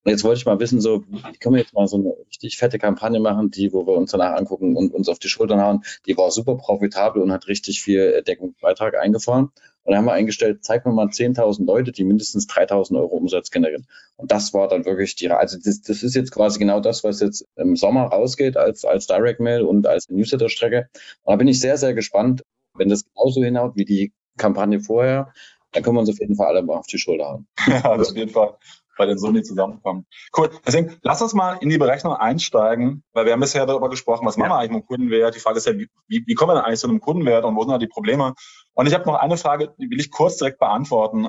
Und 0.03 0.11
jetzt 0.11 0.24
wollte 0.24 0.38
ich 0.38 0.46
mal 0.46 0.59
wissen, 0.59 0.80
so, 0.80 1.05
wie 1.07 1.38
können 1.38 1.55
wir 1.55 1.61
jetzt 1.61 1.74
mal 1.74 1.86
so 1.86 1.96
eine 1.96 2.14
richtig 2.26 2.57
fette 2.57 2.78
Kampagne 2.78 3.20
machen, 3.20 3.51
die, 3.51 3.72
wo 3.72 3.86
wir 3.86 3.94
uns 3.94 4.11
danach 4.11 4.34
angucken 4.34 4.74
und 4.74 4.94
uns 4.94 5.09
auf 5.09 5.18
die 5.18 5.28
Schultern 5.28 5.61
hauen. 5.61 5.84
Die 6.07 6.16
war 6.16 6.30
super 6.30 6.57
profitabel 6.57 7.22
und 7.22 7.32
hat 7.32 7.48
richtig 7.48 7.82
viel 7.82 8.22
Deckungsbeitrag 8.22 8.96
eingefahren. 8.96 9.51
Und 9.85 9.93
dann 9.93 9.99
haben 9.99 10.07
wir 10.07 10.12
eingestellt, 10.12 10.62
zeig 10.62 10.85
mir 10.85 10.93
mal 10.93 11.07
10.000 11.07 11.64
Leute, 11.64 11.93
die 11.93 12.05
mindestens 12.05 12.49
3.000 12.49 12.99
Euro 12.99 13.16
Umsatz 13.16 13.51
generieren. 13.51 13.87
Und 14.16 14.31
das 14.31 14.53
war 14.53 14.68
dann 14.68 14.85
wirklich 14.85 15.16
die, 15.16 15.31
also 15.31 15.57
das, 15.62 15.81
das 15.81 16.03
ist 16.03 16.14
jetzt 16.14 16.33
quasi 16.33 16.59
genau 16.59 16.81
das, 16.81 17.03
was 17.03 17.20
jetzt 17.20 17.47
im 17.57 17.76
Sommer 17.76 18.05
rausgeht 18.05 18.57
als, 18.57 18.85
als 18.85 19.07
Direct 19.07 19.41
Mail 19.41 19.62
und 19.62 19.87
als 19.87 20.09
Newsletter-Strecke. 20.09 20.89
Und 21.22 21.33
da 21.33 21.37
bin 21.37 21.49
ich 21.49 21.61
sehr, 21.61 21.78
sehr 21.78 21.95
gespannt, 21.95 22.43
wenn 22.74 22.89
das 22.89 23.05
genauso 23.05 23.43
hinhaut 23.43 23.76
wie 23.76 23.85
die 23.85 24.12
Kampagne 24.37 24.81
vorher, 24.81 25.33
dann 25.72 25.83
können 25.83 25.97
wir 25.97 26.01
uns 26.01 26.11
auf 26.11 26.20
jeden 26.20 26.37
Fall 26.37 26.49
alle 26.49 26.62
mal 26.62 26.76
auf 26.76 26.87
die 26.87 26.99
Schulter 26.99 27.26
hauen. 27.26 27.47
Ja, 27.66 27.85
auf 27.85 28.14
jeden 28.14 28.31
Fall 28.31 28.57
bei 29.01 29.07
den 29.07 29.18
Sony 29.18 29.43
zusammenkommen. 29.43 30.05
Cool. 30.37 30.51
Deswegen, 30.66 30.99
lass 31.03 31.22
uns 31.22 31.33
mal 31.33 31.55
in 31.62 31.70
die 31.70 31.78
Berechnung 31.78 32.12
einsteigen, 32.12 33.03
weil 33.14 33.24
wir 33.24 33.33
haben 33.33 33.41
bisher 33.41 33.64
darüber 33.64 33.89
gesprochen, 33.89 34.26
was 34.26 34.37
machen 34.37 34.51
wir 34.51 34.59
eigentlich 34.59 34.72
mit 34.72 34.83
dem 34.83 34.87
Kundenwert? 34.87 35.35
Die 35.35 35.39
Frage 35.39 35.57
ist 35.57 35.66
ja, 35.66 35.72
wie, 35.74 35.89
wie 36.07 36.35
kommen 36.35 36.51
wir 36.51 36.57
denn 36.57 36.64
eigentlich 36.64 36.81
zu 36.81 36.89
einem 36.89 37.01
Kundenwert 37.01 37.45
und 37.47 37.57
wo 37.57 37.62
sind 37.62 37.70
da 37.70 37.78
die 37.78 37.87
Probleme? 37.87 38.35
Und 38.75 38.87
ich 38.87 38.95
habe 38.95 39.07
noch 39.07 39.16
eine 39.16 39.37
Frage, 39.37 39.75
die 39.79 39.91
will 39.91 40.01
ich 40.01 40.11
kurz 40.11 40.37
direkt 40.37 40.59
beantworten. 40.59 41.29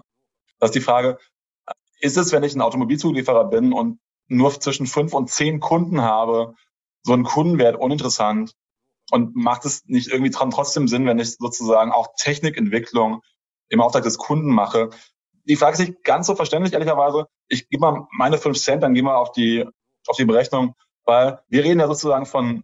Das 0.59 0.69
ist 0.69 0.75
die 0.75 0.81
Frage, 0.81 1.17
ist 1.99 2.17
es, 2.17 2.31
wenn 2.31 2.43
ich 2.43 2.55
ein 2.55 2.61
Automobilzulieferer 2.61 3.45
bin 3.45 3.73
und 3.73 3.99
nur 4.27 4.57
zwischen 4.59 4.87
fünf 4.87 5.13
und 5.13 5.29
zehn 5.29 5.59
Kunden 5.59 6.01
habe, 6.01 6.55
so 7.03 7.13
ein 7.13 7.23
Kundenwert 7.23 7.75
uninteressant? 7.75 8.53
Und 9.11 9.35
macht 9.35 9.65
es 9.65 9.83
nicht 9.85 10.07
irgendwie 10.07 10.31
trotzdem 10.31 10.87
Sinn, 10.87 11.05
wenn 11.05 11.19
ich 11.19 11.35
sozusagen 11.35 11.91
auch 11.91 12.13
Technikentwicklung 12.17 13.21
im 13.67 13.81
Auftrag 13.81 14.03
des 14.03 14.17
Kunden 14.17 14.53
mache, 14.53 14.89
die 15.45 15.55
Frage 15.55 15.73
ist 15.73 15.87
nicht 15.87 16.03
ganz 16.03 16.27
so 16.27 16.35
verständlich, 16.35 16.73
ehrlicherweise. 16.73 17.27
Ich 17.47 17.69
gebe 17.69 17.81
mal 17.81 18.07
meine 18.11 18.37
fünf 18.37 18.57
Cent, 18.59 18.83
dann 18.83 18.93
gehen 18.93 19.05
wir 19.05 19.17
auf 19.17 19.31
die, 19.31 19.65
auf 20.07 20.17
die 20.17 20.25
Berechnung, 20.25 20.75
weil 21.03 21.39
wir 21.49 21.63
reden 21.63 21.79
ja 21.79 21.87
sozusagen 21.87 22.25
von 22.25 22.63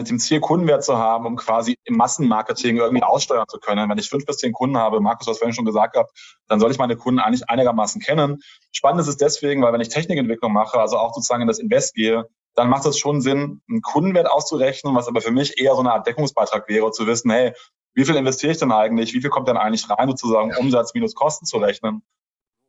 mit 0.00 0.08
dem 0.08 0.18
Ziel, 0.18 0.40
Kundenwert 0.40 0.82
zu 0.82 0.96
haben, 0.96 1.26
um 1.26 1.36
quasi 1.36 1.76
im 1.84 1.96
Massenmarketing 1.96 2.78
irgendwie 2.78 3.02
aussteuern 3.02 3.44
zu 3.48 3.58
können. 3.58 3.88
Wenn 3.90 3.98
ich 3.98 4.08
fünf 4.08 4.24
bis 4.24 4.38
zehn 4.38 4.52
Kunden 4.52 4.78
habe, 4.78 5.00
Markus, 5.00 5.26
du 5.26 5.30
hast 5.30 5.38
vorhin 5.38 5.54
schon 5.54 5.66
gesagt 5.66 5.92
gehabt, 5.92 6.10
dann 6.48 6.58
soll 6.58 6.70
ich 6.70 6.78
meine 6.78 6.96
Kunden 6.96 7.20
eigentlich 7.20 7.50
einigermaßen 7.50 8.00
kennen. 8.00 8.38
Spannend 8.72 9.02
ist 9.02 9.08
es 9.08 9.18
deswegen, 9.18 9.62
weil 9.62 9.74
wenn 9.74 9.82
ich 9.82 9.90
Technikentwicklung 9.90 10.54
mache, 10.54 10.80
also 10.80 10.96
auch 10.96 11.12
sozusagen 11.12 11.42
in 11.42 11.48
das 11.48 11.58
Invest 11.58 11.94
gehe, 11.94 12.26
dann 12.54 12.70
macht 12.70 12.86
es 12.86 12.98
schon 12.98 13.20
Sinn, 13.20 13.60
einen 13.68 13.82
Kundenwert 13.82 14.28
auszurechnen, 14.30 14.94
was 14.94 15.06
aber 15.06 15.20
für 15.20 15.32
mich 15.32 15.60
eher 15.60 15.74
so 15.74 15.80
eine 15.80 15.92
Art 15.92 16.06
Deckungsbeitrag 16.06 16.66
wäre, 16.66 16.90
zu 16.92 17.06
wissen, 17.06 17.30
hey, 17.30 17.52
wie 17.92 18.06
viel 18.06 18.16
investiere 18.16 18.52
ich 18.52 18.58
denn 18.58 18.72
eigentlich, 18.72 19.12
wie 19.12 19.20
viel 19.20 19.30
kommt 19.30 19.48
denn 19.48 19.58
eigentlich 19.58 19.88
rein, 19.90 20.08
sozusagen 20.08 20.56
Umsatz 20.56 20.94
minus 20.94 21.14
Kosten 21.14 21.44
zu 21.44 21.58
rechnen. 21.58 22.02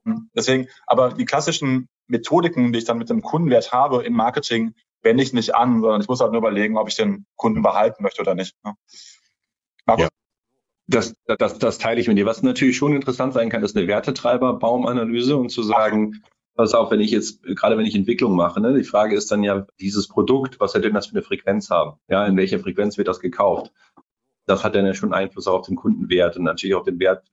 Hm, 0.05 0.29
deswegen, 0.35 0.67
aber 0.85 1.13
die 1.13 1.25
klassischen 1.25 1.87
Methodiken, 2.07 2.73
die 2.73 2.79
ich 2.79 2.85
dann 2.85 2.97
mit 2.97 3.09
dem 3.09 3.21
Kundenwert 3.21 3.71
habe 3.71 4.03
im 4.03 4.13
Marketing, 4.13 4.73
wende 5.01 5.23
ich 5.23 5.33
nicht 5.33 5.55
an, 5.55 5.81
sondern 5.81 6.01
ich 6.01 6.07
muss 6.07 6.21
halt 6.21 6.31
nur 6.31 6.39
überlegen, 6.39 6.77
ob 6.77 6.87
ich 6.87 6.95
den 6.95 7.25
Kunden 7.35 7.61
behalten 7.61 8.03
möchte 8.03 8.21
oder 8.21 8.35
nicht. 8.35 8.55
Ne? 8.63 8.73
Ja. 9.87 10.07
Das, 10.87 11.13
das, 11.25 11.57
das 11.57 11.77
teile 11.77 12.01
ich 12.01 12.07
mit 12.07 12.17
dir. 12.17 12.25
Was 12.25 12.43
natürlich 12.43 12.77
schon 12.77 12.95
interessant 12.95 13.33
sein 13.33 13.49
kann, 13.49 13.63
ist 13.63 13.77
eine 13.77 13.87
Wertetreiber-Baumanalyse 13.87 15.37
und 15.37 15.49
zu 15.49 15.63
sagen, 15.63 16.23
pass 16.55 16.73
auf, 16.73 16.91
wenn 16.91 16.99
ich 16.99 17.11
jetzt, 17.11 17.43
gerade 17.43 17.77
wenn 17.77 17.85
ich 17.85 17.95
Entwicklung 17.95 18.35
mache, 18.35 18.59
ne, 18.59 18.77
die 18.77 18.83
Frage 18.83 19.15
ist 19.15 19.31
dann 19.31 19.43
ja, 19.43 19.65
dieses 19.79 20.07
Produkt, 20.07 20.59
was 20.59 20.73
soll 20.73 20.81
denn 20.81 20.93
das 20.93 21.07
für 21.07 21.13
eine 21.13 21.23
Frequenz 21.23 21.69
haben? 21.69 21.97
Ja, 22.09 22.25
in 22.25 22.35
welcher 22.35 22.59
Frequenz 22.59 22.97
wird 22.97 23.07
das 23.07 23.21
gekauft? 23.21 23.71
das 24.45 24.63
hat 24.63 24.75
dann 24.75 24.85
ja 24.85 24.93
schon 24.93 25.13
Einfluss 25.13 25.47
auf 25.47 25.65
den 25.65 25.75
Kundenwert 25.75 26.37
und 26.37 26.43
natürlich 26.43 26.75
auch 26.75 26.83
den 26.83 26.99
Wert, 26.99 27.25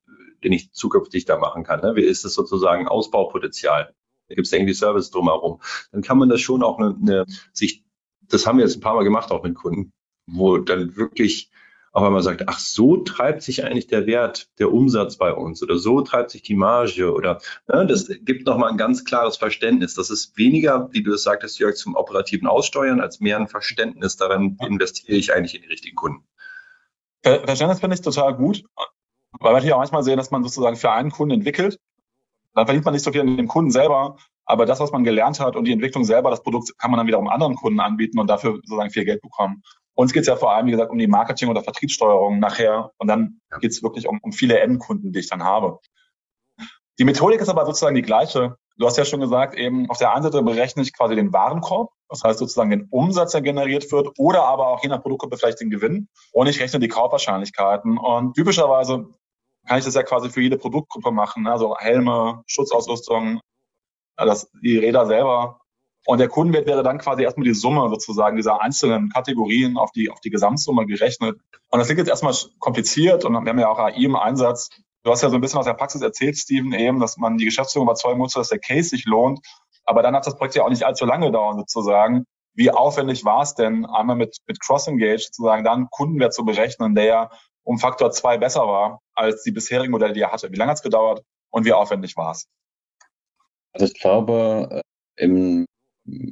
den 0.44 0.52
ich 0.52 0.72
zukünftig 0.72 1.24
da 1.24 1.38
machen 1.38 1.64
kann. 1.64 1.80
Ne? 1.80 1.96
Wie 1.96 2.04
ist 2.04 2.24
das 2.24 2.34
sozusagen 2.34 2.86
Ausbaupotenzial? 2.86 3.94
Da 4.28 4.34
gibt 4.34 4.46
es 4.46 4.52
irgendwie 4.52 4.74
Service 4.74 5.10
drumherum. 5.10 5.60
Dann 5.92 6.02
kann 6.02 6.18
man 6.18 6.28
das 6.28 6.40
schon 6.40 6.62
auch 6.62 6.78
eine, 6.78 6.96
eine, 7.00 7.26
sich, 7.52 7.84
das 8.28 8.46
haben 8.46 8.58
wir 8.58 8.64
jetzt 8.64 8.76
ein 8.76 8.80
paar 8.80 8.94
Mal 8.94 9.04
gemacht, 9.04 9.30
auch 9.30 9.42
mit 9.42 9.54
Kunden, 9.54 9.92
wo 10.26 10.58
dann 10.58 10.96
wirklich 10.96 11.50
auch 11.92 12.04
wenn 12.04 12.12
man 12.12 12.22
sagt, 12.22 12.44
ach, 12.46 12.58
so 12.58 12.98
treibt 12.98 13.42
sich 13.42 13.64
eigentlich 13.64 13.86
der 13.86 14.06
Wert, 14.06 14.48
der 14.58 14.72
Umsatz 14.72 15.16
bei 15.16 15.32
uns 15.32 15.62
oder 15.62 15.78
so 15.78 16.00
treibt 16.02 16.30
sich 16.30 16.42
die 16.42 16.54
Marge 16.54 17.12
oder 17.12 17.40
ne, 17.66 17.86
das 17.86 18.08
gibt 18.22 18.46
nochmal 18.46 18.70
ein 18.70 18.76
ganz 18.76 19.04
klares 19.04 19.36
Verständnis. 19.36 19.94
Das 19.94 20.10
ist 20.10 20.36
weniger, 20.36 20.90
wie 20.92 21.02
du 21.02 21.14
es 21.14 21.22
sagtest, 21.22 21.58
Jörg, 21.58 21.76
zum 21.76 21.96
operativen 21.96 22.46
Aussteuern, 22.46 23.00
als 23.00 23.20
mehr 23.20 23.36
ein 23.36 23.48
Verständnis 23.48 24.16
daran, 24.16 24.58
investiere 24.60 25.16
ich 25.16 25.32
eigentlich 25.32 25.54
in 25.54 25.62
die 25.62 25.68
richtigen 25.68 25.96
Kunden. 25.96 26.24
Verständnis 27.22 27.80
finde 27.80 27.94
ich 27.94 28.02
total 28.02 28.36
gut, 28.36 28.64
weil 29.32 29.50
wir 29.50 29.54
natürlich 29.54 29.74
auch 29.74 29.78
manchmal 29.78 30.04
sehen, 30.04 30.18
dass 30.18 30.30
man 30.30 30.44
sozusagen 30.44 30.76
für 30.76 30.92
einen 30.92 31.10
Kunden 31.10 31.34
entwickelt. 31.34 31.80
Dann 32.58 32.66
verdient 32.66 32.84
man 32.84 32.92
nicht 32.92 33.04
so 33.04 33.12
viel 33.12 33.20
an 33.20 33.36
dem 33.36 33.46
Kunden 33.46 33.70
selber, 33.70 34.16
aber 34.44 34.66
das, 34.66 34.80
was 34.80 34.90
man 34.90 35.04
gelernt 35.04 35.38
hat 35.38 35.54
und 35.54 35.64
die 35.64 35.70
Entwicklung 35.70 36.02
selber, 36.02 36.28
das 36.28 36.42
Produkt 36.42 36.76
kann 36.76 36.90
man 36.90 36.98
dann 36.98 37.06
wiederum 37.06 37.28
anderen 37.28 37.54
Kunden 37.54 37.78
anbieten 37.78 38.18
und 38.18 38.28
dafür 38.28 38.54
sozusagen 38.56 38.90
viel 38.90 39.04
Geld 39.04 39.22
bekommen. 39.22 39.62
Uns 39.94 40.12
geht 40.12 40.22
es 40.22 40.26
ja 40.26 40.34
vor 40.34 40.52
allem, 40.52 40.66
wie 40.66 40.72
gesagt, 40.72 40.90
um 40.90 40.98
die 40.98 41.06
Marketing- 41.06 41.50
oder 41.50 41.62
Vertriebssteuerung 41.62 42.40
nachher 42.40 42.90
und 42.98 43.06
dann 43.06 43.40
geht 43.60 43.70
es 43.70 43.80
wirklich 43.84 44.08
um, 44.08 44.18
um 44.22 44.32
viele 44.32 44.58
Endkunden, 44.58 45.12
die 45.12 45.20
ich 45.20 45.28
dann 45.28 45.44
habe. 45.44 45.78
Die 46.98 47.04
Methodik 47.04 47.40
ist 47.40 47.48
aber 47.48 47.64
sozusagen 47.64 47.94
die 47.94 48.02
gleiche. 48.02 48.56
Du 48.76 48.86
hast 48.86 48.96
ja 48.96 49.04
schon 49.04 49.20
gesagt, 49.20 49.54
eben 49.54 49.88
auf 49.88 49.98
der 49.98 50.12
einen 50.12 50.24
Seite 50.24 50.42
berechne 50.42 50.82
ich 50.82 50.92
quasi 50.96 51.14
den 51.14 51.32
Warenkorb, 51.32 51.92
das 52.08 52.24
heißt 52.24 52.40
sozusagen 52.40 52.70
den 52.70 52.88
Umsatz, 52.90 53.30
der 53.30 53.42
generiert 53.42 53.92
wird, 53.92 54.08
oder 54.18 54.46
aber 54.46 54.66
auch 54.66 54.82
je 54.82 54.88
nach 54.88 55.00
Produktgruppe 55.00 55.36
vielleicht 55.36 55.60
den 55.60 55.70
Gewinn. 55.70 56.08
Und 56.32 56.48
ich 56.48 56.58
rechne 56.58 56.80
die 56.80 56.88
Kaufwahrscheinlichkeiten. 56.88 57.98
Und 57.98 58.34
typischerweise 58.34 59.14
kann 59.68 59.78
ich 59.78 59.84
das 59.84 59.94
ja 59.94 60.02
quasi 60.02 60.30
für 60.30 60.40
jede 60.40 60.58
Produktgruppe 60.58 61.12
machen, 61.12 61.46
also 61.46 61.76
Helme, 61.78 62.42
Schutzausrüstung, 62.46 63.40
das, 64.16 64.50
die 64.62 64.78
Räder 64.78 65.06
selber. 65.06 65.60
Und 66.06 66.18
der 66.18 66.28
Kundenwert 66.28 66.66
wäre 66.66 66.82
dann 66.82 66.98
quasi 66.98 67.22
erstmal 67.22 67.44
die 67.44 67.54
Summe 67.54 67.88
sozusagen 67.90 68.36
dieser 68.36 68.62
einzelnen 68.62 69.10
Kategorien 69.10 69.76
auf 69.76 69.92
die, 69.92 70.10
auf 70.10 70.20
die 70.20 70.30
Gesamtsumme 70.30 70.86
gerechnet. 70.86 71.38
Und 71.68 71.78
das 71.78 71.86
klingt 71.86 71.98
jetzt 71.98 72.08
erstmal 72.08 72.34
kompliziert 72.58 73.24
und 73.26 73.32
wir 73.32 73.38
haben 73.50 73.58
ja 73.58 73.68
auch 73.68 73.78
AI 73.78 74.04
im 74.04 74.16
Einsatz. 74.16 74.70
Du 75.04 75.10
hast 75.10 75.22
ja 75.22 75.28
so 75.28 75.34
ein 75.34 75.40
bisschen 75.42 75.58
aus 75.58 75.66
der 75.66 75.74
Praxis 75.74 76.00
erzählt, 76.00 76.38
Steven, 76.38 76.72
eben, 76.72 76.98
dass 76.98 77.18
man 77.18 77.36
die 77.36 77.44
Geschäftsführung 77.44 77.86
überzeugen 77.86 78.18
muss, 78.18 78.32
dass 78.32 78.48
der 78.48 78.58
Case 78.58 78.88
sich 78.88 79.04
lohnt. 79.04 79.40
Aber 79.84 80.02
dann 80.02 80.14
hat 80.14 80.26
das 80.26 80.36
Projekt 80.36 80.54
ja 80.54 80.64
auch 80.64 80.70
nicht 80.70 80.84
allzu 80.84 81.04
lange 81.04 81.26
gedauert, 81.26 81.56
sozusagen. 81.58 82.24
Wie 82.54 82.70
aufwendig 82.70 83.24
war 83.24 83.42
es 83.42 83.54
denn, 83.54 83.86
einmal 83.86 84.16
mit, 84.16 84.38
mit 84.46 84.60
Cross-Engage 84.60 85.24
sozusagen 85.24 85.62
dann 85.62 85.88
Kundenwert 85.90 86.34
zu 86.34 86.44
berechnen, 86.44 86.94
der 86.94 87.04
ja 87.04 87.30
um 87.68 87.78
Faktor 87.78 88.10
zwei 88.12 88.38
besser 88.38 88.62
war 88.62 89.02
als 89.14 89.42
die 89.42 89.50
bisherigen 89.50 89.90
Modelle, 89.90 90.14
die 90.14 90.22
er 90.22 90.32
hatte? 90.32 90.50
Wie 90.50 90.56
lange 90.56 90.70
hat 90.70 90.78
es 90.78 90.82
gedauert 90.82 91.22
und 91.50 91.66
wie 91.66 91.74
aufwendig 91.74 92.16
war 92.16 92.32
es? 92.32 92.46
Also 93.74 93.84
ich 93.84 94.00
glaube, 94.00 94.68
äh, 94.70 95.22
im 95.22 95.66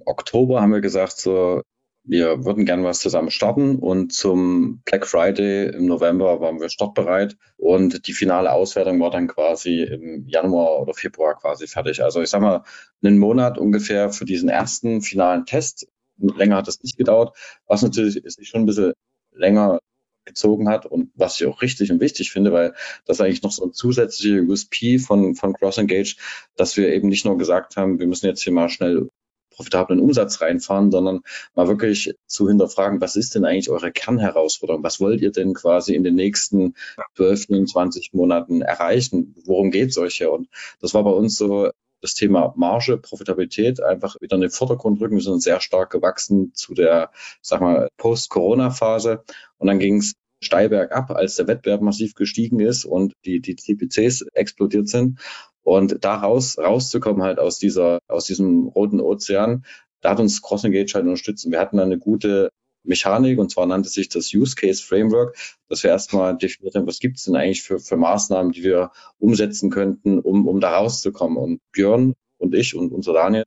Oktober 0.07 0.63
haben 0.63 0.73
wir 0.73 0.81
gesagt, 0.81 1.19
so 1.19 1.61
wir 2.05 2.47
würden 2.47 2.65
gerne 2.65 2.85
was 2.85 3.01
zusammen 3.01 3.31
starten 3.31 3.77
und 3.81 4.15
zum 4.15 4.81
Black 4.87 5.07
Friday 5.07 5.75
im 5.75 5.85
November 5.85 6.41
waren 6.41 6.59
wir 6.59 6.71
startbereit 6.71 7.37
und 7.59 8.07
die 8.07 8.15
finale 8.15 8.53
Auswertung 8.53 8.99
war 9.01 9.11
dann 9.11 9.27
quasi 9.27 9.83
im 9.83 10.27
Januar 10.27 10.81
oder 10.81 10.95
Februar 10.95 11.35
quasi 11.35 11.67
fertig. 11.67 12.03
Also 12.03 12.23
ich 12.23 12.31
sag 12.31 12.41
mal, 12.41 12.63
einen 13.03 13.19
Monat 13.19 13.59
ungefähr 13.59 14.11
für 14.11 14.25
diesen 14.25 14.49
ersten 14.49 15.03
finalen 15.03 15.45
Test. 15.45 15.87
Länger 16.17 16.57
hat 16.57 16.69
es 16.69 16.83
nicht 16.83 16.97
gedauert, 16.97 17.37
was 17.67 17.83
natürlich 17.83 18.23
sich 18.25 18.49
schon 18.49 18.63
ein 18.63 18.67
bisschen 18.67 18.95
länger 19.33 19.81
gezogen 20.27 20.69
hat 20.69 20.85
und 20.85 21.11
was 21.15 21.41
ich 21.41 21.47
auch 21.47 21.63
richtig 21.63 21.91
und 21.91 22.01
wichtig 22.01 22.31
finde, 22.31 22.53
weil 22.53 22.75
das 23.07 23.21
eigentlich 23.21 23.43
noch 23.43 23.53
so 23.53 23.65
ein 23.65 23.73
zusätzlicher 23.73 24.43
USP 24.43 24.99
von, 24.99 25.35
von 25.35 25.55
Cross 25.55 25.79
Engage, 25.79 26.17
dass 26.57 26.77
wir 26.77 26.93
eben 26.93 27.09
nicht 27.09 27.25
nur 27.25 27.39
gesagt 27.39 27.77
haben, 27.77 27.99
wir 27.99 28.07
müssen 28.07 28.27
jetzt 28.27 28.43
hier 28.43 28.53
mal 28.53 28.69
schnell 28.69 29.09
profitablen 29.57 30.01
Umsatz 30.01 30.43
reinfahren, 30.43 30.91
sondern 30.91 31.21
mal 31.55 31.67
wirklich 31.67 32.15
zu 32.27 32.47
hinterfragen, 32.49 33.01
was 33.01 33.17
ist 33.17 33.35
denn 33.35 33.47
eigentlich 33.47 33.71
eure 33.71 33.91
Kernherausforderung? 33.91 34.83
Was 34.83 35.01
wollt 35.01 35.23
ihr 35.23 35.33
denn 35.33 35.55
quasi 35.55 35.95
in 35.95 36.05
den 36.05 36.15
nächsten 36.15 36.75
12, 37.17 37.47
20 37.67 38.13
Monaten 38.13 38.61
erreichen? 38.61 39.35
Worum 39.47 39.71
geht 39.71 39.91
es 39.91 39.99
euch 39.99 40.17
hier? 40.17 40.31
Und 40.31 40.49
das 40.81 40.93
war 40.93 41.05
bei 41.05 41.11
uns 41.11 41.37
so 41.37 41.71
das 42.07 42.15
Thema 42.15 42.55
Marge, 42.57 42.99
Profitabilität 42.99 43.83
einfach 43.83 44.17
wieder 44.21 44.37
in 44.37 44.43
den 44.43 44.51
Vordergrund 44.51 45.01
rücken. 45.01 45.17
Wir 45.17 45.23
sind 45.23 45.43
sehr 45.43 45.61
stark 45.61 45.91
gewachsen 45.91 46.53
zu 46.55 46.73
der, 46.75 47.11
sag 47.43 47.61
mal, 47.61 47.89
Post-Corona-Phase. 47.97 49.25
Und 49.59 49.67
dann 49.67 49.81
ging 49.81 49.97
es 49.99 50.15
steil 50.41 50.69
bergab, 50.69 51.11
als 51.11 51.35
der 51.37 51.49
Wettbewerb 51.49 51.81
massiv 51.81 52.15
gestiegen 52.15 52.61
ist 52.61 52.85
und 52.85 53.15
die, 53.25 53.41
die 53.41 53.57
CPCs 53.57 54.27
explodiert 54.35 54.89
sind. 54.89 55.19
Und 55.63 56.05
da 56.05 56.15
raus, 56.15 56.59
rauszukommen 56.59 57.23
halt 57.23 57.41
aus 57.41 57.59
dieser, 57.59 57.99
aus 58.07 58.27
diesem 58.27 58.69
roten 58.69 59.01
Ozean, 59.01 59.65
da 60.01 60.11
hat 60.11 60.21
uns 60.21 60.43
Cross 60.43 60.63
Engage 60.63 60.95
halt 60.95 61.05
unterstützt. 61.07 61.51
Wir 61.51 61.59
hatten 61.59 61.81
eine 61.81 61.99
gute 61.99 62.51
Mechanik 62.87 63.39
und 63.39 63.51
zwar 63.51 63.67
nannte 63.67 63.89
sich 63.89 64.09
das 64.09 64.33
Use 64.33 64.55
Case 64.55 64.83
Framework, 64.83 65.37
dass 65.69 65.83
wir 65.83 65.91
erstmal 65.91 66.37
definiert 66.37 66.75
haben, 66.75 66.87
was 66.87 66.99
gibt 66.99 67.19
es 67.19 67.25
denn 67.25 67.37
eigentlich 67.37 67.63
für, 67.63 67.79
für 67.79 67.97
Maßnahmen, 67.97 68.53
die 68.53 68.63
wir 68.63 68.91
umsetzen 69.19 69.71
könnten, 69.71 70.19
um, 70.19 70.47
um 70.47 70.61
da 70.61 70.77
rauszukommen. 70.77 71.37
Und 71.37 71.61
Björn 71.73 72.15
und 72.39 72.55
ich 72.55 72.75
und 72.75 72.93
unser 72.93 73.13
Daniel 73.13 73.45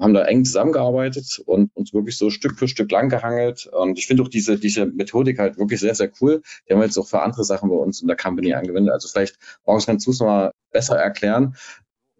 haben 0.00 0.14
da 0.14 0.24
eng 0.24 0.44
zusammengearbeitet 0.44 1.42
und 1.44 1.70
uns 1.74 1.92
wirklich 1.92 2.16
so 2.16 2.30
Stück 2.30 2.58
für 2.58 2.68
Stück 2.68 2.90
lang 2.90 3.10
gehangelt. 3.10 3.66
Und 3.66 3.98
ich 3.98 4.06
finde 4.06 4.22
auch 4.22 4.28
diese, 4.28 4.58
diese 4.58 4.86
Methodik 4.86 5.38
halt 5.38 5.58
wirklich 5.58 5.80
sehr, 5.80 5.94
sehr 5.94 6.10
cool. 6.20 6.42
Die 6.66 6.72
haben 6.72 6.80
wir 6.80 6.86
jetzt 6.86 6.98
auch 6.98 7.06
für 7.06 7.20
andere 7.20 7.44
Sachen 7.44 7.68
bei 7.68 7.76
uns 7.76 8.00
in 8.00 8.08
der 8.08 8.16
Company 8.16 8.54
angewendet. 8.54 8.92
Also 8.92 9.08
vielleicht, 9.08 9.38
morgens 9.66 9.86
kannst 9.86 10.06
du 10.06 10.10
es 10.12 10.20
nochmal 10.20 10.52
besser 10.72 10.96
erklären. 10.96 11.54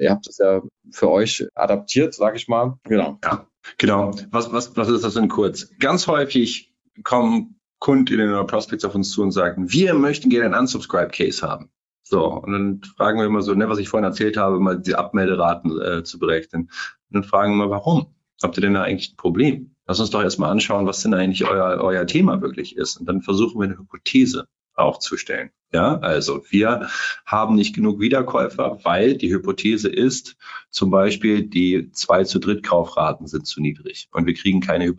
Ihr 0.00 0.10
habt 0.10 0.26
es 0.26 0.38
ja 0.38 0.62
für 0.90 1.10
euch 1.10 1.46
adaptiert, 1.54 2.14
sage 2.14 2.36
ich 2.36 2.48
mal. 2.48 2.78
Genau. 2.84 3.18
Ja, 3.22 3.46
genau. 3.76 4.12
Was, 4.30 4.52
was, 4.52 4.76
was 4.76 4.88
ist 4.88 5.04
das 5.04 5.14
denn 5.14 5.28
kurz? 5.28 5.70
Ganz 5.78 6.06
häufig 6.06 6.74
kommen 7.04 7.60
Kundinnen 7.80 8.30
oder 8.30 8.44
Prospects 8.44 8.84
auf 8.84 8.94
uns 8.94 9.10
zu 9.10 9.22
und 9.22 9.32
sagen, 9.32 9.70
wir 9.70 9.94
möchten 9.94 10.30
gerne 10.30 10.46
einen 10.46 10.60
Unsubscribe-Case 10.60 11.46
haben. 11.46 11.70
So, 12.02 12.26
und 12.26 12.52
dann 12.52 12.80
fragen 12.96 13.18
wir 13.18 13.26
immer 13.26 13.42
so, 13.42 13.54
ne, 13.54 13.68
was 13.68 13.78
ich 13.78 13.88
vorhin 13.88 14.04
erzählt 14.04 14.36
habe, 14.36 14.58
mal 14.58 14.80
die 14.80 14.94
Abmelderaten 14.94 15.80
äh, 15.80 16.02
zu 16.02 16.18
berechnen. 16.18 16.62
Und 16.62 16.70
dann 17.14 17.24
fragen 17.24 17.56
wir, 17.56 17.70
warum? 17.70 18.14
Habt 18.42 18.56
ihr 18.56 18.62
denn 18.62 18.74
da 18.74 18.82
eigentlich 18.82 19.12
ein 19.12 19.16
Problem? 19.16 19.74
Lass 19.86 20.00
uns 20.00 20.10
doch 20.10 20.22
erstmal 20.22 20.50
anschauen, 20.50 20.86
was 20.86 21.02
denn 21.02 21.14
eigentlich 21.14 21.46
euer, 21.46 21.82
euer 21.82 22.06
Thema 22.06 22.40
wirklich 22.40 22.76
ist. 22.76 22.96
Und 22.96 23.06
dann 23.06 23.20
versuchen 23.20 23.60
wir 23.60 23.64
eine 23.64 23.78
Hypothese 23.78 24.46
aufzustellen. 24.80 25.50
Ja, 25.72 25.98
also 25.98 26.42
wir 26.50 26.88
haben 27.24 27.54
nicht 27.54 27.74
genug 27.74 28.00
Wiederkäufer, 28.00 28.80
weil 28.82 29.16
die 29.16 29.32
Hypothese 29.32 29.88
ist, 29.88 30.36
zum 30.70 30.90
Beispiel 30.90 31.42
die 31.46 31.92
zwei 31.92 32.24
zu 32.24 32.40
dritt 32.40 32.64
Kaufraten 32.64 33.28
sind 33.28 33.46
zu 33.46 33.60
niedrig 33.60 34.08
und 34.12 34.26
wir 34.26 34.34
kriegen 34.34 34.60
keine 34.60 34.92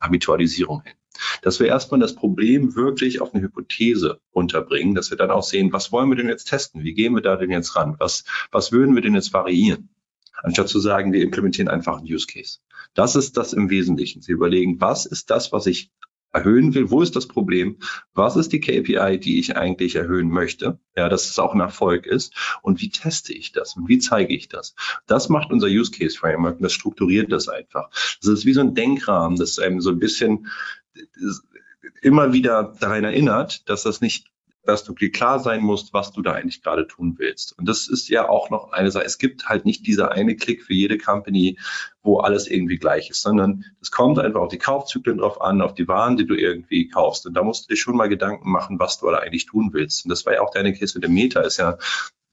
Habitualisierung 0.00 0.82
hin 0.82 0.94
dass 1.42 1.60
wir 1.60 1.66
erstmal 1.66 2.00
das 2.00 2.14
Problem 2.14 2.74
wirklich 2.74 3.20
auf 3.20 3.34
eine 3.34 3.42
Hypothese 3.42 4.20
unterbringen, 4.32 4.94
dass 4.94 5.10
wir 5.10 5.16
dann 5.16 5.30
auch 5.30 5.42
sehen, 5.42 5.72
was 5.72 5.92
wollen 5.92 6.08
wir 6.08 6.16
denn 6.16 6.28
jetzt 6.28 6.48
testen? 6.48 6.82
Wie 6.82 6.94
gehen 6.94 7.14
wir 7.14 7.22
da 7.22 7.36
denn 7.36 7.50
jetzt 7.50 7.76
ran? 7.76 7.96
Was, 7.98 8.24
was 8.50 8.72
würden 8.72 8.94
wir 8.94 9.02
denn 9.02 9.14
jetzt 9.14 9.32
variieren? 9.32 9.90
Anstatt 10.42 10.68
zu 10.68 10.80
sagen, 10.80 11.12
wir 11.12 11.22
implementieren 11.22 11.68
einfach 11.68 11.98
einen 11.98 12.12
Use 12.12 12.26
Case. 12.26 12.58
Das 12.94 13.16
ist 13.16 13.36
das 13.36 13.52
im 13.52 13.70
Wesentlichen. 13.70 14.20
Sie 14.20 14.32
überlegen, 14.32 14.80
was 14.80 15.06
ist 15.06 15.30
das, 15.30 15.52
was 15.52 15.66
ich 15.66 15.90
erhöhen 16.34 16.74
will, 16.74 16.90
wo 16.90 17.00
ist 17.00 17.16
das 17.16 17.26
Problem, 17.26 17.78
was 18.12 18.36
ist 18.36 18.52
die 18.52 18.60
KPI, 18.60 19.18
die 19.18 19.38
ich 19.38 19.56
eigentlich 19.56 19.96
erhöhen 19.96 20.28
möchte, 20.28 20.78
ja, 20.96 21.08
dass 21.08 21.30
es 21.30 21.38
auch 21.38 21.54
ein 21.54 21.60
Erfolg 21.60 22.06
ist 22.06 22.34
und 22.62 22.80
wie 22.80 22.90
teste 22.90 23.32
ich 23.32 23.52
das 23.52 23.76
und 23.76 23.88
wie 23.88 23.98
zeige 23.98 24.34
ich 24.34 24.48
das. 24.48 24.74
Das 25.06 25.28
macht 25.28 25.50
unser 25.50 25.68
Use 25.68 25.92
Case 25.92 26.18
Framework 26.18 26.56
und 26.56 26.62
das 26.62 26.72
strukturiert 26.72 27.30
das 27.30 27.48
einfach. 27.48 27.88
Das 28.20 28.28
ist 28.28 28.44
wie 28.44 28.52
so 28.52 28.60
ein 28.60 28.74
Denkrahmen, 28.74 29.38
das 29.38 29.58
einem 29.58 29.80
so 29.80 29.90
ein 29.90 29.98
bisschen 29.98 30.48
immer 32.02 32.32
wieder 32.32 32.74
daran 32.80 33.04
erinnert, 33.04 33.68
dass 33.68 33.84
das 33.84 34.00
nicht 34.00 34.33
dass 34.66 34.84
du 34.84 34.94
dir 34.94 35.10
klar 35.10 35.38
sein 35.38 35.62
musst, 35.62 35.92
was 35.92 36.12
du 36.12 36.22
da 36.22 36.32
eigentlich 36.32 36.62
gerade 36.62 36.86
tun 36.86 37.16
willst. 37.18 37.56
Und 37.58 37.68
das 37.68 37.88
ist 37.88 38.08
ja 38.08 38.28
auch 38.28 38.50
noch 38.50 38.72
eine 38.72 38.90
Sache. 38.90 39.04
Es 39.04 39.18
gibt 39.18 39.48
halt 39.48 39.64
nicht 39.64 39.86
dieser 39.86 40.12
eine 40.12 40.36
Klick 40.36 40.62
für 40.62 40.74
jede 40.74 40.98
Company, 40.98 41.58
wo 42.02 42.18
alles 42.18 42.46
irgendwie 42.46 42.78
gleich 42.78 43.10
ist, 43.10 43.22
sondern 43.22 43.64
es 43.80 43.90
kommt 43.90 44.18
einfach 44.18 44.40
auf 44.40 44.48
die 44.48 44.58
Kaufzyklen 44.58 45.18
drauf 45.18 45.40
an, 45.40 45.62
auf 45.62 45.74
die 45.74 45.88
Waren, 45.88 46.16
die 46.16 46.26
du 46.26 46.34
irgendwie 46.34 46.88
kaufst. 46.88 47.26
Und 47.26 47.34
da 47.34 47.42
musst 47.42 47.64
du 47.64 47.74
dir 47.74 47.78
schon 47.78 47.96
mal 47.96 48.08
Gedanken 48.08 48.50
machen, 48.50 48.78
was 48.78 48.98
du 48.98 49.10
da 49.10 49.18
eigentlich 49.18 49.46
tun 49.46 49.70
willst. 49.72 50.04
Und 50.04 50.10
das 50.10 50.24
war 50.26 50.34
ja 50.34 50.40
auch 50.42 50.50
deine 50.50 50.72
Case 50.72 50.96
mit 50.98 51.04
dem 51.04 51.14
Meta, 51.14 51.40
ist 51.40 51.58
ja 51.58 51.78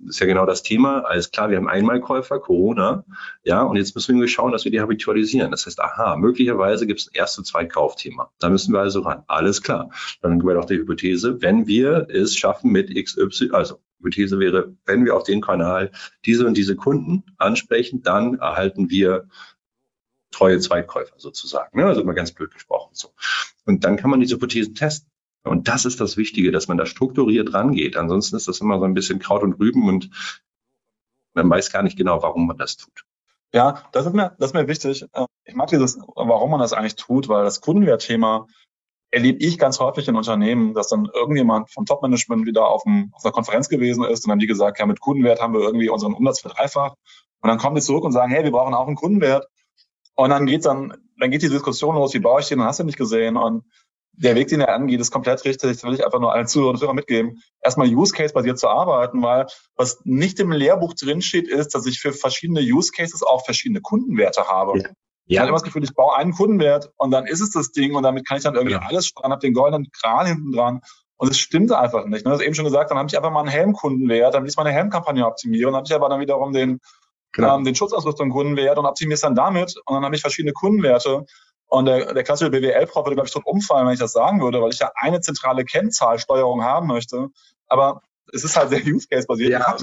ist 0.08 0.20
ja 0.20 0.26
genau 0.26 0.46
das 0.46 0.64
Thema. 0.64 1.02
Alles 1.02 1.32
klar, 1.32 1.50
wir 1.50 1.58
haben 1.58 1.68
Einmalkäufer, 1.68 2.40
Corona, 2.40 3.04
ja, 3.44 3.62
und 3.64 3.78
jetzt 3.78 3.96
müssen 3.96 4.20
wir 4.20 4.28
schauen, 4.28 4.52
dass 4.52 4.66
wir 4.66 4.72
die 4.72 4.82
habitualisieren. 4.82 5.52
Das 5.52 5.66
heißt, 5.66 5.80
aha, 5.80 6.16
möglicherweise 6.18 6.88
gibt 6.88 7.02
es 7.02 7.08
ein 7.08 7.16
erste 7.16 7.44
Zweitkaufthema. 7.44 8.32
Da 8.40 8.50
müssen 8.50 8.74
wir 8.74 8.80
also 8.80 9.02
ran. 9.02 9.24
Alles 9.28 9.62
klar. 9.62 9.90
Dann 10.22 10.44
wäre 10.44 10.56
doch 10.56 10.66
die 10.66 10.78
Hypothese, 10.78 11.42
wenn 11.42 11.68
wir 11.68 12.08
es 12.10 12.36
schaffen 12.36 12.72
mit 12.72 12.94
XY, 12.94 13.52
also 13.52 13.80
Hypothese 14.00 14.40
wäre, 14.40 14.76
wenn 14.86 15.06
wir 15.06 15.16
auf 15.16 15.24
den 15.24 15.42
Kanal 15.42 15.92
diese 16.26 16.46
und 16.48 16.58
diese 16.58 16.76
Kunden 16.76 17.24
ansprechen, 17.38 18.02
dann 18.02 18.40
erhalten 18.40 18.90
wir 18.90 19.28
treue 20.32 20.60
Zweitkäufer 20.60 21.14
sozusagen. 21.18 21.78
Ne? 21.78 21.86
Also 21.86 22.04
mal 22.04 22.14
ganz 22.14 22.32
blöd 22.32 22.52
gesprochen. 22.52 22.92
So. 22.94 23.10
Und 23.66 23.84
dann 23.84 23.98
kann 23.98 24.10
man 24.10 24.20
diese 24.20 24.36
Hypothesen 24.36 24.76
testen. 24.76 25.11
Und 25.44 25.68
das 25.68 25.86
ist 25.86 26.00
das 26.00 26.18
Wichtige, 26.18 26.52
dass 26.52 26.68
man 26.68 26.78
da 26.78 26.86
strukturiert 26.86 27.54
rangeht. 27.54 27.98
Ansonsten 27.98 28.36
ist 28.36 28.48
das 28.48 28.62
immer 28.62 28.80
so 28.80 28.86
ein 28.86 28.94
bisschen 28.94 29.20
Kraut 29.20 29.44
und 29.44 29.60
Rüben 29.60 29.88
und 29.88 30.10
man 31.34 31.50
weiß 31.50 31.72
gar 31.72 31.84
nicht 31.84 31.98
genau, 31.98 32.22
warum 32.22 32.48
man 32.48 32.58
das 32.58 32.78
tut. 32.78 33.06
Ja, 33.54 33.84
das 33.92 34.06
ist 34.06 34.14
mir, 34.14 34.36
das 34.40 34.52
ist 34.52 34.54
mir 34.54 34.68
wichtig. 34.68 35.06
Äh, 35.14 35.26
ich 35.46 35.56
mag 35.56 35.68
dieses, 35.68 36.00
warum 36.16 36.52
man 36.52 36.60
das 36.60 36.74
eigentlich 36.74 36.96
tut, 36.96 37.28
weil 37.28 37.44
das 37.44 37.62
Kundenwertthema 37.62 38.48
erlebe 39.12 39.40
ich 39.44 39.58
ganz 39.58 39.80
häufig 39.80 40.08
in 40.08 40.16
Unternehmen, 40.16 40.74
dass 40.74 40.88
dann 40.88 41.10
irgendjemand 41.14 41.70
vom 41.70 41.86
Topmanagement 41.86 42.46
wieder 42.46 42.68
auf, 42.68 42.84
dem, 42.84 43.12
auf 43.14 43.26
einer 43.26 43.34
Konferenz 43.34 43.68
gewesen 43.68 44.06
ist 44.06 44.26
und 44.26 44.30
dann 44.30 44.40
die 44.40 44.48
gesagt, 44.48 44.80
ja, 44.80 44.86
mit 44.86 45.02
Kundenwert 45.02 45.42
haben 45.42 45.54
wir 45.54 45.60
irgendwie 45.60 45.90
unseren 45.90 46.14
Umsatz 46.14 46.40
verdreifacht. 46.40 46.98
Und 47.42 47.50
dann 47.50 47.58
kommen 47.58 47.76
die 47.76 47.82
zurück 47.82 48.06
und 48.06 48.14
sagen, 48.14 48.32
hey, 48.32 48.44
wir 48.44 48.52
brauchen 48.52 48.74
auch 48.74 48.88
einen 48.88 48.96
Kundenwert. 48.96 49.48
Und 50.16 50.30
dann 50.30 50.46
geht's 50.46 50.66
dann, 50.66 50.94
dann 51.18 51.32
geht 51.32 51.42
die 51.42 51.50
Diskussion 51.50 51.96
los, 51.96 52.14
wie 52.14 52.20
baue 52.20 52.40
ich 52.40 52.48
den, 52.48 52.60
dann 52.60 52.68
hast 52.68 52.80
du 52.80 52.84
nicht 52.86 52.98
gesehen. 52.98 53.36
Und 53.36 53.66
der 54.14 54.36
Weg, 54.36 54.50
den 54.50 54.62
er 54.62 54.74
angeht, 54.74 55.00
ist 55.00 55.12
komplett 55.12 55.44
richtig. 55.46 55.72
Das 55.72 55.84
will 55.84 55.94
ich 55.94 56.06
einfach 56.06 56.20
nur 56.20 56.34
allen 56.34 56.48
Zuhörern 56.48 56.76
und 56.76 56.82
Hörern 56.82 56.96
mitgeben. 56.96 57.42
Erstmal 57.62 57.88
Use 57.88 58.14
Case 58.14 58.34
basiert 58.34 58.60
zu 58.60 58.68
arbeiten, 58.68 59.22
weil 59.22 59.48
was 59.76 60.02
nicht 60.04 60.40
im 60.40 60.52
Lehrbuch 60.52 60.94
drinsteht, 60.94 61.48
ist, 61.48 61.74
dass 61.76 61.86
ich 61.86 62.00
für 62.00 62.14
verschiedene 62.14 62.62
Use 62.62 62.92
Cases 62.92 63.24
auch 63.24 63.46
verschiedene 63.46 63.82
Kundenwerte 63.82 64.48
habe. 64.48 64.80
Ja. 64.80 64.90
Ich 65.26 65.38
habe 65.38 65.48
immer 65.48 65.58
das 65.58 65.64
Gefühl, 65.64 65.84
ich 65.84 65.94
baue 65.94 66.16
einen 66.16 66.34
Kundenwert 66.34 66.92
und 66.98 67.12
dann 67.12 67.26
ist 67.26 67.40
es 67.40 67.52
das 67.52 67.72
Ding 67.72 67.96
und 67.96 68.04
damit 68.04 68.28
kann 68.28 68.38
ich 68.38 68.44
dann 68.44 68.56
irgendwie 68.56 68.76
ja. 68.76 68.82
alles 68.82 69.08
steuern, 69.08 69.32
habe 69.32 69.40
den 69.40 69.54
goldenen 69.54 69.90
Kran 69.92 70.26
hinten 70.26 70.52
dran. 70.52 70.82
Und 71.16 71.30
es 71.30 71.38
stimmt 71.38 71.72
einfach 71.72 72.06
nicht. 72.06 72.26
Ne? 72.26 72.32
Das 72.32 72.42
eben 72.42 72.56
schon 72.56 72.66
gesagt, 72.66 72.90
dann 72.90 72.98
habe 72.98 73.08
ich 73.08 73.16
einfach 73.16 73.32
mal 73.32 73.42
einen 73.42 73.50
Helmkundenwert, 73.50 74.34
dann 74.34 74.44
will 74.44 74.50
ich 74.50 74.58
meine 74.58 74.72
Helmkampagne 74.72 75.26
optimieren, 75.26 75.68
dann 75.68 75.76
habe 75.76 75.86
ich 75.88 75.94
aber 75.94 76.10
dann 76.10 76.20
wiederum 76.20 76.52
den, 76.52 76.80
genau. 77.32 77.58
ähm, 77.58 77.64
den 77.64 77.76
Schutzausrüstung-Kundenwert 77.76 78.78
und 78.78 78.86
optimiere 78.86 79.14
es 79.14 79.22
dann 79.22 79.36
damit 79.36 79.76
und 79.86 79.96
dann 79.96 80.04
habe 80.04 80.16
ich 80.16 80.22
verschiedene 80.22 80.52
Kundenwerte. 80.52 81.26
Und 81.72 81.86
der, 81.86 82.14
der 82.14 82.24
klassische 82.24 82.52
BWL-Prof 82.52 83.06
würde, 83.06 83.16
glaube 83.16 83.28
ich, 83.28 83.34
tot 83.34 83.46
umfallen, 83.46 83.88
wenn 83.88 83.94
ich 83.94 84.00
das 84.00 84.12
sagen 84.12 84.42
würde, 84.42 84.62
weil 84.62 84.74
ich 84.74 84.80
ja 84.80 84.92
eine 84.94 85.22
zentrale 85.22 85.64
Kennzahlsteuerung 85.64 86.64
haben 86.64 86.88
möchte. 86.88 87.30
Aber 87.68 88.02
es 88.34 88.44
ist 88.44 88.58
halt 88.58 88.72
sehr 88.72 88.86
Use-Case-basiert. 88.86 89.52
Ja, 89.52 89.78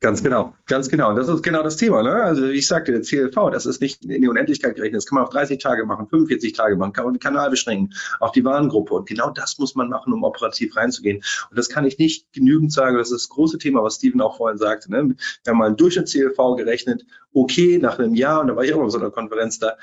ganz 0.00 0.22
genau, 0.22 0.54
ganz 0.64 0.88
genau. 0.88 1.12
Das 1.12 1.28
ist 1.28 1.42
genau 1.42 1.62
das 1.62 1.76
Thema. 1.76 2.02
Ne? 2.02 2.14
Also 2.14 2.46
ich 2.46 2.66
sagte, 2.66 2.92
der 2.92 3.02
CLV, 3.02 3.50
das 3.52 3.66
ist 3.66 3.82
nicht 3.82 4.06
in 4.06 4.22
die 4.22 4.28
Unendlichkeit 4.28 4.74
gerechnet. 4.74 4.96
Das 5.02 5.06
kann 5.06 5.16
man 5.16 5.24
auf 5.24 5.30
30 5.30 5.58
Tage 5.58 5.84
machen, 5.84 6.08
45 6.08 6.54
Tage 6.54 6.76
machen, 6.76 6.94
kann 6.94 7.04
man 7.04 7.12
den 7.12 7.20
Kanal 7.20 7.50
beschränken, 7.50 7.92
auch 8.18 8.32
die 8.32 8.42
Warengruppe. 8.46 8.94
Und 8.94 9.06
genau 9.06 9.28
das 9.28 9.58
muss 9.58 9.74
man 9.74 9.90
machen, 9.90 10.14
um 10.14 10.24
operativ 10.24 10.76
reinzugehen. 10.76 11.18
Und 11.50 11.58
das 11.58 11.68
kann 11.68 11.84
ich 11.84 11.98
nicht 11.98 12.32
genügend 12.32 12.72
sagen. 12.72 12.96
Das 12.96 13.10
ist 13.10 13.24
das 13.24 13.28
große 13.28 13.58
Thema, 13.58 13.82
was 13.82 13.96
Steven 13.96 14.22
auch 14.22 14.38
vorhin 14.38 14.56
sagte. 14.56 14.90
Ne? 14.90 15.14
Wir 15.44 15.50
haben 15.50 15.58
mal 15.58 15.66
einen 15.66 15.76
Durchschnitts-CLV 15.76 16.56
gerechnet. 16.56 17.04
Okay, 17.34 17.76
nach 17.76 17.98
einem 17.98 18.14
Jahr, 18.14 18.40
und 18.40 18.48
da 18.48 18.56
war 18.56 18.64
ich 18.64 18.72
auch 18.72 18.80
auf 18.80 18.90
so 18.90 18.98
einer 18.98 19.10
Konferenz 19.10 19.58
da, 19.58 19.76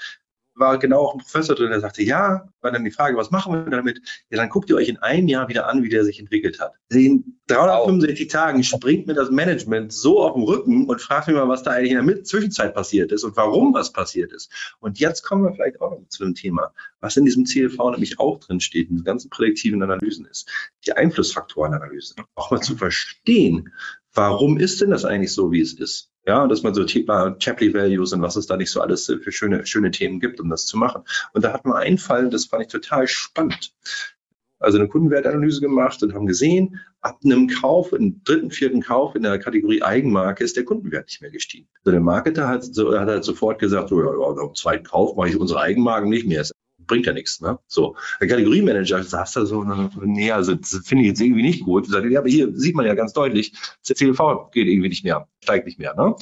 war 0.57 0.77
genau 0.77 0.99
auch 0.99 1.13
ein 1.13 1.19
Professor 1.19 1.55
drin, 1.55 1.69
der 1.69 1.79
sagte, 1.79 2.03
ja, 2.03 2.49
war 2.61 2.71
dann 2.71 2.83
die 2.83 2.91
Frage, 2.91 3.17
was 3.17 3.31
machen 3.31 3.53
wir 3.53 3.69
damit? 3.69 4.01
Ja, 4.29 4.37
dann 4.37 4.49
guckt 4.49 4.69
ihr 4.69 4.75
euch 4.75 4.89
in 4.89 4.97
einem 4.97 5.27
Jahr 5.27 5.47
wieder 5.47 5.67
an, 5.67 5.83
wie 5.83 5.89
der 5.89 6.03
sich 6.03 6.19
entwickelt 6.19 6.59
hat. 6.59 6.73
In 6.89 7.39
365 7.47 8.27
Tagen 8.27 8.63
springt 8.63 9.07
mir 9.07 9.13
das 9.13 9.29
Management 9.29 9.93
so 9.93 10.21
auf 10.21 10.33
den 10.33 10.43
Rücken 10.43 10.85
und 10.87 11.01
fragt 11.01 11.27
mich 11.27 11.35
mal, 11.35 11.47
was 11.47 11.63
da 11.63 11.71
eigentlich 11.71 11.91
in 11.91 12.05
der 12.05 12.23
Zwischenzeit 12.23 12.73
passiert 12.73 13.11
ist 13.11 13.23
und 13.23 13.37
warum 13.37 13.73
was 13.73 13.93
passiert 13.93 14.33
ist. 14.33 14.51
Und 14.79 14.99
jetzt 14.99 15.23
kommen 15.23 15.43
wir 15.43 15.53
vielleicht 15.53 15.81
auch 15.81 15.91
noch 15.91 16.07
zu 16.09 16.23
dem 16.23 16.35
Thema, 16.35 16.73
was 16.99 17.17
in 17.17 17.25
diesem 17.25 17.45
CLV 17.45 17.77
nämlich 17.91 18.19
auch 18.19 18.39
drin 18.39 18.59
steht, 18.59 18.89
in 18.89 18.97
den 18.97 19.05
ganzen 19.05 19.29
prädiktiven 19.29 19.81
Analysen 19.83 20.25
ist, 20.25 20.49
die 20.85 20.93
Einflussfaktorenanalyse. 20.93 22.15
Auch 22.35 22.51
mal 22.51 22.61
zu 22.61 22.75
verstehen, 22.75 23.73
warum 24.13 24.57
ist 24.57 24.81
denn 24.81 24.89
das 24.89 25.05
eigentlich 25.05 25.33
so, 25.33 25.51
wie 25.51 25.61
es 25.61 25.73
ist? 25.73 26.11
Ja, 26.27 26.45
dass 26.45 26.61
man 26.61 26.73
so 26.73 26.83
Thema 26.83 27.37
Chapley 27.39 27.73
Values 27.73 28.11
und 28.13 28.21
was 28.21 28.35
es 28.35 28.47
da 28.47 28.57
nicht 28.57 28.69
so 28.69 28.81
alles 28.81 29.05
für 29.05 29.31
schöne, 29.31 29.65
schöne 29.65 29.91
Themen 29.91 30.19
gibt, 30.19 30.41
um 30.41 30.49
das 30.49 30.65
zu 30.65 30.77
machen. 30.77 31.03
Und 31.33 31.45
da 31.45 31.53
hat 31.53 31.65
man 31.65 31.77
einen 31.77 31.97
Fall, 31.97 32.29
das 32.29 32.45
fand 32.45 32.63
ich 32.63 32.67
total 32.67 33.07
spannend. 33.07 33.73
also 34.59 34.77
eine 34.77 34.87
Kundenwertanalyse 34.87 35.61
gemacht 35.61 36.01
und 36.03 36.13
haben 36.13 36.25
gesehen, 36.25 36.79
ab 37.01 37.19
einem 37.23 37.47
Kauf, 37.47 37.93
im 37.93 38.23
dritten, 38.23 38.51
vierten 38.51 38.81
Kauf 38.81 39.15
in 39.15 39.23
der 39.23 39.39
Kategorie 39.39 39.83
Eigenmarke 39.83 40.43
ist 40.43 40.57
der 40.57 40.65
Kundenwert 40.65 41.05
nicht 41.05 41.21
mehr 41.21 41.31
gestiegen. 41.31 41.67
Also 41.85 41.91
der 41.91 42.01
Marketer 42.01 42.47
hat, 42.47 42.63
so, 42.63 42.97
hat 42.97 43.07
halt 43.07 43.23
sofort 43.23 43.59
gesagt, 43.59 43.89
so, 43.89 43.99
ja, 43.99 44.11
ja, 44.11 44.41
am 44.41 44.55
zweiten 44.55 44.83
Kauf 44.83 45.15
mache 45.15 45.29
ich 45.29 45.39
unsere 45.39 45.61
Eigenmarken 45.61 46.09
nicht 46.09 46.27
mehr. 46.27 46.45
Das 46.87 46.95
bringt 46.95 47.05
ja 47.05 47.13
nichts. 47.13 47.41
Ne? 47.41 47.59
So, 47.67 47.95
der 48.21 48.27
Kategoriemanager 48.27 49.03
saß 49.03 49.33
da 49.33 49.45
so, 49.45 49.63
nee, 50.01 50.31
also 50.31 50.55
das 50.55 50.81
finde 50.85 51.03
ich 51.03 51.09
jetzt 51.09 51.21
irgendwie 51.21 51.43
nicht 51.43 51.63
gut. 51.63 51.87
Sagt, 51.87 52.09
ja, 52.09 52.19
aber 52.19 52.29
hier 52.29 52.53
sieht 52.53 52.75
man 52.75 52.85
ja 52.85 52.95
ganz 52.95 53.13
deutlich, 53.13 53.53
CLV 53.83 54.51
geht 54.51 54.67
irgendwie 54.67 54.89
nicht 54.89 55.03
mehr, 55.03 55.27
steigt 55.43 55.65
nicht 55.65 55.79
mehr. 55.79 55.95
Ne? 55.95 56.15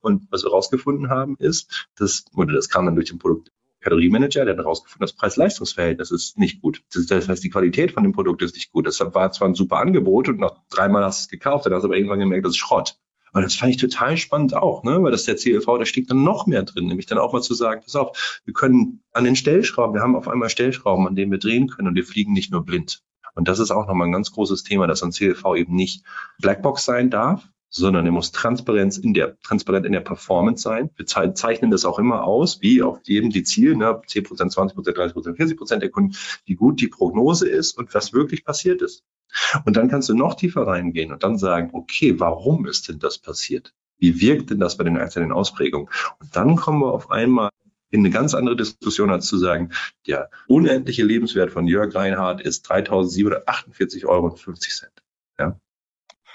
Und 0.00 0.28
was 0.30 0.44
wir 0.44 0.50
rausgefunden 0.50 1.10
haben, 1.10 1.36
ist, 1.38 1.88
dass, 1.96 2.24
oder 2.34 2.54
das 2.54 2.68
kam 2.68 2.86
dann 2.86 2.94
durch 2.94 3.08
den 3.08 3.18
Produkt 3.18 3.50
Kaloriemanager, 3.82 4.44
der 4.44 4.54
hat 4.54 4.60
herausgefunden, 4.60 5.00
das 5.00 5.12
Preis-Leistungs-Verhältnis 5.12 6.12
ist 6.12 6.38
nicht 6.38 6.62
gut. 6.62 6.82
Das 6.94 7.28
heißt, 7.28 7.42
die 7.42 7.50
Qualität 7.50 7.90
von 7.90 8.04
dem 8.04 8.12
Produkt 8.12 8.42
ist 8.42 8.54
nicht 8.54 8.70
gut. 8.70 8.86
Deshalb 8.86 9.14
war 9.14 9.32
zwar 9.32 9.48
ein 9.48 9.54
super 9.54 9.78
Angebot 9.78 10.28
und 10.28 10.38
nach 10.38 10.54
dreimal 10.70 11.04
hast 11.04 11.20
du 11.20 11.24
es 11.24 11.28
gekauft, 11.28 11.66
dann 11.66 11.74
hast 11.74 11.82
du 11.82 11.88
aber 11.88 11.96
irgendwann 11.96 12.20
gemerkt, 12.20 12.46
das 12.46 12.52
ist 12.52 12.58
Schrott. 12.58 12.96
Und 13.32 13.42
das 13.42 13.54
fand 13.54 13.70
ich 13.70 13.78
total 13.78 14.16
spannend 14.16 14.54
auch, 14.54 14.82
ne? 14.84 15.02
weil 15.02 15.10
das 15.10 15.24
der 15.24 15.36
CLV, 15.36 15.66
da 15.78 15.86
steckt 15.86 16.10
dann 16.10 16.22
noch 16.22 16.46
mehr 16.46 16.62
drin, 16.62 16.86
nämlich 16.86 17.06
dann 17.06 17.18
auch 17.18 17.32
mal 17.32 17.40
zu 17.40 17.54
sagen, 17.54 17.80
pass 17.82 17.96
auf, 17.96 18.40
wir 18.44 18.52
können 18.52 19.02
an 19.12 19.24
den 19.24 19.36
Stellschrauben, 19.36 19.94
wir 19.94 20.02
haben 20.02 20.16
auf 20.16 20.28
einmal 20.28 20.50
Stellschrauben, 20.50 21.06
an 21.06 21.14
denen 21.14 21.32
wir 21.32 21.38
drehen 21.38 21.68
können 21.68 21.88
und 21.88 21.94
wir 21.94 22.04
fliegen 22.04 22.32
nicht 22.32 22.52
nur 22.52 22.64
blind. 22.64 23.02
Und 23.34 23.48
das 23.48 23.58
ist 23.58 23.70
auch 23.70 23.86
nochmal 23.86 24.08
ein 24.08 24.12
ganz 24.12 24.32
großes 24.32 24.62
Thema, 24.62 24.86
dass 24.86 25.02
ein 25.02 25.12
CLV 25.12 25.56
eben 25.56 25.74
nicht 25.74 26.04
Blackbox 26.40 26.84
sein 26.84 27.08
darf, 27.08 27.48
sondern 27.72 28.04
er 28.04 28.12
muss 28.12 28.32
Transparenz 28.32 28.98
in 28.98 29.14
der, 29.14 29.40
transparent 29.40 29.86
in 29.86 29.92
der 29.92 30.00
Performance 30.00 30.62
sein. 30.62 30.90
Wir 30.94 31.06
zeichnen 31.06 31.70
das 31.70 31.84
auch 31.84 31.98
immer 31.98 32.24
aus, 32.24 32.60
wie 32.60 32.82
auf 32.82 33.00
jedem 33.04 33.30
die 33.30 33.42
Ziel, 33.42 33.74
ne, 33.76 34.00
10 34.06 34.24
Prozent, 34.24 34.52
20 34.52 34.76
Prozent, 34.76 34.98
30 34.98 35.14
Prozent, 35.14 35.36
40 35.38 35.56
Prozent 35.56 35.82
der 35.82 35.90
Kunden, 35.90 36.14
wie 36.44 36.54
gut 36.54 36.80
die 36.80 36.88
Prognose 36.88 37.48
ist 37.48 37.76
und 37.76 37.92
was 37.94 38.12
wirklich 38.12 38.44
passiert 38.44 38.82
ist. 38.82 39.04
Und 39.64 39.76
dann 39.76 39.88
kannst 39.88 40.10
du 40.10 40.14
noch 40.14 40.34
tiefer 40.34 40.66
reingehen 40.66 41.12
und 41.12 41.22
dann 41.22 41.38
sagen, 41.38 41.70
okay, 41.72 42.20
warum 42.20 42.66
ist 42.66 42.88
denn 42.88 42.98
das 42.98 43.18
passiert? 43.18 43.72
Wie 43.98 44.20
wirkt 44.20 44.50
denn 44.50 44.60
das 44.60 44.76
bei 44.76 44.84
den 44.84 44.98
einzelnen 44.98 45.32
Ausprägungen? 45.32 45.88
Und 46.20 46.36
dann 46.36 46.56
kommen 46.56 46.80
wir 46.80 46.92
auf 46.92 47.10
einmal 47.10 47.48
in 47.90 48.00
eine 48.00 48.10
ganz 48.10 48.34
andere 48.34 48.56
Diskussion, 48.56 49.10
als 49.10 49.26
zu 49.26 49.38
sagen, 49.38 49.70
der 50.06 50.30
unendliche 50.46 51.04
Lebenswert 51.04 51.50
von 51.50 51.66
Jörg 51.66 51.94
Reinhardt 51.94 52.42
ist 52.42 52.70
3.748,50 52.70 54.06
Euro. 54.06 54.36
Ja, 55.38 55.58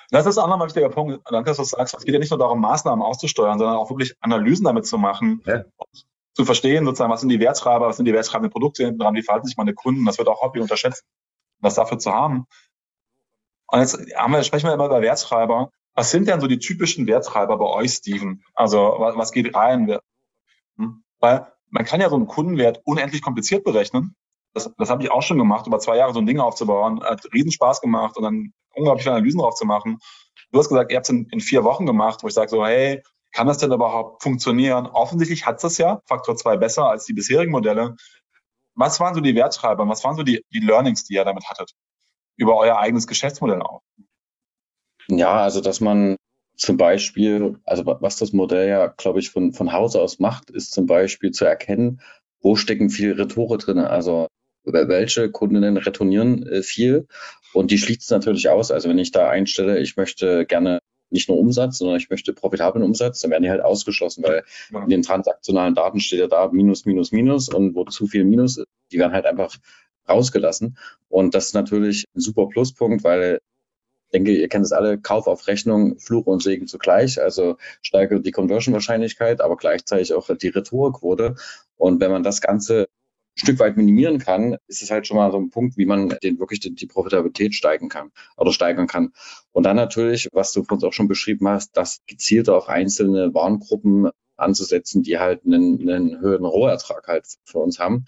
das 0.09 0.25
ist 0.25 0.37
auch 0.37 0.47
nochmal 0.47 0.67
ein 0.67 0.69
wichtiger 0.69 0.89
Punkt. 0.89 1.21
Danke, 1.29 1.49
dass 1.49 1.57
du 1.57 1.63
sagst. 1.63 1.95
Es 1.95 2.03
geht 2.05 2.13
ja 2.13 2.19
nicht 2.19 2.29
nur 2.29 2.39
darum, 2.39 2.61
Maßnahmen 2.61 3.03
auszusteuern, 3.03 3.59
sondern 3.59 3.77
auch 3.77 3.89
wirklich 3.89 4.15
Analysen 4.21 4.65
damit 4.65 4.85
zu 4.85 4.97
machen. 4.97 5.41
Ja. 5.45 5.63
Zu 6.33 6.45
verstehen, 6.45 6.85
sozusagen, 6.85 7.11
was 7.11 7.21
sind 7.21 7.29
die 7.29 7.39
Wertschreiber, 7.39 7.87
was 7.87 7.97
sind 7.97 8.05
die 8.05 8.13
wertschreibenden 8.13 8.51
Produkte 8.51 8.85
hinten 8.85 8.99
dran, 8.99 9.15
wie 9.15 9.23
verhalten 9.23 9.47
sich 9.47 9.57
meine 9.57 9.73
Kunden. 9.73 10.05
Das 10.05 10.17
wird 10.17 10.27
auch 10.27 10.41
Hobby 10.41 10.59
unterschätzt, 10.59 11.03
das 11.61 11.75
dafür 11.75 11.97
zu 11.97 12.13
haben. 12.13 12.45
Und 13.67 13.79
jetzt 13.79 13.97
wir, 13.97 14.43
sprechen 14.43 14.67
wir 14.67 14.73
immer 14.73 14.85
über 14.85 15.01
Wertschreiber. 15.01 15.71
Was 15.93 16.11
sind 16.11 16.27
denn 16.27 16.39
so 16.39 16.47
die 16.47 16.59
typischen 16.59 17.07
Wertschreiber 17.07 17.57
bei 17.57 17.65
euch, 17.65 17.91
Steven? 17.91 18.43
Also, 18.53 18.95
was, 18.99 19.17
was 19.17 19.31
geht 19.31 19.55
rein? 19.55 19.97
Hm? 20.77 21.03
Weil 21.19 21.51
man 21.69 21.85
kann 21.85 21.99
ja 21.99 22.09
so 22.09 22.15
einen 22.15 22.27
Kundenwert 22.27 22.81
unendlich 22.85 23.21
kompliziert 23.21 23.63
berechnen. 23.63 24.15
Das, 24.57 24.73
das 24.77 24.89
habe 24.89 25.03
ich 25.03 25.11
auch 25.11 25.21
schon 25.21 25.37
gemacht, 25.37 25.67
über 25.67 25.79
zwei 25.79 25.97
Jahre 25.97 26.13
so 26.13 26.19
ein 26.19 26.25
Ding 26.25 26.39
aufzubauen. 26.39 27.03
Hat 27.03 27.25
Riesenspaß 27.33 27.81
gemacht 27.81 28.17
und 28.17 28.23
dann 28.23 28.53
unglaublich 28.73 29.03
viele 29.03 29.15
Analysen 29.15 29.39
drauf 29.39 29.55
zu 29.55 29.65
machen. 29.65 29.99
Du 30.51 30.59
hast 30.59 30.69
gesagt, 30.69 30.91
ihr 30.91 30.97
habt 30.97 31.05
es 31.05 31.09
in, 31.09 31.27
in 31.29 31.39
vier 31.39 31.63
Wochen 31.63 31.85
gemacht, 31.85 32.23
wo 32.23 32.27
ich 32.27 32.33
sage 32.33 32.49
so, 32.49 32.65
hey, 32.65 33.03
kann 33.33 33.47
das 33.47 33.57
denn 33.57 33.71
überhaupt 33.71 34.23
funktionieren? 34.23 34.87
Offensichtlich 34.87 35.45
hat 35.45 35.57
es 35.57 35.61
das 35.61 35.77
ja, 35.77 36.01
Faktor 36.05 36.35
2 36.35 36.57
besser 36.57 36.89
als 36.89 37.05
die 37.05 37.13
bisherigen 37.13 37.51
Modelle. 37.51 37.95
Was 38.73 38.99
waren 38.99 39.13
so 39.13 39.21
die 39.21 39.35
Werttreiber? 39.35 39.87
Was 39.87 40.03
waren 40.03 40.15
so 40.15 40.23
die, 40.23 40.43
die 40.51 40.59
Learnings, 40.59 41.03
die 41.03 41.15
ihr 41.15 41.25
damit 41.25 41.49
hattet? 41.49 41.73
Über 42.35 42.55
euer 42.57 42.77
eigenes 42.77 43.07
Geschäftsmodell 43.07 43.61
auch? 43.61 43.81
Ja, 45.09 45.37
also 45.37 45.61
dass 45.61 45.81
man 45.81 46.15
zum 46.55 46.77
Beispiel, 46.77 47.59
also 47.65 47.85
was 47.85 48.17
das 48.17 48.33
Modell 48.33 48.67
ja, 48.67 48.87
glaube 48.87 49.19
ich, 49.19 49.29
von, 49.29 49.53
von 49.53 49.71
Hause 49.71 50.01
aus 50.01 50.19
macht, 50.19 50.49
ist 50.49 50.71
zum 50.71 50.85
Beispiel 50.85 51.31
zu 51.31 51.45
erkennen, 51.45 52.01
wo 52.41 52.55
stecken 52.55 52.89
viele 52.89 53.17
Retore 53.17 53.57
drin. 53.57 53.79
Also 53.79 54.27
welche 54.73 55.31
Kundinnen 55.31 55.77
retournieren 55.77 56.45
äh, 56.47 56.61
viel 56.61 57.07
und 57.53 57.71
die 57.71 57.77
schließt 57.77 58.01
es 58.01 58.09
natürlich 58.09 58.49
aus. 58.49 58.71
Also 58.71 58.89
wenn 58.89 58.99
ich 58.99 59.11
da 59.11 59.29
einstelle, 59.29 59.79
ich 59.79 59.97
möchte 59.97 60.45
gerne 60.45 60.79
nicht 61.09 61.29
nur 61.29 61.37
Umsatz, 61.37 61.77
sondern 61.77 61.97
ich 61.97 62.09
möchte 62.09 62.33
profitablen 62.33 62.83
Umsatz, 62.83 63.21
dann 63.21 63.31
werden 63.31 63.43
die 63.43 63.49
halt 63.49 63.61
ausgeschlossen, 63.61 64.23
weil 64.23 64.43
ja. 64.71 64.83
in 64.83 64.89
den 64.89 65.01
transaktionalen 65.01 65.73
Daten 65.73 65.99
steht 65.99 66.19
ja 66.19 66.27
da 66.27 66.49
Minus, 66.51 66.85
Minus, 66.85 67.11
Minus 67.11 67.49
und 67.49 67.75
wo 67.75 67.85
zu 67.85 68.07
viel 68.07 68.25
Minus 68.25 68.57
ist, 68.57 68.67
die 68.91 68.99
werden 68.99 69.13
halt 69.13 69.25
einfach 69.25 69.55
rausgelassen. 70.09 70.77
Und 71.09 71.33
das 71.33 71.47
ist 71.47 71.53
natürlich 71.53 72.05
ein 72.15 72.19
super 72.19 72.47
Pluspunkt, 72.47 73.03
weil 73.03 73.39
ich 74.07 74.11
denke, 74.11 74.31
ihr 74.31 74.47
kennt 74.47 74.65
es 74.65 74.71
alle, 74.71 74.97
Kauf 74.97 75.27
auf 75.27 75.47
Rechnung, 75.47 75.99
Fluch 75.99 76.27
und 76.27 76.41
Segen 76.41 76.67
zugleich, 76.67 77.21
also 77.21 77.57
steigert 77.81 78.25
die 78.25 78.31
Conversion-Wahrscheinlichkeit, 78.31 79.41
aber 79.41 79.57
gleichzeitig 79.57 80.13
auch 80.13 80.29
die 80.35 80.47
Retourquote. 80.47 81.35
Und 81.75 81.99
wenn 81.99 82.11
man 82.11 82.23
das 82.23 82.39
Ganze 82.39 82.87
Stück 83.37 83.59
weit 83.59 83.77
minimieren 83.77 84.17
kann, 84.17 84.57
ist 84.67 84.81
es 84.81 84.91
halt 84.91 85.07
schon 85.07 85.17
mal 85.17 85.31
so 85.31 85.37
ein 85.37 85.49
Punkt, 85.49 85.77
wie 85.77 85.85
man 85.85 86.09
den 86.23 86.39
wirklich 86.39 86.59
die, 86.59 86.73
die 86.73 86.87
Profitabilität 86.87 87.53
steigen 87.53 87.87
kann 87.87 88.11
oder 88.35 88.51
steigern 88.51 88.87
kann. 88.87 89.13
Und 89.51 89.63
dann 89.63 89.75
natürlich, 89.75 90.27
was 90.33 90.51
du 90.51 90.65
uns 90.67 90.83
auch 90.83 90.93
schon 90.93 91.07
beschrieben 91.07 91.47
hast, 91.47 91.77
das 91.77 92.01
gezielt 92.07 92.49
auf 92.49 92.67
einzelne 92.67 93.33
Warengruppen 93.33 94.09
anzusetzen, 94.37 95.03
die 95.03 95.19
halt 95.19 95.45
einen, 95.45 95.89
einen 95.89 96.19
höheren 96.19 96.45
Rohertrag 96.45 97.07
halt 97.07 97.27
für 97.43 97.59
uns 97.59 97.79
haben. 97.79 98.05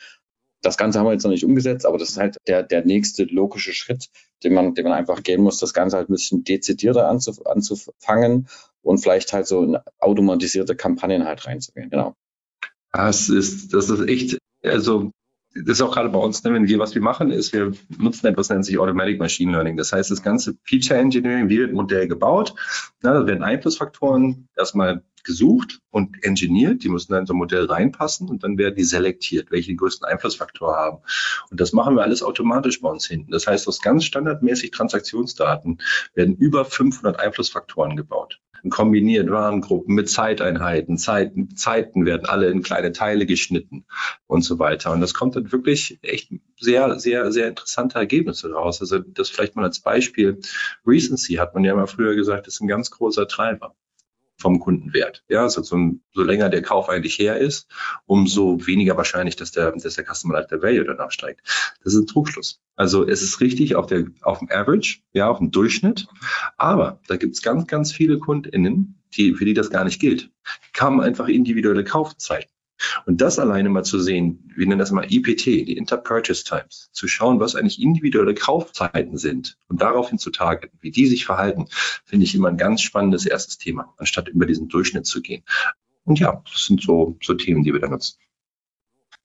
Das 0.62 0.78
Ganze 0.78 1.00
haben 1.00 1.06
wir 1.06 1.14
jetzt 1.14 1.24
noch 1.24 1.32
nicht 1.32 1.46
umgesetzt, 1.46 1.86
aber 1.86 1.98
das 1.98 2.10
ist 2.10 2.18
halt 2.18 2.38
der, 2.48 2.64
der 2.64 2.84
nächste 2.84 3.24
logische 3.24 3.74
Schritt, 3.74 4.10
den 4.44 4.54
man, 4.54 4.74
den 4.74 4.84
man 4.84 4.94
einfach 4.94 5.24
gehen 5.24 5.42
muss, 5.42 5.58
das 5.58 5.74
Ganze 5.74 5.96
halt 5.96 6.10
ein 6.10 6.14
bisschen 6.14 6.44
dezidierter 6.44 7.08
anzuf 7.08 7.46
anzufangen 7.46 8.48
und 8.82 8.98
vielleicht 8.98 9.32
halt 9.32 9.48
so 9.48 9.64
in 9.64 9.78
automatisierte 10.00 10.76
Kampagnen 10.76 11.26
halt 11.26 11.46
reinzugehen. 11.46 11.90
Genau. 11.90 12.16
Das 12.92 13.30
ist, 13.30 13.74
das 13.74 13.90
ist 13.90 14.08
echt, 14.10 14.38
also 14.64 15.12
das 15.56 15.80
ist 15.80 15.82
auch 15.82 15.94
gerade 15.94 16.10
bei 16.10 16.20
uns, 16.20 16.44
ne, 16.44 16.54
wenn 16.54 16.68
wir 16.68 16.80
was 16.80 16.94
wir 16.94 17.02
machen, 17.02 17.32
ist, 17.32 17.54
wir 17.54 17.74
nutzen 17.98 18.28
etwas, 18.28 18.50
nennt 18.50 18.66
sich 18.66 18.78
Automatic 18.78 19.20
Machine 19.20 19.52
Learning. 19.52 19.78
Das 19.78 19.92
heißt, 19.92 20.12
das 20.12 20.22
ganze 20.22 20.58
Feature 20.64 21.00
Engineering, 21.00 21.50
wie 21.50 21.58
wird 21.58 21.72
ein 21.72 21.76
Modell 21.76 22.08
gebaut? 22.08 22.54
Na, 23.02 23.14
da 23.14 23.26
werden 23.26 23.44
Einflussfaktoren 23.44 24.48
erstmal 24.56 25.04
gesucht 25.24 25.80
und 25.90 26.24
engineert. 26.24 26.84
Die 26.84 26.90
müssen 26.90 27.12
dann 27.12 27.22
in 27.22 27.26
so 27.26 27.34
ein 27.34 27.38
Modell 27.38 27.66
reinpassen 27.66 28.30
und 28.30 28.44
dann 28.44 28.58
werden 28.58 28.76
die 28.76 28.84
selektiert, 28.84 29.52
welche 29.52 29.72
den 29.72 29.78
größten 29.78 30.08
Einflussfaktor 30.08 30.76
haben. 30.76 31.00
Und 31.50 31.60
das 31.60 31.74
machen 31.74 31.96
wir 31.96 32.04
alles 32.04 32.24
automatisch 32.24 32.82
bei 32.82 32.90
uns 32.90 33.08
hinten. 33.08 33.32
Das 33.32 33.48
heißt, 33.48 33.68
aus 33.68 33.82
ganz 33.82 34.06
standardmäßig 34.06 34.72
Transaktionsdaten 34.72 35.80
werden 36.14 36.36
über 36.36 36.64
500 36.64 37.20
Einflussfaktoren 37.20 37.98
gebaut 37.98 38.40
kombiniert 38.70 39.30
Warengruppen 39.30 39.96
mit 39.96 40.10
Zeiteinheiten, 40.10 40.98
Zeiten, 40.98 41.56
Zeiten 41.56 42.06
werden 42.06 42.26
alle 42.26 42.50
in 42.50 42.62
kleine 42.62 42.92
Teile 42.92 43.26
geschnitten 43.26 43.86
und 44.28 44.42
so 44.42 44.60
weiter. 44.60 44.92
Und 44.92 45.02
das 45.02 45.14
kommt 45.14 45.36
dann 45.36 45.52
wirklich 45.52 46.00
echt 46.02 46.32
sehr, 46.60 47.00
sehr, 47.00 47.32
sehr 47.32 47.48
interessante 47.48 47.98
Ergebnisse 47.98 48.52
raus. 48.52 48.82
Also 48.82 49.00
das 49.00 49.30
vielleicht 49.30 49.56
mal 49.56 49.66
als 49.66 49.80
Beispiel. 49.80 50.40
Recency 50.86 51.36
hat 51.36 51.54
man 51.54 51.64
ja 51.64 51.76
mal 51.76 51.88
früher 51.88 52.16
gesagt, 52.16 52.48
ist 52.48 52.62
ein 52.62 52.68
ganz 52.68 52.92
großer 52.92 53.28
Treiber 53.28 53.76
vom 54.40 54.60
Kundenwert. 54.60 55.24
Ja, 55.28 55.44
also 55.44 55.62
so, 55.62 55.78
so 56.14 56.24
länger 56.24 56.50
der 56.50 56.62
Kauf 56.62 56.90
eigentlich 56.90 57.20
her 57.20 57.38
ist, 57.38 57.68
umso 58.06 58.66
weniger 58.66 58.98
wahrscheinlich, 58.98 59.36
dass 59.36 59.52
der, 59.52 59.72
dass 59.72 59.96
der 59.96 60.06
Customer 60.06 60.36
Lifetime 60.36 60.62
Value 60.62 60.86
danach 60.86 61.12
steigt. 61.12 61.42
Das 61.84 61.94
ist 61.94 62.00
ein 62.00 62.08
Trugschluss. 62.08 62.62
Also 62.76 63.06
es 63.08 63.22
ist 63.22 63.42
richtig 63.42 63.76
auf 63.76 63.88
der, 63.88 64.06
auf 64.22 64.40
dem 64.40 64.50
Average, 64.50 65.00
ja, 65.12 65.30
auf 65.30 65.40
dem 65.40 65.52
Durchschnitt. 65.52 66.08
Aber 66.58 67.02
da 67.08 67.18
gibt 67.18 67.36
es 67.36 67.42
ganz, 67.42 67.68
ganz 67.68 67.92
viele 67.92 68.20
KundInnen, 68.20 69.02
die, 69.16 69.34
für 69.34 69.46
die 69.46 69.54
das 69.54 69.70
gar 69.70 69.84
nicht 69.84 70.00
gilt. 70.00 70.32
Die 70.76 70.80
haben 70.80 71.02
einfach 71.02 71.28
individuelle 71.28 71.84
Kaufzeiten. 71.84 72.50
Und 73.06 73.22
das 73.22 73.40
alleine 73.40 73.70
mal 73.70 73.84
zu 73.84 74.00
sehen, 74.00 74.52
wir 74.56 74.68
nennen 74.68 74.80
das 74.80 74.92
mal 74.92 75.06
IPT, 75.10 75.46
die 75.46 75.78
Inter-Purchase 75.78 76.44
Times, 76.44 76.90
zu 76.92 77.08
schauen, 77.08 77.40
was 77.40 77.56
eigentlich 77.56 77.82
individuelle 77.82 78.34
Kaufzeiten 78.34 79.18
sind 79.18 79.58
und 79.68 79.82
daraufhin 79.82 80.18
zu 80.18 80.32
targeten, 80.32 80.78
wie 80.82 80.92
die 80.92 81.08
sich 81.08 81.26
verhalten, 81.26 81.68
finde 82.06 82.26
ich 82.26 82.36
immer 82.36 82.50
ein 82.50 82.58
ganz 82.58 82.82
spannendes 82.82 83.26
erstes 83.26 83.58
Thema, 83.58 83.94
anstatt 83.98 84.30
über 84.30 84.46
diesen 84.46 84.68
Durchschnitt 84.68 85.06
zu 85.06 85.22
gehen. 85.22 85.44
Und 86.06 86.20
ja, 86.20 86.42
das 86.52 86.66
sind 86.66 86.82
so, 86.82 87.18
so 87.22 87.34
Themen, 87.34 87.64
die 87.64 87.74
wir 87.74 87.80
da 87.80 87.88
nutzen. 87.88 88.18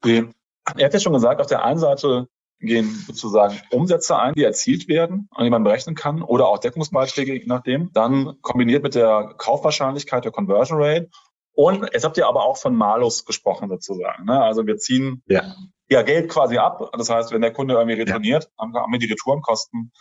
Okay. 0.02 0.28
Er 0.76 0.86
hat 0.86 0.94
ja 0.94 1.00
schon 1.00 1.12
gesagt, 1.12 1.40
auf 1.40 1.46
der 1.46 1.64
einen 1.64 1.78
Seite 1.78 2.28
gehen 2.60 2.88
sozusagen 3.06 3.60
Umsätze 3.70 4.18
ein, 4.18 4.34
die 4.34 4.42
erzielt 4.42 4.88
werden, 4.88 5.28
an 5.32 5.44
die 5.44 5.50
man 5.50 5.64
berechnen 5.64 5.94
kann, 5.94 6.22
oder 6.22 6.46
auch 6.48 6.58
Deckungsbeiträge, 6.58 7.34
je 7.34 7.46
nachdem. 7.46 7.90
Dann 7.92 8.36
kombiniert 8.40 8.82
mit 8.82 8.94
der 8.94 9.34
Kaufwahrscheinlichkeit, 9.36 10.24
der 10.24 10.32
Conversion 10.32 10.82
Rate 10.82 11.10
und 11.54 11.82
jetzt 11.92 12.04
habt 12.04 12.16
ihr 12.16 12.26
aber 12.26 12.44
auch 12.44 12.56
von 12.56 12.74
Malus 12.74 13.24
gesprochen 13.24 13.68
sozusagen. 13.68 14.24
Ne? 14.24 14.42
Also 14.42 14.66
wir 14.66 14.76
ziehen 14.76 15.22
ja. 15.26 15.54
ja 15.88 16.02
Geld 16.02 16.28
quasi 16.30 16.58
ab. 16.58 16.90
Das 16.96 17.10
heißt, 17.10 17.32
wenn 17.32 17.42
der 17.42 17.52
Kunde 17.52 17.74
irgendwie 17.74 18.00
retourniert, 18.00 18.50
ja. 18.58 18.72
haben 18.72 18.92
wir 18.92 18.98
die 18.98 19.06
Retourenkosten. 19.06 19.92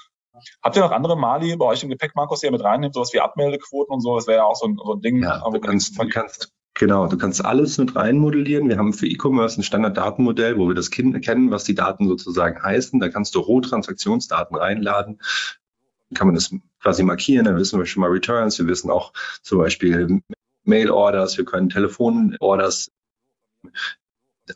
Habt 0.63 0.75
ihr 0.75 0.81
noch 0.81 0.91
andere 0.91 1.15
Mali 1.15 1.55
bei 1.55 1.65
euch 1.65 1.83
im 1.83 1.89
Gepäck, 1.89 2.15
Markus, 2.15 2.39
die 2.39 2.47
ihr 2.47 2.51
mit 2.51 2.63
reinnimmt, 2.63 2.95
sowas 2.95 3.13
wie 3.13 3.19
Abmeldequoten 3.19 3.93
und 3.93 4.01
so? 4.01 4.15
Das 4.15 4.25
wäre 4.25 4.39
ja 4.39 4.43
auch 4.45 4.55
so 4.55 4.65
ein, 4.65 4.77
so 4.83 4.93
ein 4.93 5.01
Ding. 5.01 5.21
Ja, 5.21 5.47
du 5.47 5.59
kannst, 5.59 5.99
du 5.99 6.07
kannst 6.09 6.51
Genau, 6.75 7.05
du 7.05 7.17
kannst 7.17 7.45
alles 7.45 7.77
mit 7.77 7.95
rein 7.95 8.17
modellieren. 8.17 8.67
Wir 8.67 8.79
haben 8.79 8.93
für 8.93 9.05
E-Commerce 9.05 9.59
ein 9.59 9.63
Standarddatenmodell, 9.63 10.57
wo 10.57 10.67
wir 10.67 10.73
das 10.73 10.89
kennen, 10.89 11.51
was 11.51 11.65
die 11.65 11.75
Daten 11.75 12.07
sozusagen 12.07 12.61
heißen. 12.63 12.99
Da 12.99 13.09
kannst 13.09 13.35
du 13.35 13.39
Rohtransaktionsdaten 13.41 14.57
reinladen. 14.57 15.19
Dann 16.09 16.17
kann 16.17 16.27
man 16.27 16.33
das 16.33 16.53
quasi 16.81 17.03
markieren. 17.03 17.45
Dann 17.45 17.57
wissen 17.57 17.77
wir 17.77 17.85
schon 17.85 18.01
mal 18.01 18.09
Returns. 18.09 18.57
Wir 18.57 18.65
wissen 18.65 18.89
auch 18.89 19.13
zum 19.43 19.59
Beispiel 19.59 20.21
Mail-Orders. 20.63 21.37
Wir 21.37 21.45
können 21.45 21.69
Telefon-Orders 21.69 22.91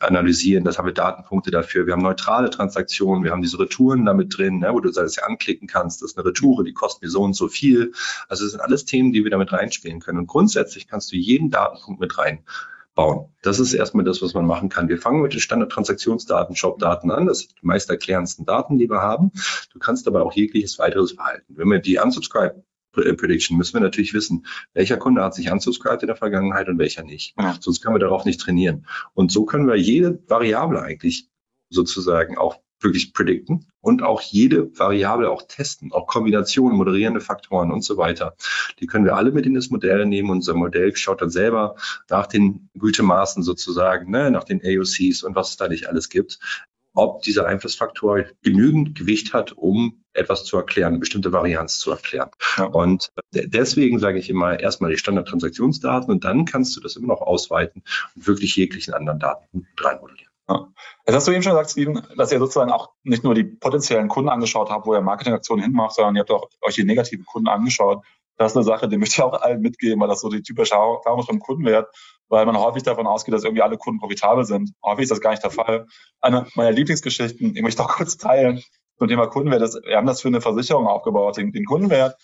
analysieren. 0.00 0.64
Das 0.64 0.78
haben 0.78 0.86
wir 0.86 0.92
Datenpunkte 0.92 1.50
dafür. 1.50 1.86
Wir 1.86 1.94
haben 1.94 2.02
neutrale 2.02 2.50
Transaktionen. 2.50 3.24
Wir 3.24 3.30
haben 3.30 3.42
diese 3.42 3.58
Retouren 3.58 4.04
damit 4.04 4.36
drin, 4.36 4.58
ne, 4.58 4.72
wo 4.72 4.80
du 4.80 4.90
das 4.90 5.16
ja 5.16 5.24
anklicken 5.24 5.66
kannst. 5.66 6.02
Das 6.02 6.10
ist 6.10 6.18
eine 6.18 6.26
Retoure, 6.26 6.64
die 6.64 6.74
kostet 6.74 7.02
mir 7.02 7.08
so 7.08 7.22
und 7.22 7.34
so 7.34 7.48
viel. 7.48 7.92
Also 8.28 8.44
das 8.44 8.52
sind 8.52 8.60
alles 8.60 8.84
Themen, 8.84 9.12
die 9.12 9.24
wir 9.24 9.30
damit 9.30 9.52
reinspielen 9.52 10.00
können. 10.00 10.18
Und 10.18 10.26
grundsätzlich 10.26 10.88
kannst 10.88 11.10
du 11.12 11.16
jeden 11.16 11.50
Datenpunkt 11.50 12.00
mit 12.00 12.18
reinbauen. 12.18 13.32
Das 13.42 13.58
ist 13.58 13.72
erstmal 13.72 14.04
das, 14.04 14.20
was 14.20 14.34
man 14.34 14.46
machen 14.46 14.68
kann. 14.68 14.88
Wir 14.88 14.98
fangen 14.98 15.22
mit 15.22 15.32
den 15.32 15.40
Standardtransaktionsdaten, 15.40 16.54
Shop-Daten 16.54 17.10
an. 17.10 17.26
Das 17.26 17.40
sind 17.40 17.54
die 17.62 17.66
meist 17.66 17.88
erklärendsten 17.88 18.44
Daten, 18.44 18.78
die 18.78 18.90
wir 18.90 19.00
haben. 19.00 19.32
Du 19.72 19.78
kannst 19.78 20.06
aber 20.06 20.22
auch 20.22 20.34
jegliches 20.34 20.78
weiteres 20.78 21.12
Verhalten. 21.12 21.56
Wenn 21.56 21.68
wir 21.68 21.78
die 21.78 21.98
unsubscribe 21.98 22.56
äh, 22.56 22.67
Prediction 23.14 23.56
müssen 23.56 23.74
wir 23.74 23.80
natürlich 23.80 24.14
wissen, 24.14 24.46
welcher 24.74 24.96
Kunde 24.96 25.22
hat 25.22 25.34
sich 25.34 25.50
unsubscribed 25.50 26.02
in 26.02 26.08
der 26.08 26.16
Vergangenheit 26.16 26.68
und 26.68 26.78
welcher 26.78 27.02
nicht. 27.02 27.34
Ja. 27.38 27.56
Sonst 27.60 27.80
können 27.80 27.94
wir 27.94 28.00
darauf 28.00 28.24
nicht 28.24 28.40
trainieren. 28.40 28.86
Und 29.14 29.32
so 29.32 29.44
können 29.44 29.66
wir 29.66 29.76
jede 29.76 30.22
Variable 30.28 30.80
eigentlich 30.82 31.28
sozusagen 31.70 32.38
auch 32.38 32.60
wirklich 32.80 33.12
predikten 33.12 33.66
und 33.80 34.02
auch 34.02 34.20
jede 34.20 34.76
Variable 34.78 35.30
auch 35.30 35.42
testen, 35.42 35.92
auch 35.92 36.06
Kombinationen, 36.06 36.76
moderierende 36.76 37.20
Faktoren 37.20 37.72
und 37.72 37.82
so 37.82 37.96
weiter. 37.96 38.36
Die 38.78 38.86
können 38.86 39.04
wir 39.04 39.16
alle 39.16 39.32
mit 39.32 39.46
in 39.46 39.54
das 39.54 39.70
Modell 39.70 40.06
nehmen. 40.06 40.30
Unser 40.30 40.54
Modell 40.54 40.94
schaut 40.94 41.22
dann 41.22 41.30
selber 41.30 41.74
nach 42.08 42.26
den 42.26 42.70
Gütemaßen 42.78 43.42
sozusagen, 43.42 44.10
ne, 44.10 44.30
nach 44.30 44.44
den 44.44 44.60
AOCs 44.64 45.22
und 45.22 45.34
was 45.34 45.50
es 45.50 45.56
da 45.56 45.68
nicht 45.68 45.88
alles 45.88 46.08
gibt 46.08 46.38
ob 46.98 47.22
dieser 47.22 47.46
Einflussfaktor 47.46 48.24
genügend 48.42 48.98
Gewicht 48.98 49.32
hat, 49.32 49.52
um 49.52 50.04
etwas 50.12 50.44
zu 50.44 50.56
erklären, 50.56 50.88
eine 50.88 50.98
bestimmte 50.98 51.32
Varianz 51.32 51.78
zu 51.78 51.92
erklären. 51.92 52.30
Ja. 52.56 52.64
Und 52.64 53.12
deswegen 53.32 54.00
sage 54.00 54.18
ich 54.18 54.28
immer 54.28 54.58
erstmal 54.58 54.90
die 54.90 54.98
Standardtransaktionsdaten 54.98 56.10
und 56.10 56.24
dann 56.24 56.44
kannst 56.44 56.76
du 56.76 56.80
das 56.80 56.96
immer 56.96 57.08
noch 57.08 57.20
ausweiten 57.20 57.84
und 58.16 58.26
wirklich 58.26 58.56
jeglichen 58.56 58.94
anderen 58.94 59.20
Daten 59.20 59.68
reinmodellieren. 59.78 60.32
Ja. 60.48 60.68
Jetzt 61.06 61.14
hast 61.14 61.28
du 61.28 61.32
eben 61.32 61.42
schon 61.42 61.52
gesagt, 61.52 61.70
Steven, 61.70 62.02
dass 62.16 62.32
ihr 62.32 62.38
sozusagen 62.38 62.72
auch 62.72 62.90
nicht 63.04 63.22
nur 63.22 63.34
die 63.34 63.44
potenziellen 63.44 64.08
Kunden 64.08 64.30
angeschaut 64.30 64.70
habt, 64.70 64.86
wo 64.86 64.94
ihr 64.94 65.00
Marketingaktionen 65.00 65.62
hinmacht, 65.62 65.94
sondern 65.94 66.16
ihr 66.16 66.20
habt 66.20 66.30
auch 66.30 66.48
euch 66.62 66.74
die 66.74 66.84
negativen 66.84 67.24
Kunden 67.26 67.48
angeschaut. 67.48 68.04
Das 68.38 68.52
ist 68.52 68.56
eine 68.56 68.64
Sache, 68.64 68.88
die 68.88 68.96
möchte 68.96 69.14
ich 69.14 69.22
auch 69.22 69.34
allen 69.34 69.60
mitgeben, 69.60 70.00
weil 70.00 70.08
das 70.08 70.20
so 70.20 70.28
die 70.28 70.42
typische 70.42 70.74
Erfahrung 70.74 71.22
vom 71.24 71.40
Kundenwert 71.40 71.88
weil 72.28 72.46
man 72.46 72.58
häufig 72.58 72.82
davon 72.82 73.06
ausgeht, 73.06 73.34
dass 73.34 73.44
irgendwie 73.44 73.62
alle 73.62 73.78
Kunden 73.78 74.00
profitabel 74.00 74.44
sind. 74.44 74.72
Häufig 74.84 75.04
ist 75.04 75.10
das 75.10 75.20
gar 75.20 75.30
nicht 75.30 75.42
der 75.42 75.50
Fall. 75.50 75.86
Eine 76.20 76.46
meiner 76.54 76.72
Lieblingsgeschichten, 76.72 77.54
die 77.54 77.62
möchte 77.62 77.82
ich 77.82 77.88
auch 77.88 77.92
kurz 77.96 78.16
teilen, 78.16 78.62
zum 78.98 79.08
Thema 79.08 79.26
Kundenwert. 79.26 79.62
Das, 79.62 79.74
wir 79.74 79.96
haben 79.96 80.06
das 80.06 80.20
für 80.20 80.28
eine 80.28 80.40
Versicherung 80.40 80.86
aufgebaut, 80.86 81.36
den, 81.36 81.52
den 81.52 81.64
Kundenwert. 81.64 82.16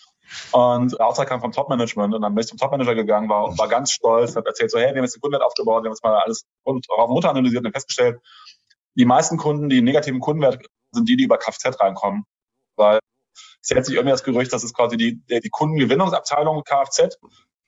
Und 0.51 0.93
der 0.93 1.05
Auftrag 1.05 1.29
kam 1.29 1.39
vom 1.39 1.51
Topmanagement 1.51 2.13
und 2.13 2.21
dann 2.21 2.33
bin 2.33 2.41
ich 2.41 2.47
zum 2.47 2.57
Topmanager 2.57 2.95
gegangen, 2.95 3.29
war, 3.29 3.57
war 3.57 3.67
ganz 3.67 3.91
stolz, 3.91 4.35
habe 4.35 4.47
erzählt 4.47 4.71
so, 4.71 4.79
hey, 4.79 4.87
wir 4.87 4.97
haben 4.97 5.03
jetzt 5.03 5.15
den 5.15 5.21
Kundenwert 5.21 5.45
aufgebaut, 5.45 5.83
wir 5.83 5.89
haben 5.89 5.93
jetzt 5.93 6.03
mal 6.03 6.17
alles 6.17 6.45
rund 6.65 6.85
auf 6.89 7.09
Mutter 7.09 7.29
analysiert 7.29 7.63
und 7.63 7.71
festgestellt, 7.71 8.19
die 8.95 9.05
meisten 9.05 9.37
Kunden, 9.37 9.69
die 9.69 9.81
negativen 9.81 10.19
Kundenwert, 10.19 10.65
sind 10.91 11.07
die, 11.07 11.15
die 11.15 11.25
über 11.25 11.37
Kfz 11.37 11.79
reinkommen. 11.79 12.25
Weil 12.75 12.99
es 13.65 13.75
hält 13.75 13.85
sich 13.85 13.95
irgendwie 13.95 14.11
das 14.11 14.23
Gerücht, 14.23 14.53
dass 14.53 14.63
es 14.63 14.73
quasi 14.73 14.95
die, 14.95 15.21
die 15.27 15.49
Kundengewinnungsabteilung 15.49 16.63
Kfz 16.63 17.17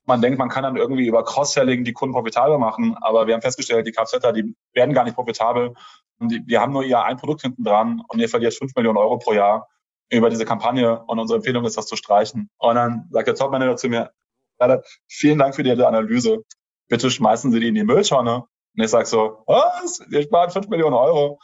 man 0.07 0.21
denkt, 0.21 0.39
man 0.39 0.49
kann 0.49 0.63
dann 0.63 0.77
irgendwie 0.77 1.05
über 1.05 1.23
Cross-Selling 1.23 1.83
die 1.83 1.93
Kunden 1.93 2.15
profitabel 2.15 2.57
machen, 2.57 2.95
aber 3.01 3.27
wir 3.27 3.33
haben 3.33 3.41
festgestellt, 3.41 3.85
die 3.85 3.91
Kfz, 3.91 4.19
die 4.33 4.55
werden 4.73 4.93
gar 4.93 5.03
nicht 5.03 5.15
profitabel. 5.15 5.73
Die, 6.19 6.43
die 6.43 6.57
haben 6.57 6.71
nur 6.71 6.83
ihr 6.83 7.03
ein 7.03 7.17
Produkt 7.17 7.41
hinten 7.41 7.63
dran 7.63 8.01
und 8.07 8.19
ihr 8.19 8.29
verliert 8.29 8.55
fünf 8.55 8.73
Millionen 8.75 8.97
Euro 8.97 9.19
pro 9.19 9.33
Jahr 9.33 9.67
über 10.09 10.29
diese 10.29 10.45
Kampagne 10.45 11.03
und 11.05 11.19
unsere 11.19 11.37
Empfehlung 11.37 11.65
ist, 11.65 11.77
das 11.77 11.85
zu 11.85 11.97
streichen. 11.97 12.49
Und 12.57 12.75
dann 12.75 13.09
sagt 13.11 13.27
der 13.27 13.35
Topmanager 13.35 13.75
zu 13.75 13.89
mir, 13.89 14.11
vielen 15.07 15.37
Dank 15.37 15.55
für 15.55 15.63
die 15.63 15.71
Analyse. 15.71 16.43
Bitte 16.87 17.11
schmeißen 17.11 17.51
Sie 17.51 17.59
die 17.59 17.67
in 17.67 17.75
die 17.75 17.83
Mülltonne. 17.83 18.45
Und 18.75 18.83
ich 18.83 18.89
sage 18.89 19.05
so, 19.05 19.43
was? 19.45 20.01
Wir 20.07 20.23
sparen 20.23 20.49
fünf 20.49 20.69
Millionen 20.69 20.95
Euro. 20.95 21.39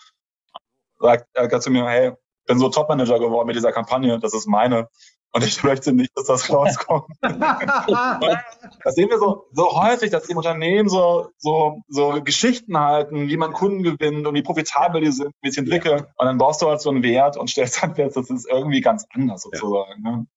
Sagt 0.99 1.27
er 1.33 1.59
zu 1.59 1.69
mir, 1.69 1.85
hey, 1.85 2.13
bin 2.45 2.59
so 2.59 2.69
Topmanager 2.69 3.19
geworden 3.19 3.47
mit 3.47 3.55
dieser 3.55 3.71
Kampagne, 3.71 4.19
das 4.19 4.33
ist 4.33 4.47
meine. 4.47 4.87
Und 5.31 5.43
ich 5.43 5.63
möchte 5.63 5.93
nicht, 5.93 6.11
dass 6.15 6.25
das 6.25 6.49
rauskommt. 6.53 7.07
das 7.21 8.95
sehen 8.95 9.09
wir 9.09 9.17
so, 9.17 9.47
so 9.51 9.81
häufig, 9.81 10.11
dass 10.11 10.27
die 10.27 10.35
Unternehmen 10.35 10.87
so, 10.89 11.29
so, 11.37 11.81
so 11.87 12.21
Geschichten 12.23 12.77
halten, 12.79 13.27
wie 13.27 13.37
man 13.37 13.53
Kunden 13.53 13.83
gewinnt 13.83 14.25
und 14.27 14.35
wie 14.35 14.43
profitabel 14.43 15.01
die 15.01 15.11
sind, 15.11 15.33
wie 15.41 15.51
sie 15.51 15.59
entwickeln. 15.59 16.05
Und 16.17 16.25
dann 16.25 16.37
baust 16.37 16.61
du 16.61 16.69
halt 16.69 16.81
so 16.81 16.89
einen 16.89 17.03
Wert 17.03 17.35
und 17.37 17.49
stellst 17.49 17.81
dann 17.81 17.95
fest, 17.95 18.15
das 18.15 18.29
ist 18.29 18.47
irgendwie 18.47 18.81
ganz 18.81 19.05
anders 19.13 19.41
sozusagen, 19.41 20.01
ne? 20.01 20.27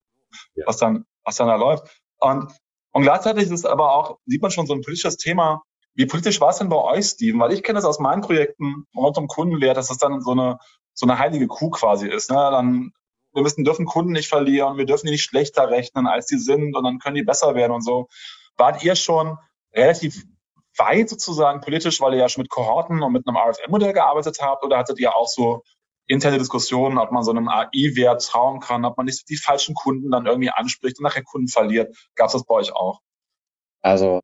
was, 0.64 0.78
dann, 0.78 1.04
was 1.24 1.36
dann 1.36 1.48
da 1.48 1.56
läuft. 1.56 2.02
Und, 2.18 2.52
und 2.92 3.02
gleichzeitig 3.02 3.50
ist 3.50 3.66
aber 3.66 3.94
auch, 3.94 4.18
sieht 4.26 4.42
man 4.42 4.50
schon 4.50 4.66
so 4.66 4.74
ein 4.74 4.80
politisches 4.80 5.16
Thema. 5.16 5.62
Wie 5.94 6.06
politisch 6.06 6.40
war 6.40 6.50
es 6.50 6.58
denn 6.58 6.68
bei 6.68 6.76
euch, 6.76 7.06
Steven? 7.06 7.40
Weil 7.40 7.52
ich 7.52 7.62
kenne 7.62 7.78
das 7.78 7.84
aus 7.84 7.98
meinen 7.98 8.22
Projekten 8.22 8.86
rund 8.94 9.16
um 9.16 9.28
Kundenwert, 9.28 9.76
dass 9.76 9.88
das 9.88 9.98
dann 9.98 10.20
so 10.20 10.32
eine, 10.32 10.58
so 10.96 11.06
eine 11.06 11.18
heilige 11.18 11.46
Kuh 11.46 11.70
quasi 11.70 12.08
ist. 12.08 12.30
Ne? 12.30 12.36
Dann 12.36 12.92
wir 13.36 13.42
müssen, 13.42 13.64
dürfen 13.64 13.84
Kunden 13.84 14.12
nicht 14.12 14.28
verlieren, 14.28 14.78
wir 14.78 14.86
dürfen 14.86 15.06
die 15.06 15.12
nicht 15.12 15.22
schlechter 15.22 15.68
rechnen, 15.68 16.06
als 16.06 16.26
die 16.26 16.38
sind 16.38 16.74
und 16.74 16.82
dann 16.82 16.98
können 16.98 17.16
die 17.16 17.22
besser 17.22 17.54
werden 17.54 17.72
und 17.72 17.82
so. 17.82 18.08
Wart 18.56 18.82
ihr 18.82 18.96
schon 18.96 19.36
relativ 19.74 20.24
weit 20.78 21.10
sozusagen 21.10 21.60
politisch, 21.60 22.00
weil 22.00 22.14
ihr 22.14 22.20
ja 22.20 22.28
schon 22.28 22.42
mit 22.42 22.50
Kohorten 22.50 23.02
und 23.02 23.12
mit 23.12 23.28
einem 23.28 23.36
RFM-Modell 23.36 23.92
gearbeitet 23.92 24.38
habt 24.40 24.64
oder 24.64 24.78
hattet 24.78 24.98
ihr 24.98 25.14
auch 25.14 25.28
so 25.28 25.62
interne 26.06 26.38
Diskussionen, 26.38 26.98
ob 26.98 27.12
man 27.12 27.24
so 27.24 27.30
einem 27.30 27.48
AI-Wert 27.48 28.24
trauen 28.24 28.60
kann, 28.60 28.84
ob 28.84 28.96
man 28.96 29.06
nicht 29.06 29.28
die 29.28 29.36
falschen 29.36 29.74
Kunden 29.74 30.10
dann 30.10 30.26
irgendwie 30.26 30.50
anspricht 30.50 30.98
und 30.98 31.04
nachher 31.04 31.22
Kunden 31.22 31.48
verliert. 31.48 31.94
Gab 32.14 32.28
es 32.28 32.32
das 32.32 32.44
bei 32.44 32.54
euch 32.54 32.72
auch? 32.72 33.00
Also, 33.82 34.20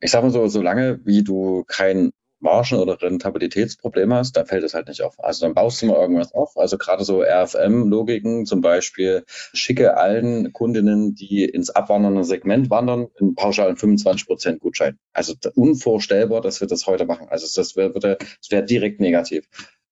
ich 0.00 0.10
sag 0.10 0.22
mal 0.22 0.30
so, 0.30 0.48
solange 0.48 1.04
wie 1.04 1.22
du 1.22 1.64
kein 1.66 2.12
Margen- 2.42 2.78
oder 2.80 3.00
Rentabilitätsprobleme 3.00 4.16
hast, 4.16 4.36
dann 4.36 4.46
fällt 4.46 4.64
es 4.64 4.74
halt 4.74 4.88
nicht 4.88 5.02
auf. 5.02 5.14
Also 5.18 5.46
dann 5.46 5.54
baust 5.54 5.80
du 5.80 5.86
mal 5.86 5.96
irgendwas 5.96 6.34
auf. 6.34 6.56
Also 6.56 6.76
gerade 6.76 7.04
so 7.04 7.22
RFM-Logiken, 7.22 8.46
zum 8.46 8.60
Beispiel 8.60 9.24
schicke 9.26 9.96
allen 9.96 10.52
Kundinnen, 10.52 11.14
die 11.14 11.44
ins 11.44 11.70
abwandernde 11.70 12.24
Segment 12.24 12.68
wandern, 12.68 13.08
einen 13.20 13.34
pauschalen 13.34 13.76
25 13.76 14.26
Prozent 14.26 14.60
Gutschein. 14.60 14.98
Also 15.12 15.34
unvorstellbar, 15.54 16.40
dass 16.40 16.60
wir 16.60 16.68
das 16.68 16.86
heute 16.86 17.06
machen. 17.06 17.28
Also 17.30 17.46
das 17.54 17.76
wäre 17.76 17.92
das 17.98 18.50
wäre 18.50 18.64
direkt 18.64 19.00
negativ. 19.00 19.48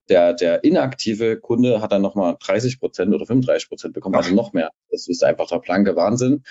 Der, 0.08 0.34
der 0.34 0.64
inaktive 0.64 1.38
Kunde 1.38 1.80
hat 1.80 1.92
dann 1.92 2.02
nochmal 2.02 2.36
30 2.40 2.80
Prozent 2.80 3.14
oder 3.14 3.26
35 3.26 3.68
Prozent 3.68 3.94
bekommen, 3.94 4.16
also 4.16 4.34
noch 4.34 4.52
mehr. 4.52 4.72
Das 4.90 5.06
ist 5.06 5.22
einfach 5.22 5.46
der 5.46 5.58
blanke 5.58 5.94
Wahnsinn. 5.94 6.42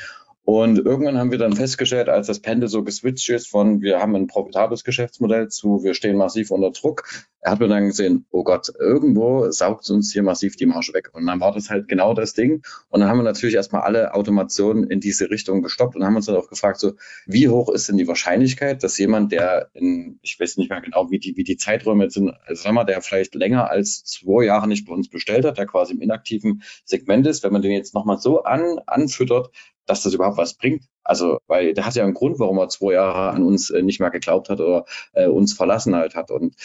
Und 0.50 0.80
irgendwann 0.80 1.20
haben 1.20 1.30
wir 1.30 1.38
dann 1.38 1.54
festgestellt, 1.54 2.10
als 2.10 2.26
das 2.26 2.40
Pendel 2.40 2.70
so 2.70 2.84
geswitcht 2.84 3.30
ist 3.30 3.48
von 3.48 3.84
wir 3.84 4.00
haben 4.00 4.16
ein 4.16 4.26
profitables 4.26 4.84
Geschäftsmodell 4.84 5.50
zu 5.50 5.84
wir 5.84 5.94
stehen 5.94 6.18
massiv 6.18 6.50
unter 6.50 6.72
Druck, 6.72 7.08
er 7.42 7.52
hat 7.52 7.60
mir 7.60 7.68
dann 7.70 7.88
gesehen, 7.88 8.26
oh 8.32 8.44
Gott, 8.44 8.70
irgendwo 8.80 9.50
saugt 9.52 9.90
uns 9.90 10.12
hier 10.12 10.24
massiv 10.24 10.58
die 10.58 10.66
Marge 10.66 10.94
weg. 10.94 11.10
Und 11.14 11.26
dann 11.26 11.40
war 11.40 11.54
das 11.54 11.70
halt 11.70 11.88
genau 11.88 12.14
das 12.14 12.34
Ding. 12.34 12.64
Und 12.90 13.00
dann 13.00 13.10
haben 13.10 13.18
wir 13.18 13.24
natürlich 13.24 13.56
erstmal 13.56 13.84
alle 13.84 14.14
Automationen 14.14 14.90
in 14.90 15.00
diese 15.00 15.30
Richtung 15.30 15.62
gestoppt 15.62 15.96
und 15.96 16.04
haben 16.04 16.18
uns 16.18 16.26
dann 16.26 16.36
auch 16.36 16.50
gefragt, 16.50 16.80
so, 16.80 16.94
wie 17.26 17.48
hoch 17.48 17.70
ist 17.70 17.88
denn 17.88 17.98
die 17.98 18.08
Wahrscheinlichkeit, 18.08 18.84
dass 18.84 18.98
jemand, 18.98 19.32
der 19.32 19.70
in, 19.74 20.20
ich 20.22 20.38
weiß 20.40 20.58
nicht 20.58 20.70
mehr 20.70 20.82
genau, 20.82 21.12
wie 21.12 21.20
die, 21.20 21.38
wie 21.38 21.46
die 21.46 21.58
Zeiträume 21.58 22.06
jetzt 22.06 22.16
sind, 22.16 22.34
also 22.46 22.62
sagen 22.62 22.76
wir, 22.76 22.84
der 22.84 23.02
vielleicht 23.02 23.36
länger 23.36 23.70
als 23.70 24.04
zwei 24.04 24.44
Jahre 24.44 24.68
nicht 24.68 24.86
bei 24.86 24.94
uns 24.94 25.10
bestellt 25.10 25.46
hat, 25.46 25.58
der 25.58 25.66
quasi 25.66 25.94
im 25.94 26.02
inaktiven 26.02 26.64
Segment 26.84 27.26
ist, 27.26 27.44
wenn 27.44 27.54
man 27.54 27.62
den 27.62 27.72
jetzt 27.72 27.94
nochmal 27.94 28.18
so 28.18 28.44
an, 28.44 28.80
anfüttert, 28.86 29.50
dass 29.86 30.04
das 30.04 30.14
überhaupt 30.14 30.38
was 30.38 30.54
bringt. 30.56 30.84
Also, 31.04 31.40
weil 31.48 31.74
der 31.74 31.86
hat 31.86 31.96
ja 31.96 32.04
einen 32.04 32.14
Grund, 32.14 32.38
warum 32.38 32.60
er 32.60 32.70
zwei 32.70 32.94
Jahre 32.94 33.32
an 33.32 33.44
uns 33.44 33.72
äh, 33.72 33.82
nicht 33.82 34.00
mehr 34.00 34.12
geglaubt 34.12 34.50
hat 34.50 34.60
oder 34.60 34.86
äh, 35.14 35.26
uns 35.26 35.54
verlassen 35.54 35.96
halt 35.96 36.14
hat. 36.14 36.30
Und 36.30 36.56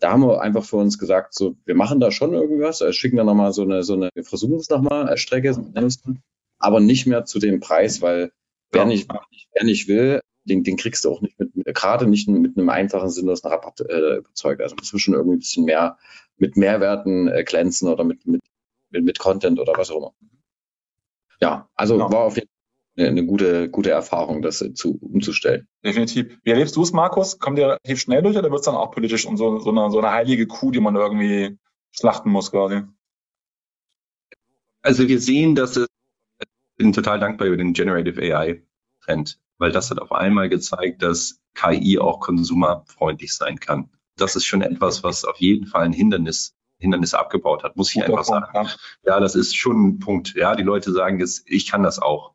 da 0.00 0.12
haben 0.12 0.22
wir 0.22 0.40
einfach 0.40 0.64
für 0.64 0.76
uns 0.76 0.98
gesagt, 0.98 1.34
so, 1.34 1.56
wir 1.64 1.74
machen 1.74 2.00
da 2.00 2.10
schon 2.10 2.32
irgendwas, 2.32 2.80
äh, 2.80 2.92
schicken 2.92 3.16
da 3.16 3.24
nochmal 3.24 3.52
so 3.52 3.62
eine, 3.62 3.82
so 3.82 3.94
eine, 3.94 4.10
wir 4.14 4.24
versuchen 4.24 4.56
es 4.56 4.68
nochmal 4.68 5.16
Strecke, 5.16 5.56
aber 6.58 6.80
nicht 6.80 7.06
mehr 7.06 7.24
zu 7.24 7.38
dem 7.38 7.60
Preis, 7.60 8.02
weil 8.02 8.32
wer 8.72 8.84
nicht, 8.84 9.08
wer 9.52 9.64
nicht 9.64 9.88
will, 9.88 10.20
den, 10.44 10.64
den 10.64 10.76
kriegst 10.76 11.04
du 11.04 11.10
auch 11.10 11.20
nicht 11.20 11.38
mit, 11.38 11.52
gerade 11.74 12.06
nicht 12.06 12.28
mit 12.28 12.56
einem 12.56 12.68
einfachen 12.70 13.10
sinnlosen 13.10 13.50
Rabatt 13.50 13.80
äh, 13.80 14.16
überzeugt. 14.18 14.62
Also 14.62 14.76
muss 14.76 14.88
schon 15.00 15.14
irgendwie 15.14 15.36
ein 15.36 15.40
bisschen 15.40 15.64
mehr 15.64 15.98
mit 16.36 16.56
Mehrwerten 16.56 17.28
äh, 17.28 17.44
glänzen 17.44 17.88
oder 17.88 18.04
mit, 18.04 18.26
mit, 18.26 18.40
mit, 18.90 19.04
mit 19.04 19.18
Content 19.18 19.60
oder 19.60 19.74
was 19.76 19.90
auch 19.90 19.98
immer. 19.98 20.14
Ja, 21.40 21.68
also 21.74 21.94
genau. 21.94 22.10
war 22.10 22.20
auf 22.20 22.36
jeden 22.36 22.48
Fall 22.48 22.57
eine 23.06 23.24
gute, 23.24 23.70
gute 23.70 23.90
Erfahrung, 23.90 24.42
das 24.42 24.64
zu, 24.74 24.98
umzustellen. 25.00 25.68
Definitiv. 25.84 26.38
Wie 26.42 26.50
erlebst 26.50 26.76
du 26.76 26.82
es, 26.82 26.92
Markus? 26.92 27.38
Kommt 27.38 27.58
ihr 27.58 27.66
relativ 27.66 28.00
schnell 28.00 28.22
durch 28.22 28.36
oder 28.36 28.50
wird 28.50 28.60
es 28.60 28.66
dann 28.66 28.74
auch 28.74 28.90
politisch 28.90 29.26
und 29.26 29.36
so, 29.36 29.58
so, 29.60 29.70
eine, 29.70 29.90
so 29.90 29.98
eine 29.98 30.10
heilige 30.10 30.46
Kuh, 30.46 30.70
die 30.70 30.80
man 30.80 30.96
irgendwie 30.96 31.58
schlachten 31.90 32.30
muss 32.30 32.50
quasi? 32.50 32.82
Also 34.82 35.08
wir 35.08 35.20
sehen, 35.20 35.54
dass 35.54 35.76
es, 35.76 35.86
ich 36.40 36.48
bin 36.76 36.92
total 36.92 37.18
dankbar 37.18 37.48
über 37.48 37.56
den 37.56 37.72
Generative 37.72 38.20
AI 38.20 38.62
Trend. 39.08 39.40
weil 39.58 39.72
das 39.72 39.90
hat 39.90 40.00
auf 40.00 40.12
einmal 40.12 40.48
gezeigt, 40.48 41.02
dass 41.02 41.40
KI 41.54 41.98
auch 41.98 42.20
konsumerfreundlich 42.20 43.34
sein 43.34 43.58
kann. 43.58 43.90
Das 44.16 44.36
ist 44.36 44.44
schon 44.44 44.62
etwas, 44.62 45.02
was 45.02 45.24
auf 45.24 45.38
jeden 45.38 45.66
Fall 45.66 45.84
ein 45.84 45.92
Hindernis 45.92 46.54
Hindernis 46.78 47.14
abgebaut 47.14 47.64
hat, 47.64 47.76
muss 47.76 47.94
ich 47.94 48.02
einfach 48.02 48.24
sagen. 48.24 48.46
Ja. 48.54 48.66
ja, 49.04 49.20
das 49.20 49.34
ist 49.34 49.56
schon 49.56 49.86
ein 49.86 49.98
Punkt. 49.98 50.34
Ja, 50.34 50.54
die 50.54 50.62
Leute 50.62 50.92
sagen 50.92 51.18
jetzt, 51.18 51.42
ich 51.46 51.70
kann 51.70 51.82
das 51.82 51.98
auch. 51.98 52.34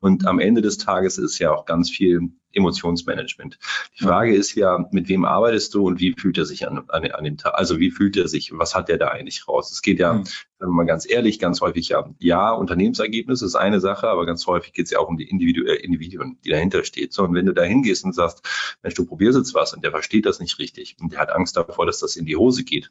Und 0.00 0.26
am 0.26 0.40
Ende 0.40 0.62
des 0.62 0.78
Tages 0.78 1.18
ist 1.18 1.38
ja 1.38 1.54
auch 1.54 1.64
ganz 1.64 1.90
viel 1.90 2.32
Emotionsmanagement. 2.54 3.58
Die 3.98 4.04
Frage 4.04 4.34
ist 4.34 4.54
ja, 4.54 4.86
mit 4.90 5.08
wem 5.08 5.24
arbeitest 5.24 5.74
du 5.74 5.86
und 5.86 6.00
wie 6.00 6.14
fühlt 6.16 6.38
er 6.38 6.44
sich 6.44 6.66
an, 6.66 6.84
an, 6.88 7.10
an 7.10 7.24
dem 7.24 7.36
Tag? 7.36 7.54
Also 7.54 7.78
wie 7.78 7.90
fühlt 7.90 8.16
er 8.16 8.28
sich? 8.28 8.52
Was 8.56 8.74
hat 8.74 8.88
er 8.88 8.98
da 8.98 9.08
eigentlich 9.08 9.48
raus? 9.48 9.72
Es 9.72 9.82
geht 9.82 9.98
ja, 9.98 10.14
mhm. 10.14 10.24
wenn 10.58 10.70
man 10.70 10.86
ganz 10.86 11.08
ehrlich, 11.08 11.38
ganz 11.38 11.60
häufig 11.60 11.88
ja, 11.88 12.08
ja, 12.18 12.52
Unternehmensergebnis 12.52 13.42
ist 13.42 13.54
eine 13.54 13.80
Sache, 13.80 14.08
aber 14.08 14.26
ganz 14.26 14.46
häufig 14.46 14.72
geht 14.72 14.86
es 14.86 14.92
ja 14.92 14.98
auch 14.98 15.08
um 15.08 15.16
die 15.16 15.28
Individu 15.28 15.64
äh, 15.64 15.76
Individuen, 15.76 16.38
die 16.44 16.50
dahinter 16.50 16.84
steht. 16.84 17.12
So, 17.12 17.24
und 17.24 17.34
wenn 17.34 17.46
du 17.46 17.54
da 17.54 17.62
hingehst 17.62 18.04
und 18.04 18.14
sagst, 18.14 18.42
Mensch, 18.82 18.94
du 18.94 19.04
probierst 19.04 19.38
jetzt 19.38 19.54
was 19.54 19.74
und 19.74 19.82
der 19.84 19.90
versteht 19.90 20.26
das 20.26 20.40
nicht 20.40 20.58
richtig 20.58 20.96
und 21.00 21.12
der 21.12 21.20
hat 21.20 21.30
Angst 21.30 21.56
davor, 21.56 21.86
dass 21.86 22.00
das 22.00 22.16
in 22.16 22.26
die 22.26 22.36
Hose 22.36 22.64
geht, 22.64 22.90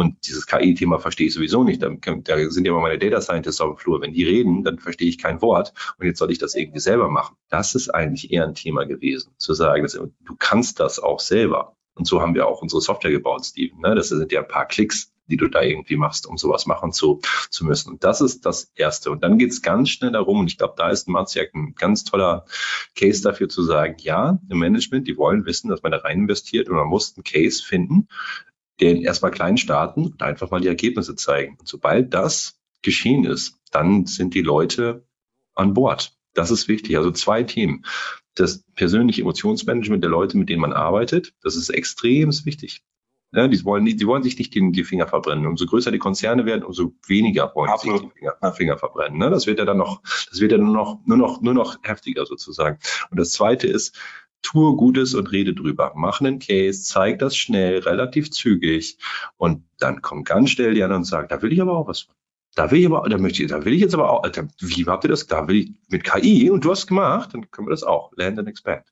und 0.00 0.26
dieses 0.26 0.46
KI-Thema 0.46 0.98
verstehe 0.98 1.26
ich 1.26 1.34
sowieso 1.34 1.62
nicht. 1.62 1.82
Da, 1.82 1.90
da 1.90 2.50
sind 2.50 2.64
ja 2.64 2.72
immer 2.72 2.80
meine 2.80 2.98
Data 2.98 3.20
Scientists 3.20 3.60
auf 3.60 3.76
dem 3.76 3.76
Flur. 3.76 4.00
Wenn 4.00 4.14
die 4.14 4.24
reden, 4.24 4.64
dann 4.64 4.78
verstehe 4.78 5.10
ich 5.10 5.18
kein 5.18 5.42
Wort. 5.42 5.74
Und 5.98 6.06
jetzt 6.06 6.18
soll 6.18 6.30
ich 6.30 6.38
das 6.38 6.54
irgendwie 6.54 6.80
selber 6.80 7.10
machen. 7.10 7.36
Das 7.50 7.74
ist 7.74 7.90
eigentlich 7.90 8.32
eher 8.32 8.46
ein 8.46 8.54
Thema 8.54 8.84
gewesen, 8.84 9.34
zu 9.36 9.52
sagen, 9.52 9.82
dass, 9.82 9.92
du 9.92 10.36
kannst 10.38 10.80
das 10.80 11.00
auch 11.00 11.20
selber. 11.20 11.76
Und 11.92 12.06
so 12.06 12.22
haben 12.22 12.34
wir 12.34 12.48
auch 12.48 12.62
unsere 12.62 12.80
Software 12.80 13.10
gebaut, 13.10 13.44
Steven. 13.44 13.78
Ne? 13.78 13.94
Das 13.94 14.08
sind 14.08 14.32
ja 14.32 14.40
ein 14.40 14.48
paar 14.48 14.64
Klicks, 14.64 15.12
die 15.26 15.36
du 15.36 15.48
da 15.48 15.60
irgendwie 15.60 15.96
machst, 15.96 16.26
um 16.26 16.38
sowas 16.38 16.64
machen 16.64 16.92
zu, 16.92 17.20
zu 17.50 17.66
müssen. 17.66 17.90
Und 17.90 18.02
das 18.02 18.22
ist 18.22 18.46
das 18.46 18.72
Erste. 18.76 19.10
Und 19.10 19.22
dann 19.22 19.36
geht 19.36 19.50
es 19.50 19.60
ganz 19.60 19.90
schnell 19.90 20.12
darum, 20.12 20.40
und 20.40 20.46
ich 20.46 20.56
glaube, 20.56 20.74
da 20.78 20.88
ist 20.88 21.08
Marziak 21.08 21.54
ein 21.54 21.74
ganz 21.74 22.04
toller 22.04 22.46
Case 22.96 23.22
dafür 23.22 23.50
zu 23.50 23.62
sagen, 23.62 23.96
ja, 23.98 24.38
im 24.48 24.58
Management, 24.60 25.06
die 25.06 25.18
wollen 25.18 25.44
wissen, 25.44 25.68
dass 25.68 25.82
man 25.82 25.92
da 25.92 25.98
rein 25.98 26.20
investiert 26.20 26.70
und 26.70 26.76
man 26.76 26.88
muss 26.88 27.14
einen 27.16 27.24
Case 27.24 27.62
finden, 27.62 28.08
den 28.80 29.02
erstmal 29.02 29.30
klein 29.30 29.56
starten 29.56 30.06
und 30.06 30.22
einfach 30.22 30.50
mal 30.50 30.60
die 30.60 30.68
Ergebnisse 30.68 31.16
zeigen. 31.16 31.56
Und 31.58 31.68
sobald 31.68 32.14
das 32.14 32.58
geschehen 32.82 33.24
ist, 33.24 33.58
dann 33.70 34.06
sind 34.06 34.34
die 34.34 34.42
Leute 34.42 35.04
an 35.54 35.74
Bord. 35.74 36.16
Das 36.34 36.50
ist 36.50 36.68
wichtig. 36.68 36.96
Also 36.96 37.10
zwei 37.10 37.42
Themen. 37.42 37.84
Das 38.34 38.64
persönliche 38.74 39.22
Emotionsmanagement 39.22 40.02
der 40.02 40.10
Leute, 40.10 40.38
mit 40.38 40.48
denen 40.48 40.60
man 40.60 40.72
arbeitet, 40.72 41.34
das 41.42 41.56
ist 41.56 41.68
extrem 41.68 42.30
wichtig. 42.44 42.82
Ja, 43.32 43.46
die, 43.46 43.64
wollen, 43.64 43.84
die 43.84 44.06
wollen 44.06 44.24
sich 44.24 44.36
nicht 44.38 44.54
die, 44.54 44.72
die, 44.72 44.82
Finger 44.82 45.06
verbrennen. 45.06 45.46
Umso 45.46 45.64
größer 45.66 45.92
die 45.92 45.98
Konzerne 45.98 46.46
werden, 46.46 46.64
umso 46.64 46.94
weniger 47.06 47.52
wollen 47.54 47.70
sie 47.78 47.90
sich 47.90 48.00
die 48.00 48.10
Finger, 48.18 48.52
Finger 48.52 48.76
verbrennen. 48.76 49.18
Ne? 49.18 49.30
Das 49.30 49.46
wird 49.46 49.60
ja 49.60 49.64
dann 49.64 49.76
noch, 49.76 50.02
das 50.02 50.40
wird 50.40 50.50
ja 50.50 50.58
nur 50.58 50.74
noch, 50.74 50.98
nur 51.04 51.16
noch, 51.16 51.40
nur 51.40 51.54
noch 51.54 51.76
heftiger 51.82 52.26
sozusagen. 52.26 52.78
Und 53.10 53.20
das 53.20 53.30
zweite 53.30 53.68
ist, 53.68 53.96
tue 54.42 54.76
Gutes 54.76 55.14
und 55.14 55.32
rede 55.32 55.54
drüber. 55.54 55.92
Mach 55.94 56.20
einen 56.20 56.38
Case, 56.38 56.82
zeig 56.82 57.18
das 57.18 57.36
schnell, 57.36 57.78
relativ 57.80 58.30
zügig 58.30 58.98
und 59.36 59.64
dann 59.78 60.02
kommt 60.02 60.26
ganz 60.26 60.50
schnell 60.50 60.74
die 60.74 60.82
anderen 60.82 61.02
und 61.02 61.06
sagt, 61.06 61.32
da 61.32 61.42
will 61.42 61.52
ich 61.52 61.60
aber 61.60 61.76
auch 61.76 61.86
was 61.86 62.02
von. 62.02 62.14
Da 62.56 62.70
will 62.70 62.80
ich 62.80 62.86
aber, 62.86 63.08
da 63.08 63.16
möchte 63.16 63.44
ich, 63.44 63.48
da 63.48 63.64
will 63.64 63.74
ich 63.74 63.80
jetzt 63.80 63.94
aber 63.94 64.10
auch, 64.10 64.24
Alter, 64.24 64.48
wie 64.58 64.84
habt 64.86 65.04
ihr 65.04 65.10
das? 65.10 65.26
Da 65.28 65.46
will 65.46 65.56
ich 65.56 65.72
mit 65.88 66.02
KI 66.02 66.50
und 66.50 66.64
du 66.64 66.70
hast 66.72 66.88
gemacht, 66.88 67.32
dann 67.32 67.48
können 67.50 67.68
wir 67.68 67.72
das 67.72 67.84
auch. 67.84 68.10
Land 68.16 68.40
and 68.40 68.48
expand. 68.48 68.82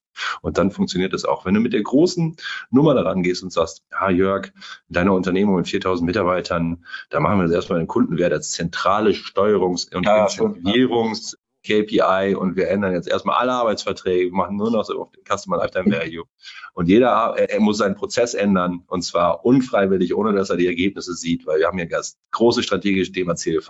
Und 0.42 0.58
dann 0.58 0.70
funktioniert 0.70 1.12
das 1.12 1.24
auch. 1.24 1.44
Wenn 1.44 1.54
du 1.54 1.60
mit 1.60 1.72
der 1.72 1.82
großen 1.82 2.36
Nummer 2.70 2.94
daran 2.94 3.22
gehst 3.22 3.42
und 3.42 3.52
sagst, 3.52 3.84
ja, 3.90 4.10
Jörg, 4.10 4.52
in 4.88 4.94
deiner 4.94 5.12
Unternehmung 5.12 5.56
mit 5.56 5.68
4000 5.68 6.06
Mitarbeitern, 6.06 6.84
da 7.10 7.20
machen 7.20 7.38
wir 7.38 7.44
das 7.44 7.52
erstmal 7.52 7.80
den 7.80 7.88
Kundenwert 7.88 8.32
als 8.32 8.52
zentrale 8.52 9.10
Steuerungs- 9.10 9.94
und 9.94 10.06
ja, 10.06 10.26
Incentivierungs- 10.26 11.34
KPI 11.64 12.34
und 12.34 12.56
wir 12.56 12.68
ändern 12.68 12.92
jetzt 12.92 13.08
erstmal 13.08 13.36
alle 13.36 13.52
Arbeitsverträge, 13.52 14.30
machen 14.30 14.56
nur 14.56 14.70
noch 14.70 14.84
so 14.84 15.00
auf 15.00 15.10
den 15.10 15.24
Customer 15.24 15.56
Lifetime 15.56 15.94
Value. 15.96 16.24
Und 16.74 16.88
jeder 16.88 17.34
er 17.36 17.60
muss 17.60 17.78
seinen 17.78 17.96
Prozess 17.96 18.34
ändern 18.34 18.84
und 18.86 19.02
zwar 19.02 19.44
unfreiwillig, 19.44 20.14
ohne 20.14 20.32
dass 20.32 20.50
er 20.50 20.56
die 20.56 20.66
Ergebnisse 20.66 21.14
sieht, 21.14 21.46
weil 21.46 21.58
wir 21.58 21.66
haben 21.66 21.78
ja 21.78 21.86
das 21.86 22.16
große 22.30 22.62
strategische 22.62 23.12
Thema 23.12 23.34
CLV, 23.34 23.68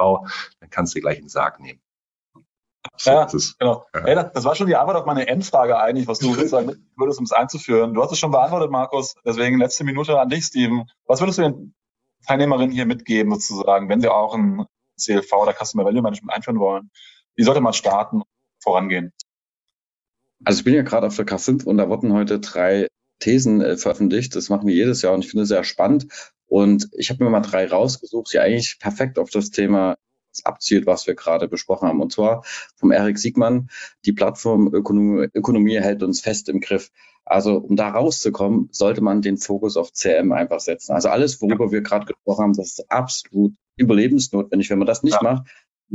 dann 0.60 0.70
kannst 0.70 0.94
du 0.94 1.00
gleich 1.00 1.18
einen 1.18 1.28
Sarg 1.28 1.60
nehmen. 1.60 1.80
Ja, 3.00 3.26
genau. 3.58 3.86
Ja. 3.94 4.24
das 4.24 4.44
war 4.44 4.54
schon 4.54 4.66
die 4.66 4.76
Antwort 4.76 4.96
auf 4.96 5.06
meine 5.06 5.26
Endfrage 5.28 5.78
eigentlich, 5.78 6.06
was 6.06 6.18
du 6.18 6.32
sagen 6.46 6.88
würdest, 6.96 7.18
um 7.18 7.24
es 7.24 7.32
einzuführen. 7.32 7.94
Du 7.94 8.02
hast 8.02 8.12
es 8.12 8.18
schon 8.18 8.30
beantwortet, 8.30 8.70
Markus. 8.70 9.14
Deswegen 9.24 9.58
letzte 9.58 9.84
Minute 9.84 10.18
an 10.18 10.28
dich, 10.28 10.44
Steven. 10.44 10.84
Was 11.06 11.20
würdest 11.20 11.38
du 11.38 11.42
den 11.42 11.74
Teilnehmerinnen 12.26 12.72
hier 12.72 12.86
mitgeben, 12.86 13.32
sozusagen, 13.32 13.88
wenn 13.88 14.00
sie 14.00 14.08
auch 14.08 14.34
ein 14.34 14.66
CLV 14.98 15.32
oder 15.32 15.52
Customer 15.52 15.84
Value 15.84 16.02
Management 16.02 16.34
einführen 16.34 16.58
wollen? 16.58 16.90
Wie 17.38 17.44
sollte 17.44 17.60
man 17.60 17.72
starten, 17.72 18.22
vorangehen? 18.60 19.12
Also 20.44 20.58
ich 20.58 20.64
bin 20.64 20.74
ja 20.74 20.82
gerade 20.82 21.06
auf 21.06 21.14
der 21.14 21.24
K5 21.24 21.64
und 21.64 21.78
da 21.78 21.88
wurden 21.88 22.12
heute 22.12 22.40
drei 22.40 22.88
Thesen 23.20 23.60
äh, 23.60 23.76
veröffentlicht. 23.76 24.34
Das 24.34 24.48
machen 24.48 24.66
wir 24.66 24.74
jedes 24.74 25.02
Jahr 25.02 25.14
und 25.14 25.24
ich 25.24 25.30
finde 25.30 25.44
es 25.44 25.48
sehr 25.48 25.62
spannend. 25.62 26.08
Und 26.48 26.88
ich 26.96 27.10
habe 27.10 27.22
mir 27.22 27.30
mal 27.30 27.40
drei 27.40 27.68
rausgesucht, 27.68 28.32
die 28.32 28.40
eigentlich 28.40 28.80
perfekt 28.80 29.20
auf 29.20 29.30
das 29.30 29.50
Thema 29.50 29.96
abzielt, 30.42 30.86
was 30.86 31.06
wir 31.06 31.14
gerade 31.14 31.46
besprochen 31.46 31.86
haben. 31.86 32.02
Und 32.02 32.12
zwar 32.12 32.44
vom 32.74 32.90
Erik 32.90 33.18
Siegmann, 33.18 33.70
die 34.04 34.12
Plattform 34.12 34.74
Ökonomie, 34.74 35.28
Ökonomie 35.32 35.78
hält 35.78 36.02
uns 36.02 36.20
fest 36.20 36.48
im 36.48 36.58
Griff. 36.58 36.90
Also 37.24 37.58
um 37.58 37.76
da 37.76 37.90
rauszukommen, 37.90 38.68
sollte 38.72 39.00
man 39.00 39.22
den 39.22 39.36
Fokus 39.36 39.76
auf 39.76 39.92
CM 39.92 40.32
einfach 40.32 40.58
setzen. 40.58 40.92
Also 40.92 41.08
alles, 41.08 41.40
worüber 41.40 41.70
wir 41.70 41.82
gerade 41.82 42.06
gesprochen 42.06 42.42
haben, 42.42 42.52
das 42.54 42.70
ist 42.70 42.90
absolut 42.90 43.52
überlebensnotwendig. 43.76 44.70
Wenn 44.70 44.78
man 44.78 44.86
das 44.86 45.04
nicht 45.04 45.22
ja. 45.22 45.22
macht, 45.22 45.48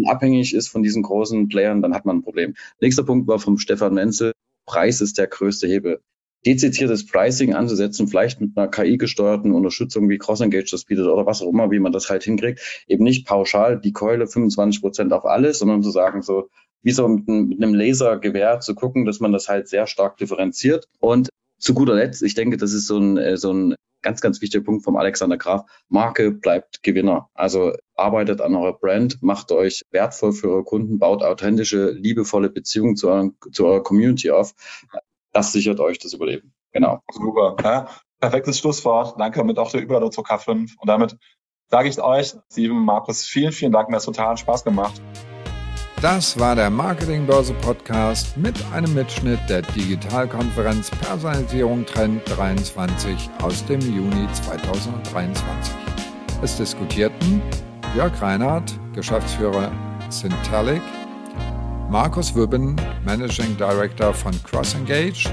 abhängig 0.06 0.54
ist 0.54 0.70
von 0.70 0.84
diesen 0.84 1.04
großen 1.04 1.48
Playern, 1.50 1.82
dann 1.82 1.94
hat 1.94 2.06
man 2.06 2.18
ein 2.18 2.24
Problem. 2.24 2.56
Nächster 2.80 3.04
Punkt 3.04 3.28
war 3.28 3.40
vom 3.40 3.58
Stefan 3.58 3.94
Menzel, 3.94 4.34
Preis 4.66 5.02
ist 5.02 5.18
der 5.18 5.28
größte 5.28 5.68
Hebel. 5.68 6.00
Dezidiertes 6.46 7.06
Pricing 7.06 7.54
anzusetzen, 7.54 8.08
vielleicht 8.08 8.42
mit 8.42 8.58
einer 8.58 8.68
KI-gesteuerten 8.68 9.54
Unterstützung 9.54 10.10
wie 10.10 10.18
CrossEngage 10.18 10.72
das 10.72 10.84
bietet 10.84 11.08
oder 11.08 11.26
was 11.26 11.42
auch 11.42 11.48
immer, 11.48 11.72
wie 11.72 11.80
man 11.80 11.94
das 11.94 12.10
halt 12.10 12.24
hinkriegt. 12.24 12.84
Eben 12.88 13.06
nicht 13.06 13.26
pauschal 13.26 13.80
die 13.80 13.94
Keule 13.94 14.28
25 14.28 14.82
Prozent 14.82 15.14
auf 15.14 15.26
alles, 15.26 15.60
sondern 15.60 15.84
zu 15.84 15.92
sagen 15.92 16.22
so, 16.22 16.50
wie 16.82 16.92
so 16.92 17.08
mit 17.08 17.30
einem, 17.30 17.74
Lasergewehr 17.74 18.60
zu 18.60 18.76
gucken, 18.76 19.06
dass 19.06 19.22
man 19.22 19.32
das 19.32 19.48
halt 19.48 19.70
sehr 19.70 19.88
stark 19.88 20.18
differenziert. 20.18 20.90
Und 21.00 21.30
zu 21.60 21.74
guter 21.74 21.96
Letzt, 21.96 22.22
ich 22.24 22.36
denke, 22.36 22.58
das 22.58 22.74
ist 22.74 22.88
so 22.88 22.98
ein, 22.98 23.18
äh, 23.18 23.38
so 23.38 23.54
ein 23.54 23.76
ganz, 24.04 24.22
ganz 24.22 24.42
wichtiger 24.42 24.64
Punkt 24.64 24.84
vom 24.84 24.96
Alexander 24.96 25.38
Graf. 25.38 25.64
Marke 25.90 26.32
bleibt 26.32 26.84
Gewinner. 26.84 27.30
Also 27.34 27.74
arbeitet 27.96 28.42
an 28.42 28.56
eurer 28.56 28.74
Brand, 28.74 29.24
macht 29.24 29.52
euch 29.52 29.84
wertvoll 29.90 30.34
für 30.34 30.50
eure 30.50 30.64
Kunden, 30.64 31.00
baut 31.00 31.24
authentische, 31.24 31.92
liebevolle 31.92 32.50
Beziehungen 32.50 32.96
zu, 32.96 33.10
euren, 33.10 33.38
zu 33.52 33.66
eurer 33.66 33.82
Community 33.82 34.30
auf. 34.30 34.54
Das 35.32 35.52
sichert 35.52 35.80
euch 35.80 35.98
das 35.98 36.14
Überleben. 36.14 36.54
Genau. 36.72 37.02
Super. 37.12 37.56
Ja, 37.64 37.90
perfektes 38.20 38.60
Schlusswort. 38.60 39.20
Danke 39.20 39.44
mit 39.44 39.58
auch 39.58 39.72
der 39.72 39.82
Überleitung 39.82 40.12
zur 40.12 40.26
K5. 40.26 40.76
Und 40.78 40.88
damit 40.88 41.18
sage 41.70 41.90
ich 41.90 42.00
euch, 42.00 42.36
Steven, 42.52 42.86
Markus, 42.86 43.26
vielen, 43.26 43.52
vielen 43.52 43.72
Dank. 43.72 43.90
Mir 43.90 43.96
hat 43.96 44.04
total 44.04 44.38
Spaß 44.38 44.64
gemacht. 44.64 45.02
Das 46.04 46.38
war 46.38 46.54
der 46.54 46.70
Marketingbörse 46.70 47.54
Podcast 47.54 48.36
mit 48.36 48.62
einem 48.74 48.94
Mitschnitt 48.94 49.40
der 49.48 49.62
Digitalkonferenz 49.62 50.92
Personalisierung 50.92 51.86
Trend 51.86 52.22
23 52.26 53.30
aus 53.42 53.66
dem 53.68 53.80
Juni 53.80 54.28
2023. 54.34 55.74
Es 56.42 56.58
diskutierten 56.58 57.42
Jörg 57.96 58.22
Reinhardt, 58.22 58.78
Geschäftsführer 58.94 59.72
Syntelic, 60.10 60.82
Markus 61.90 62.36
Wübben, 62.36 62.76
Managing 63.06 63.56
Director 63.56 64.14
von 64.14 64.34
CrossEngage, 64.44 65.30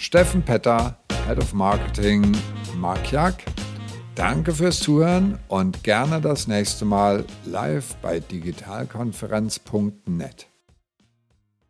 Steffen 0.00 0.42
Petter, 0.42 0.98
Head 1.28 1.38
of 1.38 1.52
Marketing, 1.52 2.36
Mark 2.76 3.04
Danke 4.14 4.52
fürs 4.52 4.80
Zuhören 4.80 5.38
und 5.48 5.84
gerne 5.84 6.20
das 6.20 6.46
nächste 6.46 6.84
Mal 6.84 7.24
live 7.46 7.94
bei 8.02 8.20
digitalkonferenz.net. 8.20 10.51